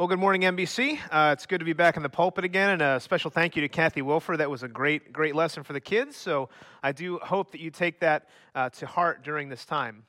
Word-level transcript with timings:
Well, 0.00 0.08
good 0.08 0.18
morning, 0.18 0.40
NBC. 0.40 0.98
Uh, 1.10 1.34
it's 1.34 1.44
good 1.44 1.58
to 1.58 1.66
be 1.66 1.74
back 1.74 1.98
in 1.98 2.02
the 2.02 2.08
pulpit 2.08 2.42
again, 2.42 2.70
and 2.70 2.80
a 2.80 2.98
special 3.00 3.30
thank 3.30 3.54
you 3.54 3.60
to 3.60 3.68
Kathy 3.68 4.00
Wilfer. 4.00 4.38
That 4.38 4.48
was 4.48 4.62
a 4.62 4.68
great, 4.68 5.12
great 5.12 5.36
lesson 5.36 5.62
for 5.62 5.74
the 5.74 5.80
kids. 5.80 6.16
So 6.16 6.48
I 6.82 6.92
do 6.92 7.18
hope 7.18 7.50
that 7.50 7.60
you 7.60 7.70
take 7.70 8.00
that 8.00 8.26
uh, 8.54 8.70
to 8.70 8.86
heart 8.86 9.22
during 9.22 9.50
this 9.50 9.66
time. 9.66 10.04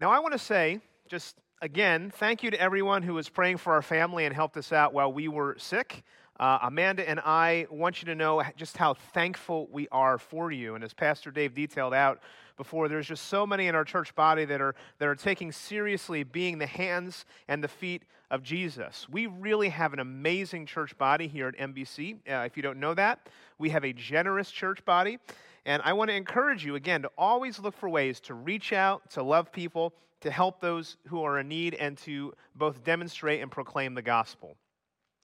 Now, 0.00 0.12
I 0.12 0.20
want 0.20 0.34
to 0.34 0.38
say, 0.38 0.78
just 1.08 1.34
again, 1.60 2.12
thank 2.14 2.44
you 2.44 2.52
to 2.52 2.60
everyone 2.60 3.02
who 3.02 3.14
was 3.14 3.28
praying 3.28 3.56
for 3.56 3.72
our 3.72 3.82
family 3.82 4.24
and 4.24 4.32
helped 4.32 4.56
us 4.56 4.72
out 4.72 4.94
while 4.94 5.12
we 5.12 5.26
were 5.26 5.56
sick. 5.58 6.04
Uh, 6.38 6.60
Amanda 6.62 7.08
and 7.08 7.18
I 7.18 7.66
want 7.70 8.02
you 8.02 8.06
to 8.06 8.14
know 8.14 8.40
just 8.56 8.76
how 8.76 8.94
thankful 8.94 9.68
we 9.72 9.88
are 9.90 10.16
for 10.16 10.52
you. 10.52 10.76
And 10.76 10.84
as 10.84 10.94
Pastor 10.94 11.32
Dave 11.32 11.54
detailed 11.54 11.92
out, 11.92 12.20
before. 12.56 12.88
There's 12.88 13.06
just 13.06 13.26
so 13.26 13.46
many 13.46 13.66
in 13.66 13.74
our 13.74 13.84
church 13.84 14.14
body 14.14 14.44
that 14.44 14.60
are, 14.60 14.74
that 14.98 15.08
are 15.08 15.14
taking 15.14 15.52
seriously 15.52 16.22
being 16.22 16.58
the 16.58 16.66
hands 16.66 17.24
and 17.48 17.62
the 17.62 17.68
feet 17.68 18.02
of 18.32 18.42
Jesus. 18.42 19.06
We 19.10 19.26
really 19.26 19.68
have 19.68 19.92
an 19.92 20.00
amazing 20.00 20.66
church 20.66 20.96
body 20.96 21.28
here 21.28 21.48
at 21.48 21.56
NBC. 21.56 22.14
Uh, 22.28 22.44
if 22.46 22.56
you 22.56 22.62
don't 22.62 22.80
know 22.80 22.94
that, 22.94 23.28
we 23.58 23.68
have 23.70 23.84
a 23.84 23.92
generous 23.92 24.50
church 24.50 24.84
body. 24.84 25.18
And 25.66 25.82
I 25.84 25.92
want 25.92 26.10
to 26.10 26.16
encourage 26.16 26.64
you, 26.64 26.74
again, 26.74 27.02
to 27.02 27.10
always 27.16 27.60
look 27.60 27.76
for 27.76 27.88
ways 27.88 28.18
to 28.20 28.34
reach 28.34 28.72
out, 28.72 29.08
to 29.10 29.22
love 29.22 29.52
people, 29.52 29.92
to 30.22 30.30
help 30.30 30.60
those 30.60 30.96
who 31.08 31.22
are 31.22 31.38
in 31.38 31.48
need, 31.48 31.74
and 31.74 31.96
to 31.98 32.32
both 32.56 32.82
demonstrate 32.82 33.42
and 33.42 33.50
proclaim 33.50 33.94
the 33.94 34.02
gospel. 34.02 34.56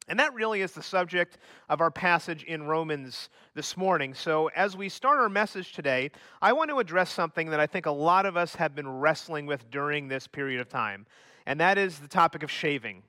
And 0.06 0.18
that 0.20 0.34
really 0.34 0.62
is 0.62 0.72
the 0.72 0.82
subject 0.82 1.38
of 1.68 1.80
our 1.80 1.90
passage 1.90 2.44
in 2.44 2.62
Romans 2.62 3.30
this 3.54 3.76
morning. 3.76 4.14
So, 4.14 4.48
as 4.56 4.76
we 4.76 4.88
start 4.88 5.18
our 5.18 5.28
message 5.28 5.72
today, 5.72 6.10
I 6.40 6.52
want 6.52 6.70
to 6.70 6.78
address 6.78 7.10
something 7.10 7.50
that 7.50 7.60
I 7.60 7.66
think 7.66 7.86
a 7.86 7.90
lot 7.90 8.24
of 8.24 8.36
us 8.36 8.54
have 8.54 8.74
been 8.74 8.88
wrestling 8.88 9.44
with 9.44 9.70
during 9.70 10.08
this 10.08 10.26
period 10.26 10.60
of 10.60 10.68
time, 10.68 11.06
and 11.48 11.58
that 11.60 11.78
is 11.78 11.98
the 11.98 12.06
topic 12.06 12.44
of 12.44 12.50
shaving. 12.50 13.02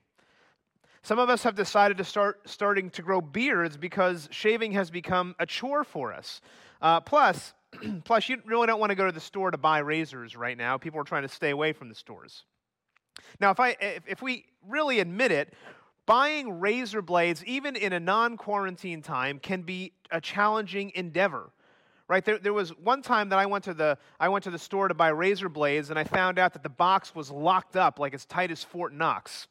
Some 1.02 1.20
of 1.20 1.30
us 1.30 1.44
have 1.44 1.54
decided 1.54 1.98
to 1.98 2.04
start 2.04 2.40
starting 2.48 2.90
to 2.90 3.02
grow 3.02 3.20
beards 3.20 3.76
because 3.76 4.28
shaving 4.32 4.72
has 4.72 4.90
become 4.90 5.36
a 5.38 5.46
chore 5.46 5.84
for 5.84 6.12
us. 6.12 6.40
Uh, 6.82 7.00
plus, 7.00 7.54
plus, 8.04 8.28
you 8.28 8.38
really 8.44 8.66
don't 8.66 8.80
want 8.80 8.90
to 8.90 8.96
go 8.96 9.06
to 9.06 9.12
the 9.12 9.20
store 9.20 9.52
to 9.52 9.58
buy 9.58 9.78
razors 9.78 10.36
right 10.36 10.58
now. 10.58 10.76
People 10.76 11.00
are 11.00 11.04
trying 11.04 11.22
to 11.22 11.28
stay 11.28 11.50
away 11.50 11.72
from 11.72 11.88
the 11.88 11.94
stores. 11.94 12.44
Now, 13.38 13.50
if, 13.50 13.60
I, 13.60 13.76
if, 13.80 14.02
if 14.08 14.22
we 14.22 14.46
really 14.66 14.98
admit 14.98 15.30
it, 15.30 15.54
Buying 16.10 16.58
razor 16.58 17.02
blades, 17.02 17.44
even 17.44 17.76
in 17.76 17.92
a 17.92 18.00
non 18.00 18.36
quarantine 18.36 19.00
time, 19.00 19.38
can 19.38 19.62
be 19.62 19.92
a 20.10 20.20
challenging 20.20 20.90
endeavor. 20.96 21.52
Right? 22.10 22.24
There, 22.24 22.38
there 22.38 22.52
was 22.52 22.70
one 22.70 23.02
time 23.02 23.28
that 23.28 23.38
I 23.38 23.46
went, 23.46 23.62
to 23.64 23.72
the, 23.72 23.96
I 24.18 24.28
went 24.28 24.42
to 24.42 24.50
the 24.50 24.58
store 24.58 24.88
to 24.88 24.94
buy 24.94 25.10
razor 25.10 25.48
blades, 25.48 25.90
and 25.90 25.98
I 25.98 26.02
found 26.02 26.40
out 26.40 26.54
that 26.54 26.64
the 26.64 26.68
box 26.68 27.14
was 27.14 27.30
locked 27.30 27.76
up 27.76 28.00
like 28.00 28.14
as 28.14 28.24
tight 28.24 28.50
as 28.50 28.64
Fort 28.64 28.92
Knox. 28.92 29.46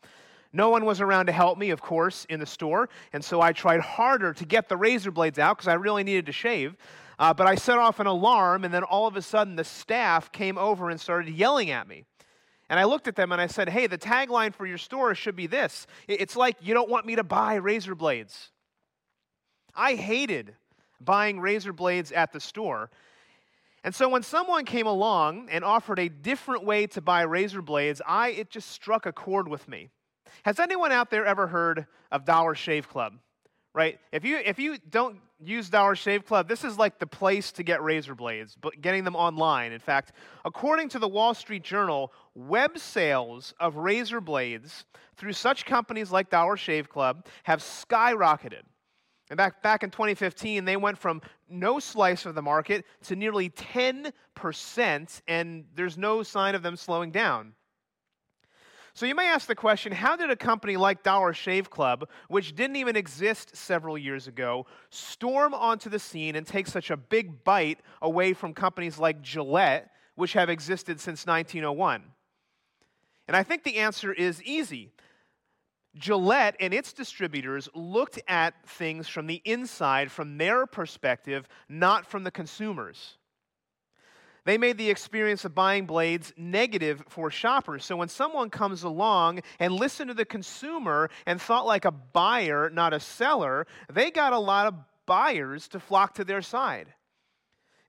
No 0.51 0.69
one 0.69 0.83
was 0.83 0.99
around 0.99 1.27
to 1.27 1.31
help 1.31 1.57
me, 1.57 1.69
of 1.69 1.81
course, 1.81 2.25
in 2.25 2.41
the 2.41 2.45
store, 2.45 2.89
and 3.13 3.23
so 3.23 3.39
I 3.39 3.53
tried 3.53 3.79
harder 3.79 4.33
to 4.33 4.45
get 4.45 4.67
the 4.67 4.75
razor 4.75 5.09
blades 5.09 5.39
out 5.39 5.55
because 5.55 5.69
I 5.69 5.75
really 5.75 6.03
needed 6.03 6.25
to 6.25 6.33
shave. 6.33 6.75
Uh, 7.17 7.33
but 7.33 7.47
I 7.47 7.55
set 7.55 7.77
off 7.77 8.01
an 8.01 8.07
alarm, 8.07 8.65
and 8.65 8.73
then 8.73 8.83
all 8.83 9.07
of 9.07 9.15
a 9.15 9.21
sudden 9.21 9.55
the 9.55 9.63
staff 9.63 10.29
came 10.33 10.57
over 10.57 10.89
and 10.89 10.99
started 10.99 11.33
yelling 11.33 11.71
at 11.71 11.87
me. 11.87 12.03
And 12.69 12.77
I 12.77 12.83
looked 12.83 13.07
at 13.07 13.15
them 13.15 13.31
and 13.31 13.39
I 13.39 13.47
said, 13.47 13.69
hey, 13.69 13.87
the 13.87 13.97
tagline 13.97 14.53
for 14.53 14.65
your 14.65 14.77
store 14.77 15.15
should 15.15 15.37
be 15.37 15.47
this 15.47 15.87
it's 16.09 16.35
like 16.35 16.57
you 16.59 16.73
don't 16.73 16.89
want 16.89 17.05
me 17.05 17.15
to 17.15 17.23
buy 17.23 17.55
razor 17.55 17.95
blades. 17.95 18.51
I 19.73 19.95
hated 19.95 20.55
buying 21.01 21.39
razor 21.39 21.73
blades 21.73 22.11
at 22.11 22.31
the 22.31 22.39
store. 22.39 22.89
And 23.83 23.95
so 23.95 24.09
when 24.09 24.23
someone 24.23 24.65
came 24.65 24.87
along 24.87 25.47
and 25.49 25.63
offered 25.63 25.99
a 25.99 26.09
different 26.09 26.65
way 26.65 26.87
to 26.87 27.01
buy 27.01 27.21
razor 27.21 27.61
blades, 27.61 28.01
I 28.05 28.29
it 28.29 28.49
just 28.49 28.71
struck 28.71 29.05
a 29.05 29.11
chord 29.11 29.47
with 29.47 29.67
me. 29.67 29.89
Has 30.43 30.59
anyone 30.59 30.91
out 30.91 31.09
there 31.09 31.25
ever 31.25 31.47
heard 31.47 31.85
of 32.11 32.25
Dollar 32.25 32.55
Shave 32.55 32.89
Club? 32.89 33.13
Right? 33.73 33.99
If 34.11 34.25
you 34.25 34.37
if 34.37 34.59
you 34.59 34.77
don't 34.89 35.17
use 35.41 35.69
Dollar 35.69 35.95
Shave 35.95 36.25
Club, 36.25 36.49
this 36.49 36.63
is 36.63 36.77
like 36.77 36.99
the 36.99 37.07
place 37.07 37.51
to 37.53 37.63
get 37.63 37.81
razor 37.81 38.15
blades, 38.15 38.57
but 38.59 38.81
getting 38.81 39.03
them 39.03 39.15
online. 39.15 39.71
In 39.71 39.79
fact, 39.79 40.11
according 40.43 40.89
to 40.89 40.99
the 40.99 41.07
Wall 41.07 41.33
Street 41.33 41.63
Journal, 41.63 42.11
web 42.35 42.77
sales 42.77 43.53
of 43.59 43.77
razor 43.77 44.19
blades 44.19 44.85
through 45.15 45.33
such 45.33 45.65
companies 45.65 46.11
like 46.11 46.29
Dollar 46.29 46.57
Shave 46.57 46.89
Club 46.89 47.25
have 47.43 47.61
skyrocketed. 47.61 48.63
And 49.29 49.37
back, 49.37 49.61
back 49.61 49.83
in 49.83 49.91
2015, 49.91 50.65
they 50.65 50.75
went 50.75 50.97
from 50.97 51.21
no 51.49 51.79
slice 51.79 52.25
of 52.25 52.35
the 52.35 52.41
market 52.41 52.85
to 53.03 53.15
nearly 53.15 53.49
10%, 53.51 55.21
and 55.27 55.65
there's 55.75 55.97
no 55.97 56.23
sign 56.23 56.55
of 56.55 56.63
them 56.63 56.75
slowing 56.75 57.11
down. 57.11 57.53
So 58.95 59.05
you 59.05 59.15
may 59.15 59.27
ask 59.27 59.47
the 59.47 59.55
question 59.55 59.93
how 59.93 60.15
did 60.15 60.29
a 60.31 60.35
company 60.35 60.75
like 60.75 61.03
Dollar 61.03 61.33
Shave 61.33 61.69
Club, 61.69 62.09
which 62.27 62.55
didn't 62.55 62.75
even 62.75 62.95
exist 62.95 63.55
several 63.55 63.97
years 63.97 64.27
ago, 64.27 64.65
storm 64.89 65.53
onto 65.53 65.89
the 65.89 65.99
scene 65.99 66.35
and 66.35 66.45
take 66.45 66.67
such 66.67 66.89
a 66.89 66.97
big 66.97 67.43
bite 67.43 67.79
away 68.01 68.33
from 68.33 68.53
companies 68.53 68.97
like 68.97 69.21
Gillette, 69.21 69.91
which 70.15 70.33
have 70.33 70.49
existed 70.49 70.99
since 70.99 71.25
1901? 71.25 72.03
And 73.27 73.37
I 73.37 73.43
think 73.43 73.63
the 73.63 73.77
answer 73.77 74.11
is 74.11 74.41
easy. 74.43 74.91
Gillette 75.95 76.55
and 76.59 76.73
its 76.73 76.93
distributors 76.93 77.67
looked 77.73 78.19
at 78.27 78.53
things 78.67 79.07
from 79.07 79.27
the 79.27 79.41
inside, 79.43 80.11
from 80.11 80.37
their 80.37 80.65
perspective, 80.65 81.47
not 81.67 82.05
from 82.05 82.23
the 82.23 82.31
consumers. 82.31 83.17
They 84.45 84.57
made 84.57 84.77
the 84.77 84.89
experience 84.89 85.45
of 85.45 85.53
buying 85.53 85.85
blades 85.85 86.33
negative 86.37 87.03
for 87.09 87.29
shoppers. 87.29 87.85
So 87.85 87.97
when 87.97 88.07
someone 88.07 88.49
comes 88.49 88.83
along 88.83 89.41
and 89.59 89.73
listened 89.73 90.07
to 90.09 90.13
the 90.13 90.25
consumer 90.25 91.09
and 91.25 91.41
thought 91.41 91.65
like 91.65 91.85
a 91.85 91.91
buyer, 91.91 92.69
not 92.69 92.93
a 92.93 92.99
seller, 92.99 93.67
they 93.91 94.11
got 94.11 94.33
a 94.33 94.39
lot 94.39 94.67
of 94.67 94.75
buyers 95.05 95.67
to 95.69 95.79
flock 95.79 96.15
to 96.15 96.23
their 96.23 96.41
side. 96.41 96.87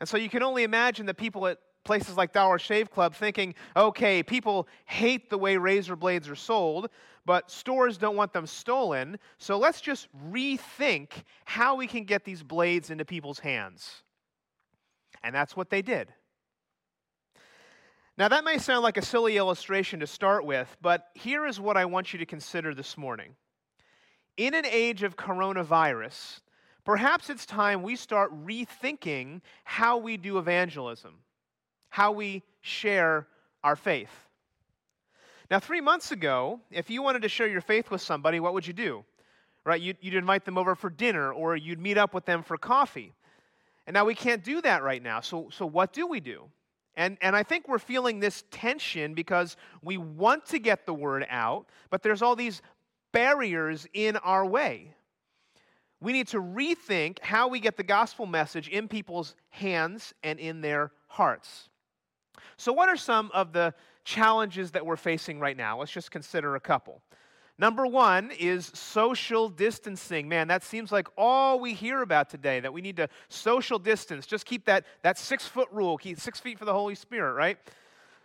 And 0.00 0.08
so 0.08 0.16
you 0.16 0.28
can 0.28 0.42
only 0.42 0.64
imagine 0.64 1.06
the 1.06 1.14
people 1.14 1.46
at 1.46 1.58
places 1.84 2.16
like 2.16 2.32
Dollar 2.32 2.58
Shave 2.58 2.90
Club 2.90 3.14
thinking, 3.14 3.54
okay, 3.76 4.22
people 4.22 4.68
hate 4.84 5.30
the 5.30 5.38
way 5.38 5.56
razor 5.56 5.96
blades 5.96 6.28
are 6.28 6.34
sold, 6.34 6.88
but 7.30 7.48
stores 7.48 7.96
don't 7.96 8.16
want 8.16 8.32
them 8.32 8.44
stolen, 8.44 9.16
so 9.38 9.56
let's 9.56 9.80
just 9.80 10.08
rethink 10.32 11.10
how 11.44 11.76
we 11.76 11.86
can 11.86 12.02
get 12.02 12.24
these 12.24 12.42
blades 12.42 12.90
into 12.90 13.04
people's 13.04 13.38
hands. 13.38 14.02
And 15.22 15.32
that's 15.32 15.56
what 15.56 15.70
they 15.70 15.80
did. 15.80 16.12
Now, 18.18 18.26
that 18.26 18.42
may 18.42 18.58
sound 18.58 18.82
like 18.82 18.96
a 18.96 19.02
silly 19.02 19.36
illustration 19.36 20.00
to 20.00 20.08
start 20.08 20.44
with, 20.44 20.76
but 20.82 21.06
here 21.14 21.46
is 21.46 21.60
what 21.60 21.76
I 21.76 21.84
want 21.84 22.12
you 22.12 22.18
to 22.18 22.26
consider 22.26 22.74
this 22.74 22.98
morning. 22.98 23.36
In 24.36 24.52
an 24.52 24.66
age 24.66 25.04
of 25.04 25.16
coronavirus, 25.16 26.40
perhaps 26.84 27.30
it's 27.30 27.46
time 27.46 27.84
we 27.84 27.94
start 27.94 28.32
rethinking 28.44 29.40
how 29.62 29.98
we 29.98 30.16
do 30.16 30.38
evangelism, 30.38 31.14
how 31.90 32.10
we 32.10 32.42
share 32.60 33.28
our 33.62 33.76
faith. 33.76 34.29
Now, 35.50 35.58
three 35.58 35.80
months 35.80 36.12
ago, 36.12 36.60
if 36.70 36.90
you 36.90 37.02
wanted 37.02 37.22
to 37.22 37.28
share 37.28 37.48
your 37.48 37.60
faith 37.60 37.90
with 37.90 38.00
somebody, 38.00 38.38
what 38.38 38.54
would 38.54 38.66
you 38.66 38.72
do? 38.72 39.04
Right? 39.64 39.80
You'd, 39.80 39.96
you'd 40.00 40.14
invite 40.14 40.44
them 40.44 40.56
over 40.56 40.76
for 40.76 40.88
dinner 40.88 41.32
or 41.32 41.56
you'd 41.56 41.80
meet 41.80 41.98
up 41.98 42.14
with 42.14 42.24
them 42.24 42.42
for 42.44 42.56
coffee. 42.56 43.12
And 43.86 43.94
now 43.94 44.04
we 44.04 44.14
can't 44.14 44.44
do 44.44 44.60
that 44.62 44.84
right 44.84 45.02
now. 45.02 45.20
So, 45.20 45.48
so 45.50 45.66
what 45.66 45.92
do 45.92 46.06
we 46.06 46.20
do? 46.20 46.44
And, 46.94 47.18
and 47.20 47.34
I 47.34 47.42
think 47.42 47.66
we're 47.66 47.78
feeling 47.78 48.20
this 48.20 48.44
tension 48.50 49.14
because 49.14 49.56
we 49.82 49.96
want 49.96 50.46
to 50.46 50.58
get 50.60 50.86
the 50.86 50.94
word 50.94 51.26
out, 51.28 51.66
but 51.90 52.02
there's 52.02 52.22
all 52.22 52.36
these 52.36 52.62
barriers 53.12 53.86
in 53.92 54.16
our 54.18 54.46
way. 54.46 54.94
We 56.00 56.12
need 56.12 56.28
to 56.28 56.40
rethink 56.40 57.18
how 57.20 57.48
we 57.48 57.58
get 57.58 57.76
the 57.76 57.82
gospel 57.82 58.26
message 58.26 58.68
in 58.68 58.86
people's 58.88 59.34
hands 59.50 60.14
and 60.22 60.38
in 60.38 60.60
their 60.60 60.92
hearts. 61.08 61.68
So, 62.56 62.72
what 62.72 62.88
are 62.88 62.96
some 62.96 63.30
of 63.34 63.52
the 63.52 63.74
challenges 64.10 64.72
that 64.72 64.84
we're 64.84 64.96
facing 64.96 65.38
right 65.38 65.56
now? 65.56 65.78
Let's 65.78 65.92
just 65.92 66.10
consider 66.10 66.56
a 66.56 66.60
couple. 66.60 67.00
Number 67.58 67.86
one 67.86 68.32
is 68.38 68.66
social 68.74 69.48
distancing. 69.48 70.28
Man, 70.28 70.48
that 70.48 70.64
seems 70.64 70.90
like 70.90 71.06
all 71.16 71.60
we 71.60 71.74
hear 71.74 72.02
about 72.02 72.28
today, 72.28 72.58
that 72.60 72.72
we 72.72 72.80
need 72.80 72.96
to 72.96 73.08
social 73.28 73.78
distance. 73.78 74.26
Just 74.26 74.46
keep 74.46 74.64
that, 74.64 74.84
that 75.02 75.18
six 75.18 75.46
foot 75.46 75.68
rule, 75.70 75.96
keep 75.96 76.18
six 76.18 76.40
feet 76.40 76.58
for 76.58 76.64
the 76.64 76.72
Holy 76.72 76.94
Spirit, 76.94 77.34
right? 77.34 77.58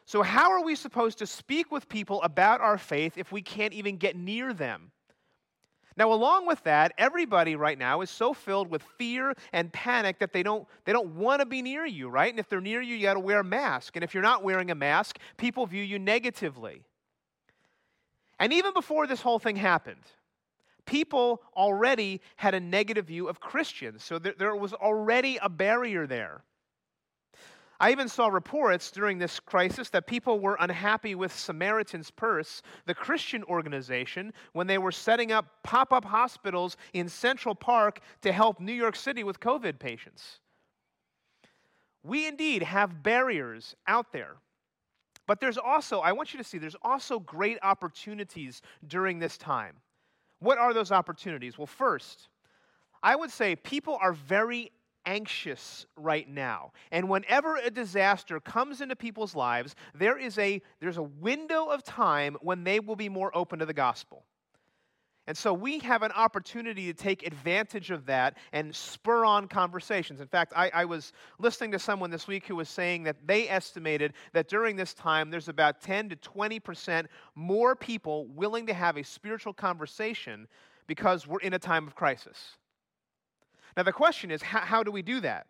So, 0.06 0.24
how 0.24 0.52
are 0.52 0.64
we 0.64 0.76
supposed 0.76 1.18
to 1.20 1.28
speak 1.28 1.72
with 1.72 1.90
people 1.90 2.22
about 2.24 2.62
our 2.62 2.78
faith 2.78 3.18
if 3.18 3.32
we 3.32 3.42
can't 3.42 3.74
even 3.74 3.98
get 3.98 4.16
near 4.16 4.54
them? 4.54 4.92
Now, 5.98 6.12
along 6.12 6.46
with 6.46 6.62
that, 6.64 6.94
everybody 6.98 7.56
right 7.56 7.78
now 7.78 8.02
is 8.02 8.10
so 8.10 8.34
filled 8.34 8.70
with 8.70 8.84
fear 8.98 9.34
and 9.54 9.72
panic 9.72 10.20
that 10.20 10.34
they 10.34 10.44
don't, 10.44 10.68
they 10.84 10.92
don't 10.92 11.16
want 11.16 11.40
to 11.40 11.46
be 11.46 11.62
near 11.62 11.86
you, 11.86 12.10
right? 12.10 12.30
And 12.30 12.40
if 12.40 12.50
they're 12.50 12.60
near 12.60 12.82
you, 12.82 12.96
you 12.96 13.04
got 13.04 13.14
to 13.14 13.20
wear 13.20 13.40
a 13.40 13.44
mask. 13.44 13.96
And 13.96 14.04
if 14.04 14.14
you're 14.14 14.24
not 14.24 14.44
wearing 14.44 14.72
a 14.72 14.76
mask, 14.76 15.20
people 15.38 15.66
view 15.66 15.84
you 15.84 15.98
negatively. 15.98 16.84
And 18.40 18.52
even 18.52 18.74
before 18.74 19.08
this 19.08 19.22
whole 19.22 19.40
thing 19.40 19.56
happened, 19.56 20.04
people 20.86 21.42
already 21.56 22.20
had 22.36 22.54
a 22.54 22.60
negative 22.60 23.06
view 23.06 23.30
of 23.30 23.40
Christians. 23.40 24.04
So 24.04 24.20
there, 24.20 24.34
there 24.38 24.56
was 24.56 24.74
already 24.74 25.40
a 25.42 25.48
barrier 25.48 26.08
there. 26.08 26.44
I 27.80 27.92
even 27.92 28.08
saw 28.08 28.28
reports 28.28 28.90
during 28.90 29.18
this 29.18 29.40
crisis 29.40 29.90
that 29.90 30.08
people 30.08 30.40
were 30.40 30.58
unhappy 30.60 31.14
with 31.14 31.36
Samaritan's 31.36 32.10
Purse, 32.10 32.62
the 32.86 32.94
Christian 32.94 33.44
organization, 33.46 34.34
when 34.54 34.68
they 34.68 34.78
were 34.78 34.92
setting 34.92 35.32
up 35.32 35.46
pop 35.64 35.92
up 35.92 36.06
hospitals 36.06 36.78
in 36.94 37.10
Central 37.10 37.54
Park 37.54 38.00
to 38.22 38.32
help 38.32 38.60
New 38.60 38.74
York 38.74 38.96
City 38.96 39.24
with 39.24 39.40
COVID 39.40 39.78
patients. 39.80 40.40
We 42.04 42.28
indeed 42.28 42.64
have 42.64 43.04
barriers 43.04 43.76
out 43.88 44.14
there. 44.14 44.36
But 45.28 45.40
there's 45.40 45.58
also, 45.58 46.00
I 46.00 46.12
want 46.12 46.34
you 46.34 46.38
to 46.38 46.44
see, 46.44 46.60
there's 46.60 46.76
also 46.84 47.20
great 47.20 47.58
opportunities 47.64 48.62
during 48.88 49.20
this 49.20 49.38
time. 49.38 49.74
What 50.40 50.60
are 50.60 50.74
those 50.74 50.92
opportunities? 50.92 51.58
Well, 51.58 51.66
first, 51.66 52.30
I 53.02 53.16
would 53.16 53.32
say 53.32 53.56
people 53.56 53.98
are 54.00 54.14
very 54.14 54.72
anxious 55.06 55.86
right 55.96 56.28
now. 56.30 56.72
And 56.92 57.10
whenever 57.10 57.58
a 57.58 57.70
disaster 57.70 58.40
comes 58.40 58.82
into 58.82 58.96
people's 58.96 59.36
lives, 59.36 59.76
there 59.94 60.18
is 60.18 60.38
a 60.38 60.62
there's 60.80 60.98
a 60.98 61.04
window 61.04 61.66
of 61.66 61.84
time 61.84 62.38
when 62.42 62.64
they 62.64 62.80
will 62.80 62.96
be 62.96 63.10
more 63.10 63.36
open 63.36 63.60
to 63.60 63.66
the 63.66 63.74
gospel. 63.74 64.24
And 65.28 65.36
so 65.36 65.54
we 65.54 65.80
have 65.80 66.04
an 66.04 66.12
opportunity 66.12 66.86
to 66.86 66.94
take 66.94 67.26
advantage 67.26 67.90
of 67.90 68.06
that 68.06 68.38
and 68.54 68.76
spur 68.76 69.26
on 69.26 69.48
conversations. 69.48 70.22
In 70.22 70.28
fact, 70.28 70.54
I, 70.56 70.70
I, 70.72 70.86
was 70.86 71.14
listening 71.40 71.72
to 71.72 71.80
someone 71.80 72.12
this 72.12 72.28
week 72.28 72.46
who 72.46 72.56
was 72.56 72.70
saying 72.70 73.04
that 73.04 73.16
they 73.26 73.50
estimated 73.50 74.14
that 74.34 74.48
during 74.48 74.76
this 74.76 74.94
time 74.94 75.32
there's 75.32 75.50
about 75.50 75.82
10 75.82 76.10
to 76.10 76.16
20% 76.16 77.08
more 77.34 77.76
people 77.76 78.28
willing 78.28 78.68
to 78.68 78.74
have 78.74 78.98
a 78.98 79.04
spiritual 79.04 79.54
conversation 79.54 80.48
because 80.86 81.26
we're 81.26 81.40
in 81.40 81.54
a 81.54 81.60
time 81.60 81.88
of 81.88 81.96
crisis. 81.96 82.58
Now, 83.76 83.84
the 83.84 83.94
question 83.94 84.32
is 84.32 84.42
how, 84.42 84.62
how 84.62 84.84
do 84.84 84.92
we 84.92 85.02
do 85.02 85.20
that? 85.22 85.48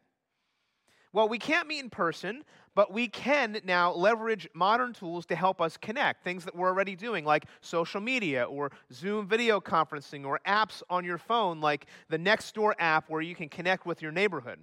Well, 1.13 1.30
we 1.30 1.39
can't 1.39 1.68
meet 1.68 1.80
in 1.80 1.89
person, 1.89 2.44
but 2.75 2.92
we 2.92 3.07
can 3.07 3.62
now 3.63 3.94
leverage 3.94 4.50
modern 4.54 4.92
tools 4.92 5.25
to 5.27 5.36
help 5.36 5.62
us 5.62 5.77
connect. 5.77 6.25
Things 6.25 6.44
that 6.44 6.54
we're 6.54 6.68
already 6.68 6.95
doing, 6.98 7.24
like 7.24 7.45
social 7.62 8.01
media 8.01 8.44
or 8.44 8.69
Zoom 8.92 9.25
video 9.25 9.62
conferencing 9.62 10.25
or 10.25 10.42
apps 10.45 10.83
on 10.89 11.06
your 11.06 11.18
phone, 11.18 11.62
like 11.62 11.86
the 12.10 12.19
Nextdoor 12.19 12.74
app 12.80 13.10
where 13.10 13.22
you 13.22 13.33
can 13.33 13.48
connect 13.48 13.86
with 13.86 14.01
your 14.01 14.12
neighborhood. 14.12 14.60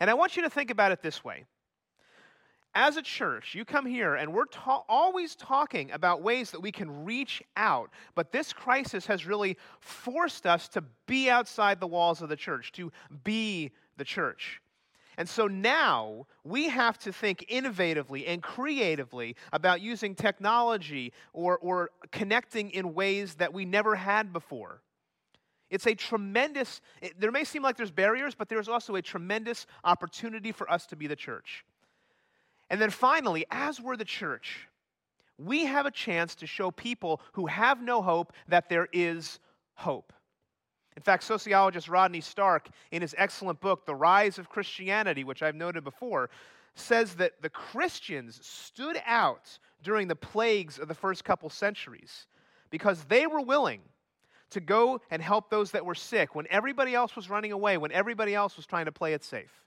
And 0.00 0.10
I 0.10 0.14
want 0.14 0.36
you 0.36 0.42
to 0.42 0.50
think 0.50 0.70
about 0.70 0.92
it 0.92 1.02
this 1.02 1.24
way. 1.24 1.46
As 2.74 2.96
a 2.96 3.02
church, 3.02 3.54
you 3.54 3.64
come 3.64 3.86
here 3.86 4.14
and 4.14 4.32
we're 4.32 4.46
ta- 4.46 4.84
always 4.88 5.34
talking 5.34 5.90
about 5.90 6.22
ways 6.22 6.50
that 6.50 6.60
we 6.60 6.70
can 6.70 7.04
reach 7.04 7.42
out, 7.56 7.90
but 8.14 8.30
this 8.30 8.52
crisis 8.52 9.06
has 9.06 9.26
really 9.26 9.56
forced 9.80 10.46
us 10.46 10.68
to 10.68 10.84
be 11.06 11.28
outside 11.28 11.80
the 11.80 11.86
walls 11.86 12.22
of 12.22 12.28
the 12.28 12.36
church, 12.36 12.72
to 12.72 12.92
be 13.24 13.72
the 13.96 14.04
church. 14.04 14.60
And 15.16 15.28
so 15.28 15.48
now 15.48 16.26
we 16.44 16.68
have 16.68 16.96
to 16.98 17.12
think 17.12 17.44
innovatively 17.50 18.24
and 18.28 18.40
creatively 18.40 19.34
about 19.52 19.80
using 19.80 20.14
technology 20.14 21.12
or, 21.32 21.58
or 21.58 21.90
connecting 22.12 22.70
in 22.70 22.94
ways 22.94 23.34
that 23.34 23.52
we 23.52 23.64
never 23.64 23.96
had 23.96 24.32
before. 24.32 24.80
It's 25.70 25.86
a 25.88 25.94
tremendous, 25.96 26.80
it, 27.02 27.20
there 27.20 27.32
may 27.32 27.42
seem 27.42 27.62
like 27.62 27.76
there's 27.76 27.90
barriers, 27.90 28.36
but 28.36 28.48
there's 28.48 28.68
also 28.68 28.94
a 28.94 29.02
tremendous 29.02 29.66
opportunity 29.82 30.52
for 30.52 30.70
us 30.70 30.86
to 30.86 30.96
be 30.96 31.08
the 31.08 31.16
church. 31.16 31.64
And 32.70 32.80
then 32.80 32.90
finally, 32.90 33.46
as 33.50 33.80
we're 33.80 33.96
the 33.96 34.04
church, 34.04 34.68
we 35.38 35.64
have 35.66 35.86
a 35.86 35.90
chance 35.90 36.34
to 36.36 36.46
show 36.46 36.70
people 36.70 37.20
who 37.32 37.46
have 37.46 37.80
no 37.80 38.02
hope 38.02 38.32
that 38.48 38.68
there 38.68 38.88
is 38.92 39.38
hope. 39.74 40.12
In 40.96 41.02
fact, 41.02 41.22
sociologist 41.22 41.88
Rodney 41.88 42.20
Stark, 42.20 42.68
in 42.90 43.02
his 43.02 43.14
excellent 43.16 43.60
book, 43.60 43.86
The 43.86 43.94
Rise 43.94 44.38
of 44.38 44.48
Christianity, 44.48 45.22
which 45.22 45.42
I've 45.42 45.54
noted 45.54 45.84
before, 45.84 46.28
says 46.74 47.14
that 47.14 47.40
the 47.40 47.50
Christians 47.50 48.40
stood 48.44 49.00
out 49.06 49.58
during 49.82 50.08
the 50.08 50.16
plagues 50.16 50.78
of 50.78 50.88
the 50.88 50.94
first 50.94 51.24
couple 51.24 51.50
centuries 51.50 52.26
because 52.70 53.04
they 53.04 53.26
were 53.26 53.40
willing 53.40 53.80
to 54.50 54.60
go 54.60 55.00
and 55.10 55.22
help 55.22 55.50
those 55.50 55.70
that 55.72 55.84
were 55.84 55.94
sick 55.94 56.34
when 56.34 56.46
everybody 56.50 56.94
else 56.94 57.14
was 57.14 57.30
running 57.30 57.52
away, 57.52 57.76
when 57.76 57.92
everybody 57.92 58.34
else 58.34 58.56
was 58.56 58.66
trying 58.66 58.86
to 58.86 58.92
play 58.92 59.12
it 59.12 59.22
safe. 59.22 59.62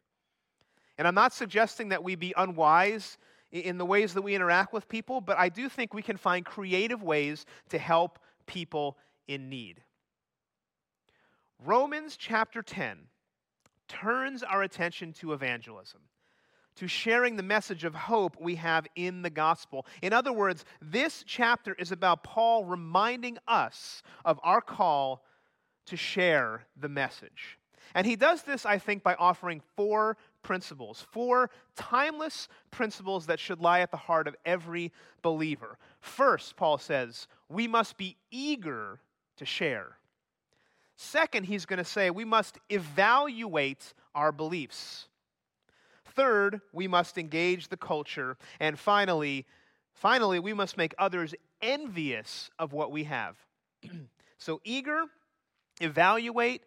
And 1.01 1.07
I'm 1.07 1.15
not 1.15 1.33
suggesting 1.33 1.89
that 1.89 2.03
we 2.03 2.13
be 2.13 2.31
unwise 2.37 3.17
in 3.51 3.79
the 3.79 3.85
ways 3.87 4.13
that 4.13 4.21
we 4.21 4.35
interact 4.35 4.71
with 4.71 4.87
people, 4.87 5.19
but 5.19 5.35
I 5.35 5.49
do 5.49 5.67
think 5.67 5.95
we 5.95 6.03
can 6.03 6.15
find 6.15 6.45
creative 6.45 7.01
ways 7.01 7.47
to 7.69 7.79
help 7.79 8.19
people 8.45 8.99
in 9.27 9.49
need. 9.49 9.81
Romans 11.65 12.17
chapter 12.17 12.61
10 12.61 12.99
turns 13.87 14.43
our 14.43 14.61
attention 14.61 15.11
to 15.13 15.33
evangelism, 15.33 16.01
to 16.75 16.87
sharing 16.87 17.35
the 17.35 17.41
message 17.41 17.83
of 17.83 17.95
hope 17.95 18.39
we 18.39 18.53
have 18.57 18.85
in 18.95 19.23
the 19.23 19.31
gospel. 19.31 19.87
In 20.03 20.13
other 20.13 20.31
words, 20.31 20.65
this 20.83 21.23
chapter 21.25 21.73
is 21.79 21.91
about 21.91 22.23
Paul 22.23 22.63
reminding 22.65 23.39
us 23.47 24.03
of 24.23 24.39
our 24.43 24.61
call 24.61 25.23
to 25.87 25.97
share 25.97 26.67
the 26.79 26.89
message. 26.89 27.57
And 27.95 28.05
he 28.07 28.15
does 28.15 28.43
this, 28.43 28.65
I 28.65 28.77
think, 28.77 29.03
by 29.03 29.15
offering 29.15 29.61
four 29.75 30.15
principles, 30.43 31.05
four 31.11 31.49
timeless 31.75 32.47
principles 32.71 33.25
that 33.27 33.39
should 33.39 33.59
lie 33.59 33.79
at 33.79 33.91
the 33.91 33.97
heart 33.97 34.27
of 34.27 34.35
every 34.45 34.91
believer. 35.21 35.77
First, 35.99 36.55
Paul 36.55 36.77
says, 36.77 37.27
we 37.49 37.67
must 37.67 37.97
be 37.97 38.17
eager 38.31 38.99
to 39.37 39.45
share. 39.45 39.97
Second, 40.95 41.45
he's 41.45 41.65
going 41.65 41.79
to 41.79 41.85
say 41.85 42.09
we 42.09 42.25
must 42.25 42.59
evaluate 42.69 43.93
our 44.13 44.31
beliefs. 44.31 45.07
Third, 46.05 46.61
we 46.73 46.87
must 46.87 47.17
engage 47.17 47.69
the 47.69 47.77
culture. 47.77 48.37
And 48.59 48.77
finally, 48.77 49.45
finally, 49.93 50.39
we 50.39 50.53
must 50.53 50.77
make 50.77 50.93
others 50.97 51.33
envious 51.61 52.49
of 52.59 52.73
what 52.73 52.91
we 52.91 53.05
have. 53.05 53.35
so 54.37 54.61
eager, 54.63 55.05
evaluate, 55.79 56.63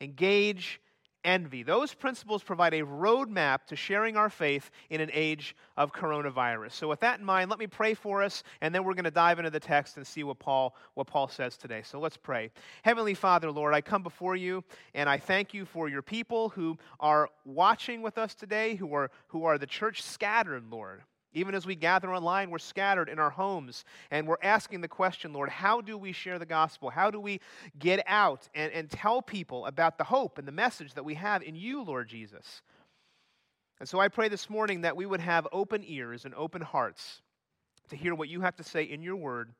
engage, 0.00 0.80
envy. 1.24 1.62
Those 1.62 1.94
principles 1.94 2.42
provide 2.42 2.74
a 2.74 2.82
roadmap 2.82 3.64
to 3.66 3.76
sharing 3.76 4.16
our 4.16 4.30
faith 4.30 4.70
in 4.90 5.00
an 5.00 5.10
age 5.12 5.56
of 5.76 5.92
coronavirus. 5.92 6.72
So 6.72 6.88
with 6.88 7.00
that 7.00 7.18
in 7.18 7.24
mind, 7.24 7.50
let 7.50 7.58
me 7.58 7.66
pray 7.66 7.94
for 7.94 8.22
us 8.22 8.42
and 8.60 8.74
then 8.74 8.84
we're 8.84 8.94
going 8.94 9.04
to 9.04 9.10
dive 9.10 9.38
into 9.38 9.50
the 9.50 9.60
text 9.60 9.96
and 9.96 10.06
see 10.06 10.24
what 10.24 10.38
Paul 10.38 10.74
what 10.94 11.06
Paul 11.06 11.28
says 11.28 11.56
today. 11.56 11.82
So 11.84 12.00
let's 12.00 12.16
pray. 12.16 12.50
Heavenly 12.82 13.14
Father, 13.14 13.50
Lord, 13.50 13.74
I 13.74 13.80
come 13.80 14.02
before 14.02 14.36
you 14.36 14.64
and 14.94 15.08
I 15.08 15.18
thank 15.18 15.54
you 15.54 15.64
for 15.64 15.88
your 15.88 16.02
people 16.02 16.50
who 16.50 16.78
are 17.00 17.28
watching 17.44 18.02
with 18.02 18.18
us 18.18 18.34
today, 18.34 18.74
who 18.74 18.94
are 18.94 19.10
who 19.28 19.44
are 19.44 19.58
the 19.58 19.66
church 19.66 20.02
scattered, 20.02 20.70
Lord. 20.70 21.02
Even 21.34 21.54
as 21.54 21.64
we 21.64 21.74
gather 21.74 22.12
online, 22.12 22.50
we're 22.50 22.58
scattered 22.58 23.08
in 23.08 23.18
our 23.18 23.30
homes 23.30 23.84
and 24.10 24.26
we're 24.26 24.36
asking 24.42 24.82
the 24.82 24.88
question, 24.88 25.32
Lord, 25.32 25.48
how 25.48 25.80
do 25.80 25.96
we 25.96 26.12
share 26.12 26.38
the 26.38 26.46
gospel? 26.46 26.90
How 26.90 27.10
do 27.10 27.18
we 27.18 27.40
get 27.78 28.02
out 28.06 28.48
and, 28.54 28.72
and 28.72 28.90
tell 28.90 29.22
people 29.22 29.64
about 29.66 29.96
the 29.96 30.04
hope 30.04 30.38
and 30.38 30.46
the 30.46 30.52
message 30.52 30.94
that 30.94 31.04
we 31.04 31.14
have 31.14 31.42
in 31.42 31.54
you, 31.54 31.82
Lord 31.82 32.08
Jesus? 32.08 32.62
And 33.80 33.88
so 33.88 33.98
I 33.98 34.08
pray 34.08 34.28
this 34.28 34.50
morning 34.50 34.82
that 34.82 34.96
we 34.96 35.06
would 35.06 35.20
have 35.20 35.48
open 35.52 35.82
ears 35.86 36.24
and 36.24 36.34
open 36.34 36.62
hearts 36.62 37.22
to 37.88 37.96
hear 37.96 38.14
what 38.14 38.28
you 38.28 38.42
have 38.42 38.56
to 38.56 38.64
say 38.64 38.84
in 38.84 39.02
your 39.02 39.16
word. 39.16 39.50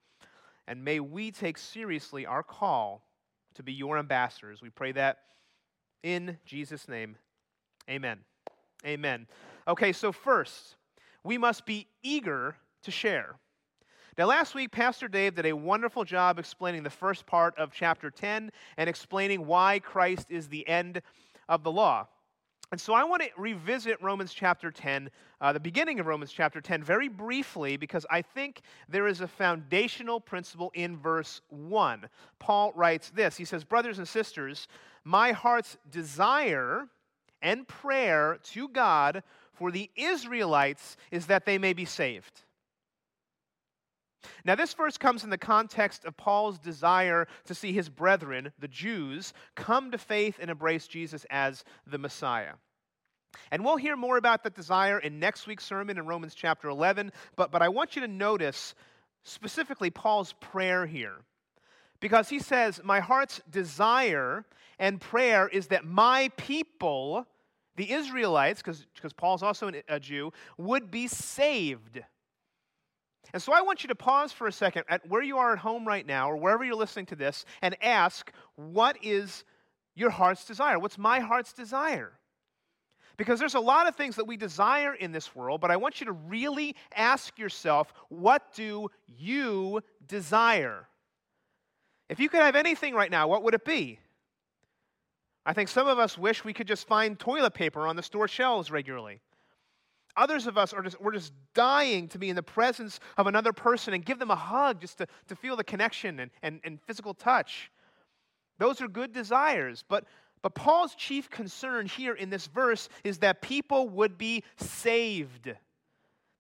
And 0.68 0.84
may 0.84 1.00
we 1.00 1.30
take 1.30 1.58
seriously 1.58 2.26
our 2.26 2.42
call 2.42 3.02
to 3.54 3.62
be 3.62 3.72
your 3.72 3.98
ambassadors. 3.98 4.62
We 4.62 4.70
pray 4.70 4.92
that 4.92 5.18
in 6.02 6.38
Jesus' 6.44 6.88
name. 6.88 7.16
Amen. 7.90 8.18
Amen. 8.86 9.26
Okay, 9.66 9.92
so 9.92 10.12
first, 10.12 10.76
we 11.24 11.38
must 11.38 11.66
be 11.66 11.86
eager 12.02 12.56
to 12.82 12.90
share. 12.90 13.36
Now, 14.18 14.26
last 14.26 14.54
week, 14.54 14.72
Pastor 14.72 15.08
Dave 15.08 15.36
did 15.36 15.46
a 15.46 15.54
wonderful 15.54 16.04
job 16.04 16.38
explaining 16.38 16.82
the 16.82 16.90
first 16.90 17.24
part 17.24 17.56
of 17.56 17.72
chapter 17.72 18.10
10 18.10 18.50
and 18.76 18.88
explaining 18.90 19.46
why 19.46 19.78
Christ 19.78 20.26
is 20.28 20.48
the 20.48 20.68
end 20.68 21.00
of 21.48 21.62
the 21.62 21.70
law. 21.70 22.06
And 22.72 22.80
so 22.80 22.94
I 22.94 23.04
want 23.04 23.22
to 23.22 23.28
revisit 23.36 24.00
Romans 24.00 24.32
chapter 24.32 24.70
10, 24.70 25.10
uh, 25.42 25.52
the 25.52 25.60
beginning 25.60 26.00
of 26.00 26.06
Romans 26.06 26.32
chapter 26.32 26.60
10, 26.60 26.82
very 26.82 27.08
briefly, 27.08 27.76
because 27.76 28.06
I 28.10 28.22
think 28.22 28.62
there 28.88 29.06
is 29.06 29.20
a 29.20 29.28
foundational 29.28 30.20
principle 30.20 30.72
in 30.74 30.96
verse 30.96 31.42
1. 31.50 32.08
Paul 32.38 32.72
writes 32.74 33.10
this 33.10 33.36
He 33.36 33.44
says, 33.44 33.62
Brothers 33.62 33.98
and 33.98 34.08
sisters, 34.08 34.68
my 35.04 35.32
heart's 35.32 35.76
desire 35.90 36.86
and 37.42 37.68
prayer 37.68 38.38
to 38.52 38.68
God 38.68 39.22
for 39.52 39.70
the 39.70 39.90
Israelites 39.96 40.96
is 41.10 41.26
that 41.26 41.46
they 41.46 41.58
may 41.58 41.72
be 41.72 41.84
saved. 41.84 42.42
Now, 44.44 44.54
this 44.54 44.74
verse 44.74 44.98
comes 44.98 45.24
in 45.24 45.30
the 45.30 45.38
context 45.38 46.04
of 46.04 46.16
Paul's 46.16 46.58
desire 46.58 47.26
to 47.46 47.54
see 47.54 47.72
his 47.72 47.88
brethren, 47.88 48.52
the 48.58 48.68
Jews, 48.68 49.32
come 49.54 49.90
to 49.90 49.98
faith 49.98 50.38
and 50.40 50.50
embrace 50.50 50.86
Jesus 50.86 51.26
as 51.30 51.64
the 51.86 51.98
Messiah. 51.98 52.54
And 53.50 53.64
we'll 53.64 53.76
hear 53.76 53.96
more 53.96 54.16
about 54.16 54.44
that 54.44 54.54
desire 54.54 54.98
in 54.98 55.18
next 55.18 55.46
week's 55.46 55.64
sermon 55.64 55.98
in 55.98 56.06
Romans 56.06 56.34
chapter 56.34 56.68
11, 56.68 57.12
but, 57.36 57.50
but 57.50 57.62
I 57.62 57.68
want 57.68 57.96
you 57.96 58.02
to 58.02 58.08
notice 58.08 58.74
specifically 59.22 59.90
Paul's 59.90 60.34
prayer 60.34 60.86
here. 60.86 61.16
Because 62.00 62.28
he 62.28 62.40
says, 62.40 62.80
My 62.82 63.00
heart's 63.00 63.40
desire 63.48 64.44
and 64.78 65.00
prayer 65.00 65.48
is 65.48 65.68
that 65.68 65.84
my 65.84 66.30
people 66.36 67.26
the 67.76 67.90
Israelites, 67.90 68.62
because 68.62 69.12
Paul's 69.16 69.42
also 69.42 69.70
a 69.88 70.00
Jew, 70.00 70.32
would 70.58 70.90
be 70.90 71.06
saved. 71.06 72.00
And 73.32 73.42
so 73.42 73.52
I 73.52 73.62
want 73.62 73.82
you 73.82 73.88
to 73.88 73.94
pause 73.94 74.32
for 74.32 74.46
a 74.46 74.52
second 74.52 74.84
at 74.88 75.08
where 75.08 75.22
you 75.22 75.38
are 75.38 75.52
at 75.52 75.58
home 75.58 75.86
right 75.86 76.06
now, 76.06 76.30
or 76.30 76.36
wherever 76.36 76.64
you're 76.64 76.74
listening 76.74 77.06
to 77.06 77.16
this, 77.16 77.44
and 77.62 77.76
ask, 77.82 78.30
what 78.56 78.98
is 79.02 79.44
your 79.94 80.10
heart's 80.10 80.44
desire? 80.44 80.78
What's 80.78 80.98
my 80.98 81.20
heart's 81.20 81.52
desire? 81.52 82.12
Because 83.16 83.38
there's 83.38 83.54
a 83.54 83.60
lot 83.60 83.86
of 83.86 83.94
things 83.94 84.16
that 84.16 84.26
we 84.26 84.36
desire 84.36 84.94
in 84.94 85.12
this 85.12 85.34
world, 85.36 85.60
but 85.60 85.70
I 85.70 85.76
want 85.76 86.00
you 86.00 86.06
to 86.06 86.12
really 86.12 86.74
ask 86.94 87.38
yourself, 87.38 87.92
what 88.08 88.54
do 88.54 88.88
you 89.06 89.80
desire? 90.06 90.88
If 92.08 92.20
you 92.20 92.28
could 92.28 92.40
have 92.40 92.56
anything 92.56 92.94
right 92.94 93.10
now, 93.10 93.28
what 93.28 93.42
would 93.44 93.54
it 93.54 93.64
be? 93.64 93.98
I 95.44 95.52
think 95.52 95.68
some 95.68 95.88
of 95.88 95.98
us 95.98 96.16
wish 96.16 96.44
we 96.44 96.52
could 96.52 96.68
just 96.68 96.86
find 96.86 97.18
toilet 97.18 97.54
paper 97.54 97.86
on 97.86 97.96
the 97.96 98.02
store 98.02 98.28
shelves 98.28 98.70
regularly. 98.70 99.20
Others 100.16 100.46
of 100.46 100.58
us 100.58 100.72
are 100.72 100.82
just, 100.82 101.00
we're 101.00 101.12
just 101.12 101.32
dying 101.54 102.06
to 102.08 102.18
be 102.18 102.28
in 102.28 102.36
the 102.36 102.42
presence 102.42 103.00
of 103.16 103.26
another 103.26 103.52
person 103.52 103.94
and 103.94 104.04
give 104.04 104.18
them 104.18 104.30
a 104.30 104.36
hug 104.36 104.80
just 104.80 104.98
to, 104.98 105.06
to 105.28 105.34
feel 105.34 105.56
the 105.56 105.64
connection 105.64 106.20
and, 106.20 106.30
and, 106.42 106.60
and 106.64 106.80
physical 106.82 107.14
touch. 107.14 107.70
Those 108.58 108.80
are 108.80 108.88
good 108.88 109.12
desires. 109.12 109.82
But, 109.88 110.04
but 110.42 110.54
Paul's 110.54 110.94
chief 110.94 111.30
concern 111.30 111.86
here 111.86 112.14
in 112.14 112.30
this 112.30 112.46
verse 112.46 112.88
is 113.02 113.18
that 113.18 113.40
people 113.40 113.88
would 113.88 114.18
be 114.18 114.44
saved, 114.56 115.50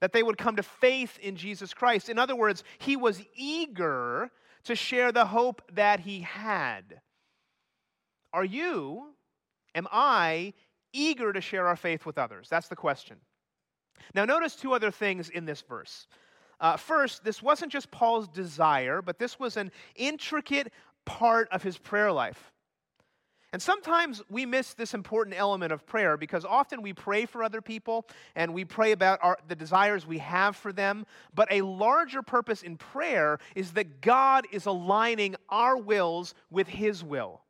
that 0.00 0.12
they 0.12 0.22
would 0.22 0.38
come 0.38 0.56
to 0.56 0.62
faith 0.62 1.18
in 1.20 1.34
Jesus 1.34 1.72
Christ. 1.72 2.08
In 2.08 2.18
other 2.18 2.36
words, 2.36 2.62
he 2.78 2.96
was 2.96 3.22
eager 3.34 4.30
to 4.64 4.76
share 4.76 5.12
the 5.12 5.24
hope 5.24 5.62
that 5.72 6.00
he 6.00 6.20
had. 6.20 7.00
Are 8.32 8.44
you, 8.44 9.14
am 9.74 9.86
I, 9.90 10.54
eager 10.92 11.32
to 11.32 11.40
share 11.40 11.66
our 11.66 11.76
faith 11.76 12.06
with 12.06 12.18
others? 12.18 12.48
That's 12.48 12.68
the 12.68 12.76
question. 12.76 13.18
Now, 14.14 14.24
notice 14.24 14.56
two 14.56 14.74
other 14.74 14.90
things 14.90 15.28
in 15.28 15.44
this 15.44 15.62
verse. 15.62 16.06
Uh, 16.60 16.76
first, 16.76 17.24
this 17.24 17.42
wasn't 17.42 17.72
just 17.72 17.90
Paul's 17.90 18.28
desire, 18.28 19.02
but 19.02 19.18
this 19.18 19.38
was 19.38 19.56
an 19.56 19.72
intricate 19.96 20.72
part 21.04 21.48
of 21.50 21.62
his 21.62 21.76
prayer 21.76 22.12
life. 22.12 22.52
And 23.52 23.60
sometimes 23.60 24.22
we 24.30 24.46
miss 24.46 24.72
this 24.72 24.94
important 24.94 25.36
element 25.38 25.72
of 25.72 25.84
prayer 25.84 26.16
because 26.16 26.46
often 26.46 26.80
we 26.80 26.94
pray 26.94 27.26
for 27.26 27.42
other 27.42 27.60
people 27.60 28.06
and 28.34 28.54
we 28.54 28.64
pray 28.64 28.92
about 28.92 29.18
our, 29.22 29.36
the 29.46 29.54
desires 29.54 30.06
we 30.06 30.18
have 30.18 30.56
for 30.56 30.72
them. 30.72 31.04
But 31.34 31.48
a 31.50 31.60
larger 31.60 32.22
purpose 32.22 32.62
in 32.62 32.78
prayer 32.78 33.38
is 33.54 33.72
that 33.72 34.00
God 34.00 34.46
is 34.52 34.64
aligning 34.64 35.36
our 35.50 35.76
wills 35.76 36.34
with 36.50 36.66
His 36.66 37.04
will. 37.04 37.41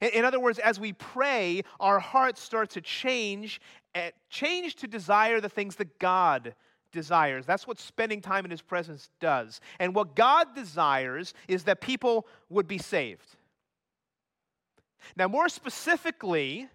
In, 0.00 0.24
other 0.24 0.40
words, 0.40 0.58
as 0.58 0.80
we 0.80 0.92
pray, 0.92 1.62
our 1.78 1.98
hearts 1.98 2.40
start 2.40 2.70
to 2.70 2.80
change, 2.80 3.60
uh, 3.94 4.10
change 4.30 4.76
to 4.76 4.88
desire 4.88 5.40
the 5.40 5.48
things 5.48 5.76
that 5.76 5.98
God 5.98 6.54
desires. 6.92 7.46
That's 7.46 7.66
what 7.66 7.78
spending 7.78 8.20
time 8.20 8.44
in 8.44 8.50
His 8.50 8.62
presence 8.62 9.10
does. 9.20 9.60
And 9.78 9.94
what 9.94 10.16
God 10.16 10.54
desires 10.54 11.34
is 11.48 11.64
that 11.64 11.80
people 11.80 12.26
would 12.48 12.66
be 12.66 12.78
saved. 12.78 13.36
Now, 15.16 15.28
more 15.28 15.48
specifically, 15.48 16.68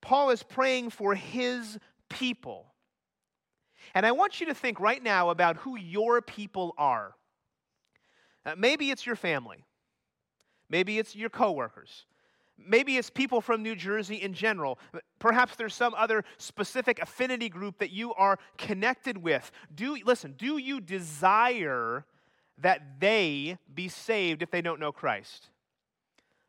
Paul 0.00 0.30
is 0.30 0.42
praying 0.42 0.90
for 0.90 1.14
his 1.14 1.78
people. 2.08 2.66
And 3.94 4.04
I 4.06 4.12
want 4.12 4.40
you 4.40 4.46
to 4.46 4.54
think 4.54 4.80
right 4.80 5.02
now 5.02 5.30
about 5.30 5.56
who 5.56 5.76
your 5.76 6.20
people 6.22 6.74
are. 6.78 7.14
Uh, 8.44 8.54
maybe 8.56 8.90
it's 8.90 9.04
your 9.04 9.16
family. 9.16 9.64
Maybe 10.70 10.98
it's 10.98 11.16
your 11.16 11.30
coworkers. 11.30 12.04
Maybe 12.58 12.96
it's 12.96 13.08
people 13.08 13.40
from 13.40 13.62
New 13.62 13.76
Jersey 13.76 14.16
in 14.16 14.34
general. 14.34 14.78
Perhaps 15.18 15.56
there's 15.56 15.74
some 15.74 15.94
other 15.94 16.24
specific 16.38 17.00
affinity 17.00 17.48
group 17.48 17.78
that 17.78 17.90
you 17.90 18.12
are 18.14 18.38
connected 18.56 19.18
with. 19.18 19.50
Do 19.74 19.96
listen, 20.04 20.34
do 20.36 20.58
you 20.58 20.80
desire 20.80 22.04
that 22.58 23.00
they 23.00 23.58
be 23.72 23.88
saved 23.88 24.42
if 24.42 24.50
they 24.50 24.60
don't 24.60 24.80
know 24.80 24.90
Christ? 24.90 25.50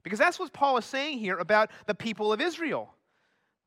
Because 0.01 0.17
that's 0.17 0.39
what 0.39 0.51
Paul 0.51 0.77
is 0.77 0.85
saying 0.85 1.19
here 1.19 1.37
about 1.37 1.69
the 1.85 1.93
people 1.93 2.33
of 2.33 2.41
Israel. 2.41 2.93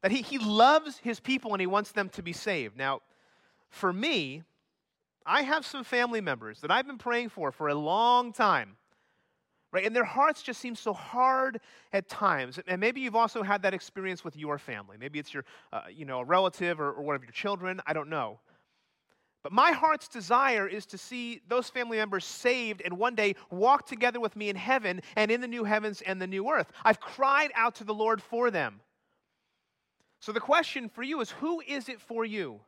That 0.03 0.11
he, 0.11 0.23
he 0.23 0.39
loves 0.39 0.99
his 0.99 1.21
people 1.21 1.53
and 1.53 1.61
he 1.61 1.67
wants 1.67 1.93
them 1.93 2.09
to 2.11 2.23
be 2.23 2.33
saved. 2.33 2.77
Now, 2.77 3.03
for 3.71 3.93
me, 3.93 4.43
I 5.25 5.43
have 5.43 5.65
some 5.65 5.85
family 5.85 6.21
members 6.21 6.61
that 6.61 6.73
I've 6.73 6.87
been 6.87 6.99
praying 6.99 7.29
for 7.29 7.53
for 7.53 7.69
a 7.69 7.75
long 7.75 8.33
time 8.33 8.77
right? 9.73 9.87
And 9.87 9.97
their 9.97 10.05
hearts 10.05 10.43
just 10.43 10.61
seem 10.61 10.75
so 10.75 10.93
hard 10.93 11.61
at 11.93 12.09
times. 12.09 12.61
And 12.67 12.81
maybe 12.81 13.01
you've 13.01 13.17
also 13.17 13.43
had 13.43 13.63
that 13.63 13.75
experience 13.75 14.23
with 14.23 14.37
your 14.37 14.59
family. 14.59 14.97
Maybe 15.01 15.19
it's 15.19 15.33
your, 15.33 15.45
uh, 15.73 15.83
you 15.91 16.05
know, 16.05 16.21
a 16.21 16.25
relative 16.25 16.81
or, 16.81 16.93
or 16.93 17.03
one 17.03 17.17
of 17.17 17.23
your 17.23 17.33
children. 17.33 17.81
I 17.87 17.95
don't 17.95 18.11
know. 18.11 18.39
But 19.43 19.53
my 19.53 19.73
heart's 19.73 20.07
desire 20.07 20.69
is 20.69 20.87
to 20.87 20.99
see 20.99 21.41
those 21.49 21.69
family 21.69 21.97
members 21.97 22.25
saved 22.25 22.81
and 22.85 22.97
one 22.97 23.17
day 23.17 23.35
walk 23.51 23.87
together 23.87 24.21
with 24.21 24.37
me 24.37 24.49
in 24.49 24.57
heaven 24.57 25.03
and 25.17 25.31
in 25.31 25.41
the 25.41 25.49
new 25.49 25.65
heavens 25.65 26.01
and 26.03 26.23
the 26.23 26.29
new 26.29 26.49
earth. 26.49 26.71
I've 26.85 27.01
cried 27.01 27.51
out 27.57 27.75
to 27.77 27.85
the 27.85 27.95
Lord 27.95 28.23
for 28.23 28.51
them. 28.51 28.81
So 30.21 30.31
the 30.31 30.39
question 30.39 30.89
for 30.89 31.03
you 31.03 31.21
is 31.21 31.31
who 31.31 31.61
is 31.67 31.89
it 31.89 32.01
for 32.01 32.25
you? 32.25 32.61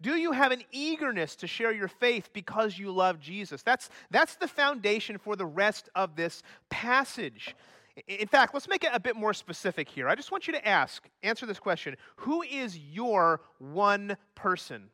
Do 0.00 0.16
you 0.16 0.32
have 0.32 0.52
an 0.52 0.62
eagerness 0.72 1.36
to 1.36 1.46
share 1.46 1.72
your 1.72 1.88
faith 1.88 2.30
because 2.32 2.78
you 2.78 2.90
love 2.90 3.20
Jesus? 3.20 3.62
That's, 3.62 3.90
that's 4.10 4.36
the 4.36 4.48
foundation 4.48 5.18
for 5.18 5.36
the 5.36 5.46
rest 5.46 5.88
of 5.94 6.16
this 6.16 6.42
passage. 6.70 7.54
In 8.08 8.26
fact, 8.26 8.54
let's 8.54 8.68
make 8.68 8.82
it 8.82 8.90
a 8.92 9.00
bit 9.00 9.14
more 9.14 9.32
specific 9.32 9.88
here. 9.88 10.08
I 10.08 10.14
just 10.14 10.32
want 10.32 10.46
you 10.46 10.52
to 10.54 10.66
ask, 10.66 11.08
answer 11.22 11.46
this 11.46 11.60
question 11.60 11.96
Who 12.16 12.42
is 12.42 12.76
your 12.76 13.40
one 13.58 14.16
person? 14.34 14.90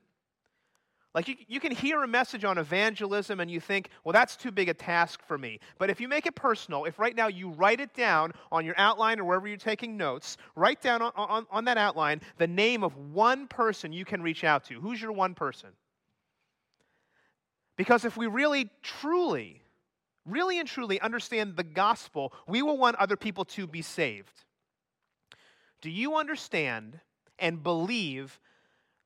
Like 1.12 1.26
you, 1.26 1.34
you 1.48 1.58
can 1.58 1.72
hear 1.72 2.04
a 2.04 2.08
message 2.08 2.44
on 2.44 2.56
evangelism 2.56 3.40
and 3.40 3.50
you 3.50 3.58
think, 3.58 3.88
well, 4.04 4.12
that's 4.12 4.36
too 4.36 4.52
big 4.52 4.68
a 4.68 4.74
task 4.74 5.20
for 5.26 5.36
me. 5.36 5.58
But 5.78 5.90
if 5.90 6.00
you 6.00 6.06
make 6.06 6.26
it 6.26 6.36
personal, 6.36 6.84
if 6.84 7.00
right 7.00 7.16
now 7.16 7.26
you 7.26 7.50
write 7.50 7.80
it 7.80 7.92
down 7.94 8.32
on 8.52 8.64
your 8.64 8.76
outline 8.78 9.18
or 9.18 9.24
wherever 9.24 9.48
you're 9.48 9.56
taking 9.56 9.96
notes, 9.96 10.36
write 10.54 10.80
down 10.80 11.02
on, 11.02 11.12
on, 11.16 11.46
on 11.50 11.64
that 11.64 11.78
outline 11.78 12.20
the 12.38 12.46
name 12.46 12.84
of 12.84 12.96
one 12.96 13.48
person 13.48 13.92
you 13.92 14.04
can 14.04 14.22
reach 14.22 14.44
out 14.44 14.64
to. 14.66 14.80
Who's 14.80 15.02
your 15.02 15.12
one 15.12 15.34
person? 15.34 15.70
Because 17.76 18.04
if 18.04 18.16
we 18.16 18.28
really, 18.28 18.70
truly, 18.82 19.62
really 20.26 20.60
and 20.60 20.68
truly 20.68 21.00
understand 21.00 21.56
the 21.56 21.64
gospel, 21.64 22.32
we 22.46 22.62
will 22.62 22.78
want 22.78 22.94
other 22.96 23.16
people 23.16 23.44
to 23.46 23.66
be 23.66 23.82
saved. 23.82 24.44
Do 25.80 25.90
you 25.90 26.16
understand 26.16 27.00
and 27.38 27.62
believe 27.62 28.38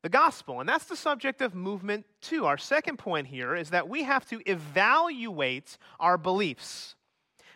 the 0.04 0.10
gospel. 0.10 0.60
And 0.60 0.68
that's 0.68 0.84
the 0.84 0.96
subject 0.96 1.40
of 1.40 1.54
movement 1.54 2.04
two. 2.20 2.44
Our 2.44 2.58
second 2.58 2.98
point 2.98 3.26
here 3.26 3.56
is 3.56 3.70
that 3.70 3.88
we 3.88 4.02
have 4.02 4.28
to 4.28 4.38
evaluate 4.44 5.78
our 5.98 6.18
beliefs. 6.18 6.94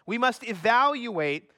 We 0.06 0.16
must 0.16 0.48
evaluate 0.48 1.50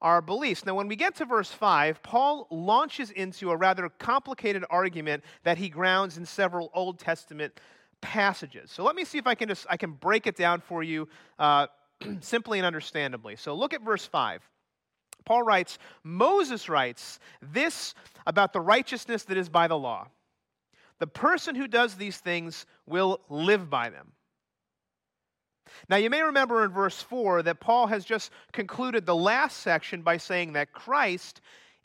our 0.00 0.22
beliefs. 0.22 0.64
Now, 0.64 0.74
when 0.74 0.88
we 0.88 0.96
get 0.96 1.16
to 1.16 1.26
verse 1.26 1.52
5, 1.52 2.02
Paul 2.02 2.48
launches 2.50 3.10
into 3.10 3.50
a 3.50 3.56
rather 3.56 3.90
complicated 3.90 4.64
argument 4.70 5.22
that 5.44 5.58
he 5.58 5.68
grounds 5.68 6.16
in 6.16 6.24
several 6.24 6.70
Old 6.72 6.98
Testament 6.98 7.60
passages. 8.00 8.70
So 8.70 8.84
let 8.84 8.96
me 8.96 9.04
see 9.04 9.18
if 9.18 9.26
I 9.26 9.34
can 9.34 9.50
just 9.50 9.66
I 9.68 9.76
can 9.76 9.92
break 9.92 10.26
it 10.26 10.34
down 10.34 10.62
for 10.62 10.82
you 10.82 11.08
uh, 11.38 11.66
simply 12.20 12.58
and 12.58 12.64
understandably. 12.64 13.36
So 13.36 13.54
look 13.54 13.74
at 13.74 13.82
verse 13.82 14.06
5. 14.06 14.40
Paul 15.26 15.42
writes, 15.42 15.78
Moses 16.02 16.70
writes 16.70 17.20
this 17.42 17.94
about 18.26 18.54
the 18.54 18.62
righteousness 18.62 19.24
that 19.24 19.36
is 19.36 19.50
by 19.50 19.68
the 19.68 19.76
law. 19.76 20.08
The 21.02 21.08
person 21.08 21.56
who 21.56 21.66
does 21.66 21.96
these 21.96 22.18
things 22.18 22.64
will 22.86 23.18
live 23.28 23.68
by 23.68 23.90
them. 23.90 24.12
Now, 25.88 25.96
you 25.96 26.08
may 26.08 26.22
remember 26.22 26.64
in 26.64 26.70
verse 26.70 27.02
4 27.02 27.42
that 27.42 27.58
Paul 27.58 27.88
has 27.88 28.04
just 28.04 28.30
concluded 28.52 29.04
the 29.04 29.16
last 29.16 29.56
section 29.56 30.02
by 30.02 30.18
saying 30.18 30.52
that 30.52 30.72
Christ 30.72 31.40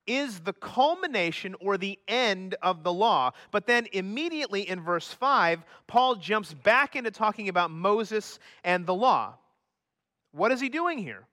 is 0.06 0.42
the 0.42 0.54
culmination 0.54 1.56
or 1.60 1.80
the 1.80 1.98
end 2.08 2.54
of 2.62 2.84
the 2.84 2.94
law. 2.94 3.32
But 3.50 3.66
then 3.66 3.88
immediately 3.92 4.70
in 4.70 4.82
verse 4.82 5.12
5, 5.12 5.64
Paul 5.88 6.18
jumps 6.18 6.54
back 6.54 6.96
into 6.96 7.10
talking 7.10 7.50
about 7.50 7.72
Moses 7.72 8.38
and 8.64 8.86
the 8.86 8.94
law. 8.94 9.34
What 10.32 10.52
is 10.52 10.62
he 10.62 10.70
doing 10.70 11.00
here? 11.00 11.26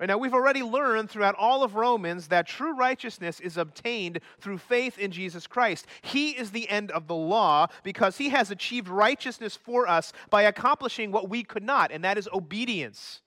Right 0.00 0.08
now, 0.08 0.18
we've 0.18 0.34
already 0.34 0.62
learned 0.62 1.10
throughout 1.10 1.36
all 1.36 1.62
of 1.62 1.76
Romans 1.76 2.28
that 2.28 2.48
true 2.48 2.74
righteousness 2.74 3.38
is 3.38 3.56
obtained 3.56 4.18
through 4.40 4.58
faith 4.58 4.98
in 4.98 5.12
Jesus 5.12 5.46
Christ. 5.46 5.86
He 6.00 6.30
is 6.30 6.50
the 6.50 6.68
end 6.68 6.90
of 6.90 7.06
the 7.06 7.14
law 7.14 7.68
because 7.84 8.18
he 8.18 8.30
has 8.30 8.50
achieved 8.50 8.88
righteousness 8.88 9.56
for 9.56 9.88
us 9.88 10.12
by 10.28 10.42
accomplishing 10.42 11.12
what 11.12 11.28
we 11.28 11.44
could 11.44 11.62
not, 11.62 11.92
and 11.92 12.02
that 12.02 12.18
is 12.18 12.28
obedience. 12.32 13.20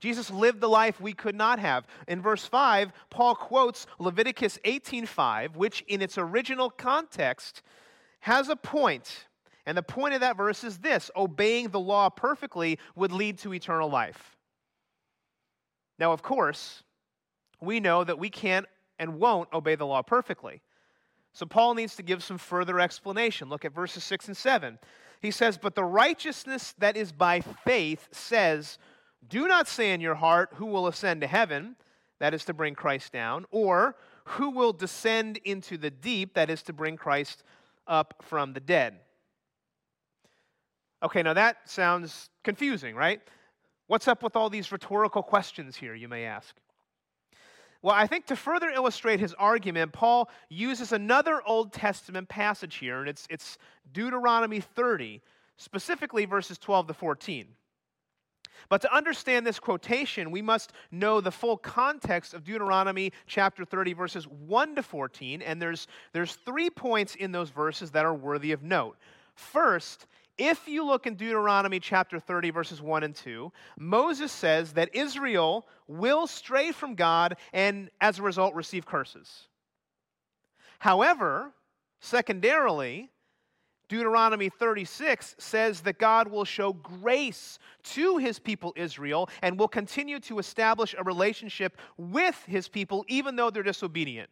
Jesus 0.00 0.30
lived 0.30 0.60
the 0.60 0.68
life 0.68 1.00
we 1.00 1.12
could 1.12 1.34
not 1.34 1.58
have. 1.58 1.86
In 2.08 2.20
verse 2.20 2.44
5, 2.44 2.92
Paul 3.10 3.34
quotes 3.34 3.86
Leviticus 3.98 4.58
18:5, 4.64 5.56
which 5.56 5.82
in 5.82 6.02
its 6.02 6.18
original 6.18 6.70
context 6.70 7.62
has 8.20 8.48
a 8.48 8.56
point. 8.56 9.26
And 9.66 9.76
the 9.76 9.82
point 9.82 10.14
of 10.14 10.20
that 10.20 10.36
verse 10.36 10.64
is 10.64 10.78
this 10.78 11.10
obeying 11.14 11.68
the 11.68 11.80
law 11.80 12.08
perfectly 12.08 12.78
would 12.96 13.12
lead 13.12 13.38
to 13.38 13.54
eternal 13.54 13.88
life. 13.88 14.36
Now, 16.00 16.12
of 16.12 16.22
course, 16.22 16.82
we 17.60 17.78
know 17.78 18.02
that 18.02 18.18
we 18.18 18.30
can't 18.30 18.66
and 18.98 19.20
won't 19.20 19.52
obey 19.52 19.74
the 19.74 19.86
law 19.86 20.00
perfectly. 20.00 20.62
So 21.34 21.44
Paul 21.44 21.74
needs 21.74 21.94
to 21.96 22.02
give 22.02 22.24
some 22.24 22.38
further 22.38 22.80
explanation. 22.80 23.50
Look 23.50 23.66
at 23.66 23.74
verses 23.74 24.02
6 24.04 24.28
and 24.28 24.36
7. 24.36 24.78
He 25.20 25.30
says, 25.30 25.58
But 25.58 25.74
the 25.74 25.84
righteousness 25.84 26.74
that 26.78 26.96
is 26.96 27.12
by 27.12 27.40
faith 27.40 28.08
says, 28.10 28.78
Do 29.28 29.46
not 29.46 29.68
say 29.68 29.92
in 29.92 30.00
your 30.00 30.14
heart, 30.14 30.50
Who 30.54 30.66
will 30.66 30.86
ascend 30.86 31.20
to 31.20 31.26
heaven? 31.26 31.76
That 32.18 32.32
is 32.34 32.46
to 32.46 32.54
bring 32.54 32.74
Christ 32.74 33.12
down. 33.12 33.44
Or, 33.50 33.94
Who 34.24 34.50
will 34.50 34.72
descend 34.72 35.38
into 35.44 35.76
the 35.76 35.90
deep? 35.90 36.34
That 36.34 36.48
is 36.48 36.62
to 36.64 36.72
bring 36.72 36.96
Christ 36.96 37.44
up 37.86 38.22
from 38.22 38.54
the 38.54 38.60
dead. 38.60 38.96
Okay, 41.02 41.22
now 41.22 41.34
that 41.34 41.68
sounds 41.68 42.30
confusing, 42.42 42.94
right? 42.94 43.20
What's 43.90 44.06
up 44.06 44.22
with 44.22 44.36
all 44.36 44.48
these 44.48 44.70
rhetorical 44.70 45.20
questions 45.20 45.74
here, 45.74 45.96
you 45.96 46.06
may 46.06 46.24
ask? 46.24 46.54
Well, 47.82 47.92
I 47.92 48.06
think 48.06 48.24
to 48.26 48.36
further 48.36 48.70
illustrate 48.70 49.18
his 49.18 49.34
argument, 49.34 49.92
Paul 49.92 50.30
uses 50.48 50.92
another 50.92 51.42
Old 51.44 51.72
Testament 51.72 52.28
passage 52.28 52.76
here, 52.76 53.00
and 53.00 53.08
it's, 53.08 53.26
it's 53.28 53.58
Deuteronomy 53.92 54.60
30, 54.60 55.20
specifically 55.56 56.24
verses 56.24 56.56
12 56.56 56.86
to 56.86 56.94
14. 56.94 57.48
But 58.68 58.80
to 58.82 58.94
understand 58.94 59.44
this 59.44 59.58
quotation, 59.58 60.30
we 60.30 60.40
must 60.40 60.72
know 60.92 61.20
the 61.20 61.32
full 61.32 61.56
context 61.56 62.32
of 62.32 62.44
Deuteronomy 62.44 63.12
chapter 63.26 63.64
30, 63.64 63.94
verses 63.94 64.28
1 64.28 64.76
to 64.76 64.84
14, 64.84 65.42
and 65.42 65.60
there's, 65.60 65.88
there's 66.12 66.36
three 66.36 66.70
points 66.70 67.16
in 67.16 67.32
those 67.32 67.50
verses 67.50 67.90
that 67.90 68.06
are 68.06 68.14
worthy 68.14 68.52
of 68.52 68.62
note. 68.62 68.96
First, 69.34 70.06
if 70.40 70.66
you 70.66 70.86
look 70.86 71.06
in 71.06 71.16
Deuteronomy 71.16 71.78
chapter 71.78 72.18
30, 72.18 72.50
verses 72.50 72.80
1 72.80 73.02
and 73.02 73.14
2, 73.14 73.52
Moses 73.78 74.32
says 74.32 74.72
that 74.72 74.94
Israel 74.94 75.66
will 75.86 76.26
stray 76.26 76.72
from 76.72 76.94
God 76.94 77.36
and 77.52 77.90
as 78.00 78.18
a 78.18 78.22
result 78.22 78.54
receive 78.54 78.86
curses. 78.86 79.48
However, 80.78 81.52
secondarily, 82.00 83.10
Deuteronomy 83.88 84.48
36 84.48 85.36
says 85.38 85.82
that 85.82 85.98
God 85.98 86.28
will 86.28 86.46
show 86.46 86.72
grace 86.72 87.58
to 87.82 88.16
his 88.16 88.38
people 88.38 88.72
Israel 88.76 89.28
and 89.42 89.58
will 89.58 89.68
continue 89.68 90.20
to 90.20 90.38
establish 90.38 90.94
a 90.96 91.04
relationship 91.04 91.76
with 91.98 92.42
his 92.46 92.66
people 92.66 93.04
even 93.08 93.36
though 93.36 93.50
they're 93.50 93.62
disobedient. 93.62 94.30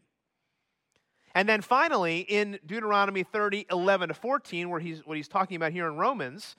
And 1.39 1.49
then 1.49 1.63
finally, 1.63 2.19
in 2.19 2.59
Deuteronomy 2.67 3.23
30, 3.23 3.67
11 3.71 4.09
to 4.09 4.15
14, 4.15 4.71
where 4.71 4.81
he's, 4.81 5.07
what 5.07 5.17
he's 5.17 5.29
talking 5.29 5.55
about 5.55 5.71
here 5.71 5.87
in 5.87 5.95
Romans, 5.95 6.57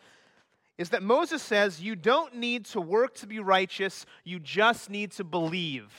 is 0.78 0.92
that 0.92 1.04
Moses 1.04 1.44
says, 1.44 1.82
You 1.82 1.98
don't 1.98 2.36
need 2.36 2.64
to 2.68 2.80
work 2.80 3.14
to 3.16 3.28
be 3.28 3.40
righteous, 3.40 4.06
you 4.24 4.40
just 4.40 4.90
need 4.90 5.12
to 5.12 5.26
believe. 5.26 5.92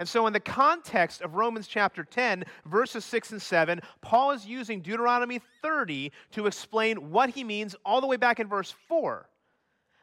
And 0.00 0.08
so, 0.08 0.26
in 0.26 0.32
the 0.32 0.40
context 0.40 1.22
of 1.22 1.36
Romans 1.36 1.68
chapter 1.68 2.02
10, 2.02 2.42
verses 2.66 3.04
6 3.04 3.30
and 3.30 3.40
7, 3.40 3.80
Paul 4.00 4.32
is 4.32 4.44
using 4.44 4.80
Deuteronomy 4.80 5.40
30 5.62 6.10
to 6.32 6.48
explain 6.48 7.12
what 7.12 7.30
he 7.30 7.44
means 7.44 7.76
all 7.84 8.00
the 8.00 8.08
way 8.08 8.16
back 8.16 8.40
in 8.40 8.48
verse 8.48 8.74
4 8.88 9.28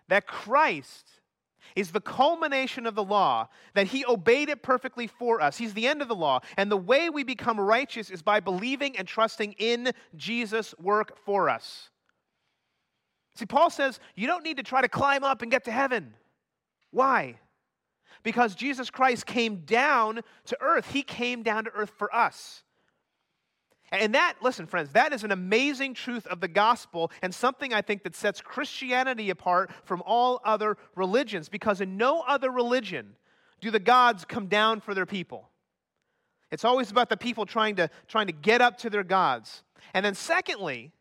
that 0.07 0.25
Christ 0.25 1.18
is 1.75 1.91
the 1.91 2.01
culmination 2.01 2.85
of 2.85 2.95
the 2.95 3.03
law, 3.03 3.47
that 3.73 3.87
he 3.87 4.05
obeyed 4.05 4.49
it 4.49 4.63
perfectly 4.63 5.07
for 5.07 5.41
us. 5.41 5.57
He's 5.57 5.73
the 5.73 5.87
end 5.87 6.01
of 6.01 6.07
the 6.07 6.15
law. 6.15 6.39
And 6.57 6.71
the 6.71 6.77
way 6.77 7.09
we 7.09 7.23
become 7.23 7.59
righteous 7.59 8.09
is 8.09 8.21
by 8.21 8.39
believing 8.39 8.97
and 8.97 9.07
trusting 9.07 9.53
in 9.53 9.91
Jesus' 10.15 10.73
work 10.77 11.17
for 11.25 11.49
us. 11.49 11.89
See, 13.35 13.45
Paul 13.45 13.69
says 13.69 13.99
you 14.15 14.27
don't 14.27 14.43
need 14.43 14.57
to 14.57 14.63
try 14.63 14.81
to 14.81 14.89
climb 14.89 15.23
up 15.23 15.41
and 15.41 15.51
get 15.51 15.65
to 15.65 15.71
heaven. 15.71 16.13
Why? 16.91 17.39
Because 18.23 18.55
Jesus 18.55 18.89
Christ 18.89 19.25
came 19.25 19.57
down 19.65 20.21
to 20.45 20.57
earth. 20.59 20.91
He 20.91 21.03
came 21.03 21.43
down 21.43 21.65
to 21.65 21.71
earth 21.71 21.91
for 21.97 22.13
us. 22.13 22.63
And 23.91 24.13
that, 24.13 24.35
listen, 24.41 24.67
friends, 24.67 24.91
that 24.93 25.13
is 25.13 25.23
an 25.23 25.31
amazing 25.31 25.93
truth 25.93 26.27
of 26.27 26.41
the 26.41 26.47
gospel 26.47 27.11
and 27.21 27.33
something 27.33 27.73
I 27.73 27.81
think 27.81 28.03
that 28.03 28.15
sets 28.15 28.41
Christianity 28.41 29.29
apart 29.29 29.71
from 29.83 30.03
all 30.05 30.41
other 30.45 30.77
religions 30.95 31.49
because 31.49 31.81
in 31.81 31.97
no 31.97 32.21
other 32.21 32.51
religion 32.51 33.15
do 33.61 33.71
the 33.71 33.79
gods 33.79 34.25
come 34.25 34.47
down 34.47 34.79
for 34.79 34.93
their 34.93 35.05
people. 35.05 35.49
It's 36.51 36.65
always 36.65 36.91
about 36.91 37.09
the 37.09 37.17
people 37.17 37.45
trying 37.45 37.75
to, 37.75 37.89
trying 38.07 38.27
to 38.27 38.33
get 38.33 38.61
up 38.61 38.77
to 38.79 38.89
their 38.89 39.03
gods. 39.03 39.63
And 39.93 40.05
then, 40.05 40.15
secondly, 40.15 40.91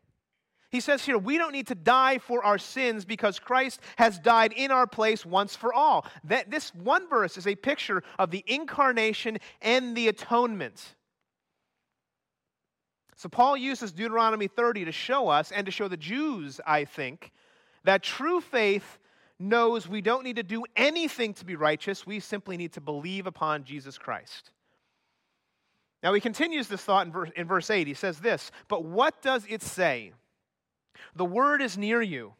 he 0.69 0.79
says 0.79 1.03
here, 1.03 1.17
we 1.17 1.37
don't 1.37 1.51
need 1.51 1.67
to 1.67 1.75
die 1.75 2.19
for 2.19 2.43
our 2.43 2.59
sins 2.59 3.03
because 3.03 3.39
Christ 3.39 3.79
has 3.97 4.19
died 4.19 4.53
in 4.53 4.69
our 4.69 4.85
place 4.85 5.25
once 5.25 5.55
for 5.55 5.73
all. 5.73 6.05
That, 6.25 6.51
this 6.51 6.73
one 6.75 7.09
verse 7.09 7.37
is 7.37 7.47
a 7.47 7.55
picture 7.55 8.03
of 8.19 8.29
the 8.29 8.43
incarnation 8.45 9.39
and 9.61 9.97
the 9.97 10.07
atonement. 10.07 10.95
So 13.19 13.27
Paul 13.27 13.57
uses 13.57 13.91
Deuteronomy 13.91 14.47
30 14.47 14.85
to 14.85 14.93
show 14.93 15.27
us 15.27 15.51
and 15.51 15.65
to 15.65 15.73
show 15.73 15.89
the 15.89 15.97
Jews, 15.97 16.61
I 16.65 16.85
think, 16.85 17.33
that 17.83 18.01
true 18.01 18.39
faith 18.39 18.97
knows 19.37 19.89
we 19.89 19.99
don't 19.99 20.23
need 20.23 20.37
to 20.37 20.43
do 20.43 20.63
anything 20.77 21.33
to 21.33 21.43
be 21.43 21.57
righteous. 21.57 22.07
We 22.07 22.21
simply 22.21 22.55
need 22.55 22.71
to 22.73 22.81
believe 22.81 23.27
upon 23.27 23.65
Jesus 23.65 23.97
Christ. 23.97 24.51
Now 26.01 26.13
he 26.13 26.21
continues 26.21 26.69
this 26.69 26.81
thought 26.81 27.07
in 27.07 27.11
verse, 27.11 27.29
in 27.35 27.45
verse 27.45 27.69
8. 27.69 27.87
He 27.87 27.93
says 27.93 28.19
this, 28.19 28.51
but 28.69 28.85
what 28.85 29.21
does 29.21 29.45
it 29.49 29.63
say? 29.63 30.13
The 31.13 31.25
word 31.25 31.61
is 31.61 31.77
near 31.77 32.01
you. 32.01 32.35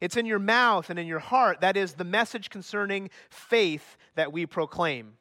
It's 0.00 0.16
in 0.16 0.26
your 0.26 0.40
mouth 0.40 0.90
and 0.90 0.98
in 0.98 1.06
your 1.06 1.20
heart. 1.20 1.60
That 1.60 1.76
is 1.76 1.92
the 1.92 2.02
message 2.02 2.50
concerning 2.50 3.08
faith 3.30 3.96
that 4.16 4.32
we 4.32 4.46
proclaim. 4.46 5.12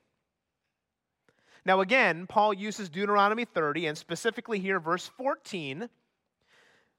Now, 1.65 1.81
again, 1.81 2.25
Paul 2.27 2.53
uses 2.53 2.89
Deuteronomy 2.89 3.45
30, 3.45 3.87
and 3.87 3.97
specifically 3.97 4.59
here, 4.59 4.79
verse 4.79 5.07
14, 5.17 5.89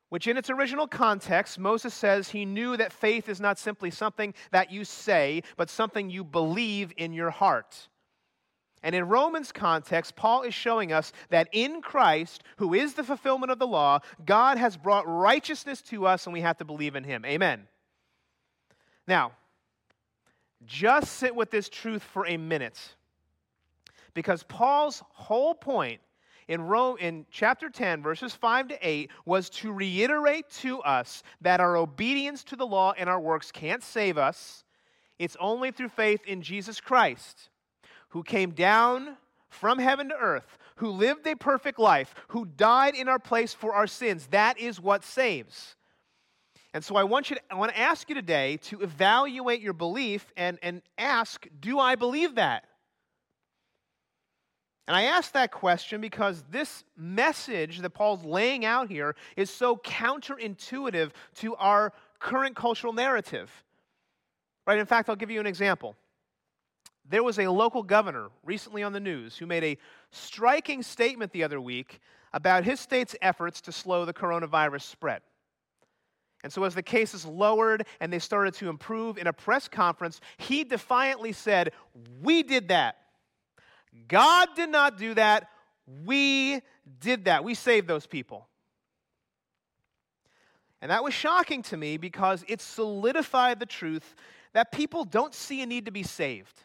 which 0.09 0.27
in 0.27 0.37
its 0.37 0.51
original 0.51 0.87
context, 0.87 1.59
Moses 1.59 1.95
says 1.95 2.29
he 2.29 2.45
knew 2.45 2.77
that 2.77 2.93
faith 2.93 3.29
is 3.29 3.41
not 3.41 3.59
simply 3.59 3.91
something 3.91 4.35
that 4.51 4.71
you 4.71 4.85
say, 4.85 5.43
but 5.57 5.71
something 5.71 6.11
you 6.11 6.23
believe 6.23 6.93
in 6.97 7.13
your 7.13 7.31
heart. 7.31 7.89
And 8.83 8.95
in 8.95 9.09
Romans 9.09 9.53
context, 9.53 10.17
Paul 10.17 10.43
is 10.43 10.55
showing 10.55 10.93
us 10.93 11.13
that 11.31 11.49
in 11.53 11.83
Christ, 11.83 12.43
who 12.57 12.75
is 12.75 12.95
the 12.95 13.05
fulfillment 13.05 13.53
of 13.53 13.59
the 13.59 13.67
law, 13.67 14.01
God 14.25 14.59
has 14.59 14.77
brought 14.77 15.07
righteousness 15.07 15.83
to 15.83 16.07
us 16.07 16.27
and 16.27 16.33
we 16.33 16.41
have 16.41 16.59
to 16.59 16.65
believe 16.65 16.97
in 16.97 17.05
him. 17.05 17.25
Amen. 17.25 17.69
Now, 19.07 19.33
just 20.65 21.13
sit 21.15 21.35
with 21.35 21.51
this 21.51 21.69
truth 21.69 22.03
for 22.03 22.27
a 22.27 22.37
minute. 22.37 22.97
Because 24.15 24.43
Paul's 24.43 25.03
whole 25.13 25.55
point 25.55 26.01
in 26.49 26.63
Rome 26.63 26.97
in 27.01 27.27
chapter 27.31 27.71
10 27.71 28.03
verses 28.03 28.35
5 28.35 28.69
to 28.69 28.79
8 28.89 29.11
was 29.25 29.49
to 29.51 29.73
reiterate 29.73 30.51
to 30.61 30.81
us 30.83 31.23
that 31.41 31.61
our 31.61 31.77
obedience 31.77 32.45
to 32.45 32.57
the 32.57 32.67
law 32.67 32.93
and 32.97 33.09
our 33.09 33.21
works 33.21 33.51
can't 33.53 33.83
save 33.83 34.19
us. 34.19 34.65
It's 35.19 35.37
only 35.39 35.71
through 35.71 35.91
faith 35.91 36.21
in 36.27 36.43
Jesus 36.43 36.81
Christ, 36.81 37.51
who 38.09 38.23
came 38.23 38.51
down 38.51 39.17
from 39.49 39.79
heaven 39.79 40.09
to 40.09 40.17
earth, 40.17 40.59
who 40.77 40.91
lived 40.91 41.27
a 41.27 41.37
perfect 41.37 41.79
life, 41.79 42.15
who 42.29 42.45
died 42.45 42.95
in 42.95 43.09
our 43.09 43.19
place 43.19 43.55
for 43.55 43.75
our 43.75 43.87
sins. 43.87 44.27
That 44.29 44.59
is 44.59 44.81
what 44.81 45.05
saves. 45.05 45.77
And 46.75 46.83
so 46.83 46.97
I 46.97 47.05
want 47.05 47.31
you 47.31 47.37
to, 47.37 47.43
I 47.51 47.55
want 47.55 47.73
to 47.73 47.79
ask 47.79 48.09
you 48.09 48.15
today 48.15 48.57
to 48.63 48.81
evaluate 48.81 49.61
your 49.61 49.75
belief 49.75 50.33
and, 50.37 50.59
and 50.63 50.83
ask, 50.97 51.47
do 51.61 51.79
I 51.79 51.97
believe 51.97 52.37
that? 52.37 52.65
And 54.89 54.97
I 54.97 55.05
ask 55.05 55.33
that 55.33 55.53
question 55.53 56.01
because 56.01 56.43
this 56.51 56.85
message 56.97 57.79
that 57.81 57.91
Paul's 57.91 58.25
laying 58.25 58.65
out 58.65 58.91
here 58.91 59.15
is 59.37 59.49
so 59.49 59.77
counterintuitive 59.77 61.13
to 61.37 61.55
our 61.57 61.93
current 62.19 62.57
cultural 62.57 62.93
narrative. 62.93 63.51
Right? 64.67 64.79
In 64.79 64.87
fact, 64.87 65.09
I'll 65.09 65.17
give 65.17 65.31
you 65.31 65.41
an 65.41 65.47
example. 65.47 65.97
There 67.09 67.23
was 67.23 67.39
a 67.39 67.49
local 67.49 67.83
governor 67.83 68.29
recently 68.45 68.83
on 68.83 68.93
the 68.93 69.01
news 69.01 69.37
who 69.37 69.47
made 69.47 69.65
a 69.65 69.79
striking 70.11 70.83
statement 70.83 71.33
the 71.33 71.45
other 71.45 71.61
week 71.61 72.01
about 72.33 72.65
his 72.65 72.81
state's 72.81 73.15
efforts 73.21 73.61
to 73.63 73.73
slow 73.73 74.05
the 74.05 74.15
coronavirus 74.15 74.83
spread. 74.83 75.23
And 76.45 76.53
so, 76.53 76.65
as 76.65 76.75
the 76.75 76.83
cases 76.83 77.25
lowered 77.25 77.87
and 78.01 78.13
they 78.13 78.19
started 78.19 78.55
to 78.55 78.69
improve 78.69 79.17
in 79.17 79.29
a 79.29 79.33
press 79.33 79.69
conference, 79.69 80.21
he 80.39 80.65
defiantly 80.65 81.33
said, 81.33 81.73
We 82.21 82.43
did 82.43 82.69
that. 82.69 82.97
God 84.09 84.49
did 84.57 84.71
not 84.71 84.99
do 84.99 85.15
that. 85.15 85.49
We 86.05 86.61
did 87.01 87.27
that. 87.27 87.45
We 87.45 87.55
saved 87.55 87.89
those 87.89 88.07
people. 88.07 88.49
And 90.81 90.91
that 90.91 91.05
was 91.05 91.15
shocking 91.15 91.63
to 91.65 91.77
me 91.77 91.97
because 91.97 92.45
it 92.49 92.61
solidified 92.61 93.61
the 93.61 93.67
truth 93.67 94.15
that 94.53 94.73
people 94.73 95.05
don't 95.05 95.35
see 95.35 95.63
a 95.63 95.67
need 95.67 95.87
to 95.87 95.93
be 95.93 96.03
saved. 96.03 96.61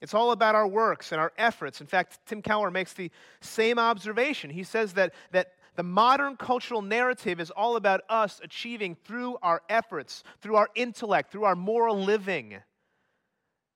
It's 0.00 0.14
all 0.14 0.32
about 0.32 0.54
our 0.54 0.66
works 0.66 1.12
and 1.12 1.20
our 1.20 1.32
efforts. 1.38 1.80
In 1.80 1.86
fact, 1.86 2.18
Tim 2.26 2.42
Keller 2.42 2.70
makes 2.70 2.92
the 2.92 3.10
same 3.40 3.78
observation. 3.78 4.50
He 4.50 4.62
says 4.62 4.94
that, 4.94 5.14
that 5.32 5.52
the 5.76 5.82
modern 5.82 6.36
cultural 6.36 6.82
narrative 6.82 7.40
is 7.40 7.50
all 7.50 7.76
about 7.76 8.02
us 8.08 8.40
achieving 8.42 8.96
through 9.04 9.38
our 9.42 9.62
efforts, 9.68 10.22
through 10.40 10.56
our 10.56 10.68
intellect, 10.74 11.32
through 11.32 11.44
our 11.44 11.56
moral 11.56 11.98
living 11.98 12.56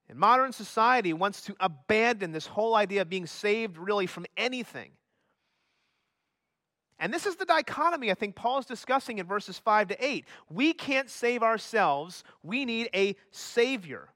And 0.08 0.18
modern 0.18 0.52
society 0.52 1.12
wants 1.12 1.42
to 1.42 1.56
abandon 1.60 2.32
this 2.32 2.46
whole 2.46 2.74
idea 2.74 3.02
of 3.02 3.10
being 3.10 3.26
saved 3.26 3.76
really 3.76 4.06
from 4.06 4.26
anything. 4.36 4.90
And 6.98 7.14
this 7.14 7.26
is 7.26 7.36
the 7.36 7.44
dichotomy 7.44 8.10
I 8.10 8.14
think 8.14 8.34
Paul 8.34 8.58
is 8.58 8.66
discussing 8.66 9.18
in 9.18 9.26
verses 9.26 9.58
5 9.58 9.88
to 9.88 10.04
8. 10.04 10.24
We 10.50 10.72
can't 10.72 11.08
save 11.08 11.42
ourselves, 11.42 12.24
we 12.42 12.64
need 12.64 12.88
a 12.94 13.14
Savior. 13.30 14.08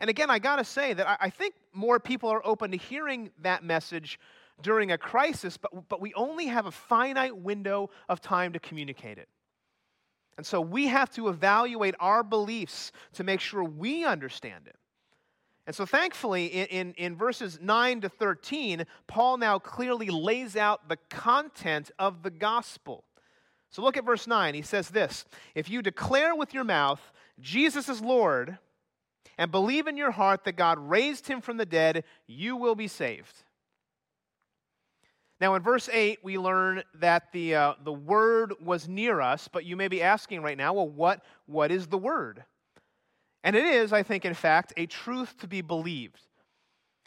And 0.00 0.10
again, 0.10 0.28
I 0.28 0.38
got 0.38 0.56
to 0.56 0.64
say 0.64 0.92
that 0.92 1.16
I 1.20 1.30
think 1.30 1.54
more 1.72 1.98
people 1.98 2.28
are 2.28 2.44
open 2.44 2.72
to 2.72 2.76
hearing 2.76 3.30
that 3.40 3.64
message 3.64 4.20
during 4.62 4.92
a 4.92 4.98
crisis, 4.98 5.56
but, 5.56 5.88
but 5.88 6.00
we 6.00 6.12
only 6.14 6.46
have 6.46 6.66
a 6.66 6.70
finite 6.70 7.36
window 7.36 7.90
of 8.08 8.20
time 8.20 8.52
to 8.52 8.58
communicate 8.58 9.16
it. 9.16 9.28
And 10.36 10.44
so 10.44 10.60
we 10.60 10.88
have 10.88 11.10
to 11.12 11.28
evaluate 11.28 11.94
our 11.98 12.22
beliefs 12.22 12.92
to 13.14 13.24
make 13.24 13.40
sure 13.40 13.64
we 13.64 14.04
understand 14.04 14.66
it. 14.66 14.76
And 15.66 15.74
so, 15.74 15.84
thankfully, 15.84 16.46
in, 16.46 16.66
in, 16.66 16.94
in, 16.94 17.16
verses 17.16 17.58
9 17.60 18.02
to 18.02 18.08
13, 18.08 18.86
Paul 19.08 19.38
now 19.38 19.58
clearly 19.58 20.08
lays 20.10 20.56
out 20.56 20.88
the 20.88 20.98
content 21.10 21.90
of 21.98 22.22
the 22.22 22.30
gospel. 22.30 23.02
So, 23.70 23.82
look 23.82 23.96
at 23.96 24.04
verse 24.04 24.28
9. 24.28 24.54
He 24.54 24.62
says 24.62 24.90
this 24.90 25.24
If 25.56 25.68
you 25.68 25.82
declare 25.82 26.36
with 26.36 26.54
your 26.54 26.62
mouth, 26.62 27.00
Jesus 27.40 27.88
is 27.88 28.00
Lord, 28.00 28.58
and 29.38 29.50
believe 29.50 29.88
in 29.88 29.96
your 29.96 30.12
heart 30.12 30.44
that 30.44 30.56
God 30.56 30.78
raised 30.78 31.26
him 31.26 31.40
from 31.40 31.56
the 31.56 31.66
dead, 31.66 32.04
you 32.28 32.56
will 32.56 32.76
be 32.76 32.88
saved. 32.88 33.42
Now, 35.40 35.54
in 35.54 35.62
verse 35.62 35.88
8, 35.92 36.20
we 36.22 36.38
learn 36.38 36.82
that 36.94 37.30
the, 37.32 37.54
uh, 37.54 37.74
the 37.84 37.92
word 37.92 38.54
was 38.62 38.88
near 38.88 39.20
us, 39.20 39.48
but 39.48 39.66
you 39.66 39.76
may 39.76 39.88
be 39.88 40.02
asking 40.02 40.40
right 40.40 40.56
now, 40.56 40.72
well, 40.72 40.88
what, 40.88 41.22
what 41.44 41.70
is 41.70 41.86
the 41.88 41.98
word? 41.98 42.44
And 43.44 43.54
it 43.54 43.64
is, 43.64 43.92
I 43.92 44.02
think, 44.02 44.24
in 44.24 44.34
fact, 44.34 44.72
a 44.76 44.86
truth 44.86 45.36
to 45.38 45.46
be 45.46 45.60
believed. 45.60 46.20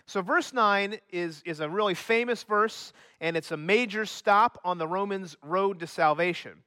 So, 0.06 0.22
verse 0.22 0.54
9 0.54 0.98
is, 1.12 1.42
is 1.46 1.60
a 1.60 1.70
really 1.70 1.96
famous 1.96 2.44
verse, 2.44 2.94
and 3.20 3.36
it's 3.36 3.52
a 3.52 3.58
major 3.58 4.06
stop 4.06 4.60
on 4.64 4.78
the 4.78 4.88
Romans' 4.88 5.36
road 5.44 5.80
to 5.80 5.88
salvation. 5.88 6.64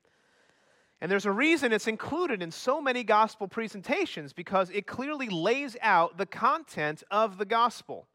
And 1.01 1.11
there's 1.11 1.27
a 1.27 1.33
reason 1.33 1.73
it's 1.73 1.89
included 1.89 2.43
in 2.43 2.53
so 2.53 2.81
many 2.81 3.03
gospel 3.03 3.49
presentations 3.49 4.33
because 4.33 4.71
it 4.71 4.87
clearly 4.87 5.29
lays 5.29 5.77
out 5.83 6.19
the 6.19 6.27
content 6.27 7.03
of 7.11 7.39
the 7.39 7.45
gospel. 7.45 8.07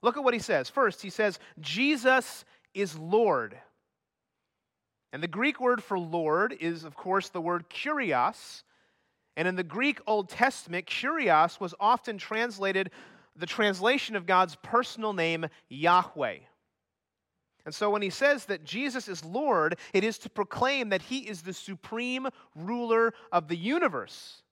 Look 0.00 0.16
at 0.16 0.24
what 0.24 0.34
he 0.34 0.40
says. 0.40 0.70
First, 0.70 1.02
he 1.02 1.10
says, 1.10 1.38
Jesus 1.60 2.44
is 2.76 2.96
Lord. 2.98 3.58
And 5.12 5.22
the 5.22 5.28
Greek 5.28 5.60
word 5.60 5.82
for 5.82 5.98
Lord 5.98 6.54
is, 6.60 6.84
of 6.84 6.94
course, 6.94 7.30
the 7.30 7.40
word 7.40 7.70
kurios. 7.70 8.62
And 9.36 9.48
in 9.48 9.56
the 9.56 9.64
Greek 9.64 10.00
Old 10.06 10.28
Testament, 10.28 10.86
kurios 10.86 11.58
was 11.58 11.74
often 11.80 12.18
translated 12.18 12.90
the 13.34 13.46
translation 13.46 14.16
of 14.16 14.26
God's 14.26 14.56
personal 14.56 15.12
name, 15.12 15.46
Yahweh. 15.68 16.38
And 17.64 17.74
so 17.74 17.90
when 17.90 18.02
he 18.02 18.10
says 18.10 18.44
that 18.46 18.64
Jesus 18.64 19.08
is 19.08 19.24
Lord, 19.24 19.78
it 19.92 20.04
is 20.04 20.18
to 20.18 20.30
proclaim 20.30 20.90
that 20.90 21.02
he 21.02 21.18
is 21.18 21.42
the 21.42 21.52
supreme 21.52 22.28
ruler 22.54 23.12
of 23.32 23.48
the 23.48 23.56
universe. 23.56 24.42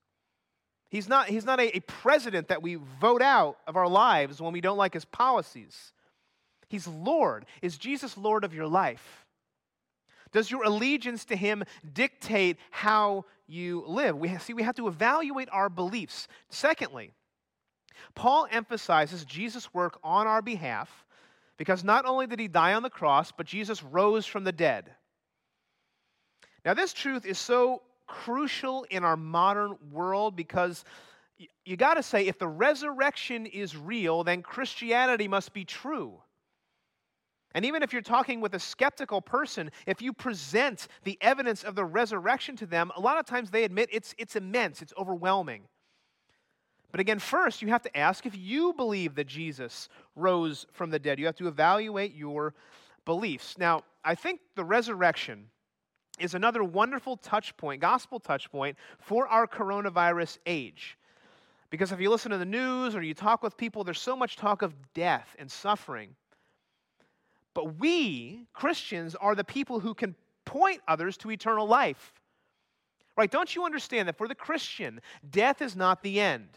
He's 0.90 1.08
not, 1.08 1.28
he's 1.28 1.44
not 1.44 1.60
a, 1.60 1.76
a 1.76 1.80
president 1.80 2.48
that 2.48 2.62
we 2.62 2.76
vote 3.00 3.22
out 3.22 3.58
of 3.66 3.76
our 3.76 3.88
lives 3.88 4.40
when 4.40 4.52
we 4.52 4.60
don't 4.60 4.78
like 4.78 4.94
his 4.94 5.04
policies. 5.04 5.92
He's 6.68 6.86
Lord. 6.86 7.46
Is 7.62 7.78
Jesus 7.78 8.16
Lord 8.16 8.44
of 8.44 8.54
your 8.54 8.66
life? 8.66 9.26
Does 10.32 10.50
your 10.50 10.64
allegiance 10.64 11.24
to 11.26 11.36
him 11.36 11.62
dictate 11.92 12.56
how 12.70 13.24
you 13.46 13.84
live? 13.86 14.16
We 14.16 14.36
see, 14.38 14.52
we 14.52 14.64
have 14.64 14.74
to 14.76 14.88
evaluate 14.88 15.48
our 15.52 15.68
beliefs. 15.68 16.26
Secondly, 16.48 17.12
Paul 18.14 18.48
emphasizes 18.50 19.24
Jesus' 19.24 19.72
work 19.72 19.98
on 20.02 20.26
our 20.26 20.42
behalf 20.42 21.04
because 21.56 21.84
not 21.84 22.04
only 22.04 22.26
did 22.26 22.40
he 22.40 22.48
die 22.48 22.74
on 22.74 22.82
the 22.82 22.90
cross, 22.90 23.30
but 23.30 23.46
Jesus 23.46 23.82
rose 23.82 24.26
from 24.26 24.42
the 24.42 24.52
dead. 24.52 24.90
Now, 26.64 26.74
this 26.74 26.92
truth 26.92 27.24
is 27.26 27.38
so 27.38 27.82
crucial 28.06 28.84
in 28.90 29.04
our 29.04 29.16
modern 29.16 29.76
world 29.92 30.34
because 30.34 30.84
you 31.64 31.76
got 31.76 31.94
to 31.94 32.02
say 32.02 32.26
if 32.26 32.38
the 32.38 32.48
resurrection 32.48 33.46
is 33.46 33.76
real, 33.76 34.24
then 34.24 34.42
Christianity 34.42 35.28
must 35.28 35.52
be 35.52 35.64
true. 35.64 36.20
And 37.54 37.64
even 37.64 37.82
if 37.84 37.92
you're 37.92 38.02
talking 38.02 38.40
with 38.40 38.54
a 38.54 38.58
skeptical 38.58 39.22
person, 39.22 39.70
if 39.86 40.02
you 40.02 40.12
present 40.12 40.88
the 41.04 41.16
evidence 41.20 41.62
of 41.62 41.76
the 41.76 41.84
resurrection 41.84 42.56
to 42.56 42.66
them, 42.66 42.90
a 42.96 43.00
lot 43.00 43.18
of 43.18 43.26
times 43.26 43.50
they 43.50 43.62
admit 43.62 43.88
it's, 43.92 44.14
it's 44.18 44.34
immense, 44.34 44.82
it's 44.82 44.92
overwhelming. 44.98 45.62
But 46.90 47.00
again, 47.00 47.18
first, 47.18 47.62
you 47.62 47.68
have 47.68 47.82
to 47.82 47.96
ask 47.96 48.26
if 48.26 48.36
you 48.36 48.72
believe 48.72 49.14
that 49.14 49.26
Jesus 49.26 49.88
rose 50.16 50.66
from 50.72 50.90
the 50.90 50.98
dead. 50.98 51.18
You 51.18 51.26
have 51.26 51.36
to 51.36 51.48
evaluate 51.48 52.14
your 52.14 52.54
beliefs. 53.04 53.56
Now, 53.58 53.82
I 54.04 54.14
think 54.14 54.40
the 54.56 54.64
resurrection 54.64 55.46
is 56.18 56.34
another 56.34 56.62
wonderful 56.62 57.16
touch 57.16 57.56
point, 57.56 57.80
gospel 57.80 58.20
touch 58.20 58.50
point 58.50 58.76
for 58.98 59.26
our 59.26 59.46
coronavirus 59.46 60.38
age. 60.46 60.96
Because 61.70 61.90
if 61.90 62.00
you 62.00 62.10
listen 62.10 62.30
to 62.30 62.38
the 62.38 62.44
news 62.44 62.94
or 62.94 63.02
you 63.02 63.14
talk 63.14 63.42
with 63.42 63.56
people, 63.56 63.82
there's 63.82 64.00
so 64.00 64.14
much 64.14 64.36
talk 64.36 64.62
of 64.62 64.74
death 64.94 65.34
and 65.38 65.50
suffering. 65.50 66.14
But 67.54 67.78
we, 67.78 68.46
Christians, 68.52 69.14
are 69.14 69.34
the 69.34 69.44
people 69.44 69.80
who 69.80 69.94
can 69.94 70.16
point 70.44 70.80
others 70.86 71.16
to 71.18 71.30
eternal 71.30 71.66
life. 71.66 72.12
Right? 73.16 73.30
Don't 73.30 73.54
you 73.54 73.64
understand 73.64 74.08
that 74.08 74.18
for 74.18 74.28
the 74.28 74.34
Christian, 74.34 75.00
death 75.30 75.62
is 75.62 75.76
not 75.76 76.02
the 76.02 76.20
end? 76.20 76.48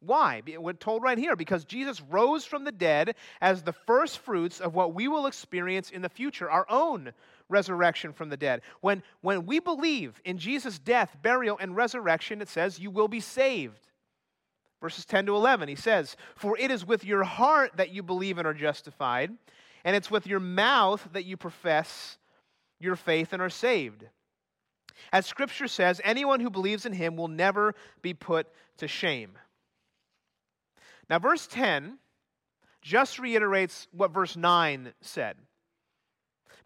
Why? 0.00 0.42
We're 0.46 0.72
told 0.72 1.02
right 1.02 1.18
here 1.18 1.36
because 1.36 1.64
Jesus 1.64 2.00
rose 2.00 2.44
from 2.44 2.64
the 2.64 2.72
dead 2.72 3.16
as 3.40 3.62
the 3.62 3.72
first 3.72 4.18
fruits 4.18 4.60
of 4.60 4.74
what 4.74 4.94
we 4.94 5.08
will 5.08 5.26
experience 5.26 5.90
in 5.90 6.00
the 6.00 6.08
future, 6.08 6.50
our 6.50 6.66
own 6.70 7.12
resurrection 7.50 8.12
from 8.12 8.30
the 8.30 8.36
dead. 8.36 8.62
When, 8.80 9.02
when 9.20 9.44
we 9.44 9.58
believe 9.58 10.20
in 10.24 10.38
Jesus' 10.38 10.78
death, 10.78 11.16
burial, 11.20 11.58
and 11.60 11.76
resurrection, 11.76 12.40
it 12.40 12.48
says, 12.48 12.78
you 12.78 12.90
will 12.90 13.08
be 13.08 13.20
saved. 13.20 13.88
Verses 14.80 15.04
10 15.04 15.26
to 15.26 15.34
11, 15.34 15.68
he 15.68 15.74
says, 15.74 16.16
For 16.34 16.56
it 16.56 16.70
is 16.70 16.86
with 16.86 17.04
your 17.04 17.24
heart 17.24 17.72
that 17.76 17.90
you 17.90 18.02
believe 18.02 18.38
and 18.38 18.46
are 18.46 18.54
justified 18.54 19.32
and 19.84 19.96
it's 19.96 20.10
with 20.10 20.26
your 20.26 20.40
mouth 20.40 21.06
that 21.12 21.24
you 21.24 21.36
profess 21.36 22.18
your 22.78 22.96
faith 22.96 23.32
and 23.32 23.42
are 23.42 23.50
saved. 23.50 24.04
As 25.12 25.26
Scripture 25.26 25.68
says, 25.68 26.00
anyone 26.04 26.40
who 26.40 26.50
believes 26.50 26.86
in 26.86 26.92
him 26.92 27.16
will 27.16 27.28
never 27.28 27.74
be 28.02 28.14
put 28.14 28.46
to 28.78 28.88
shame. 28.88 29.32
Now, 31.08 31.18
verse 31.18 31.46
10 31.46 31.98
just 32.82 33.18
reiterates 33.18 33.88
what 33.92 34.12
verse 34.12 34.36
9 34.36 34.92
said. 35.00 35.36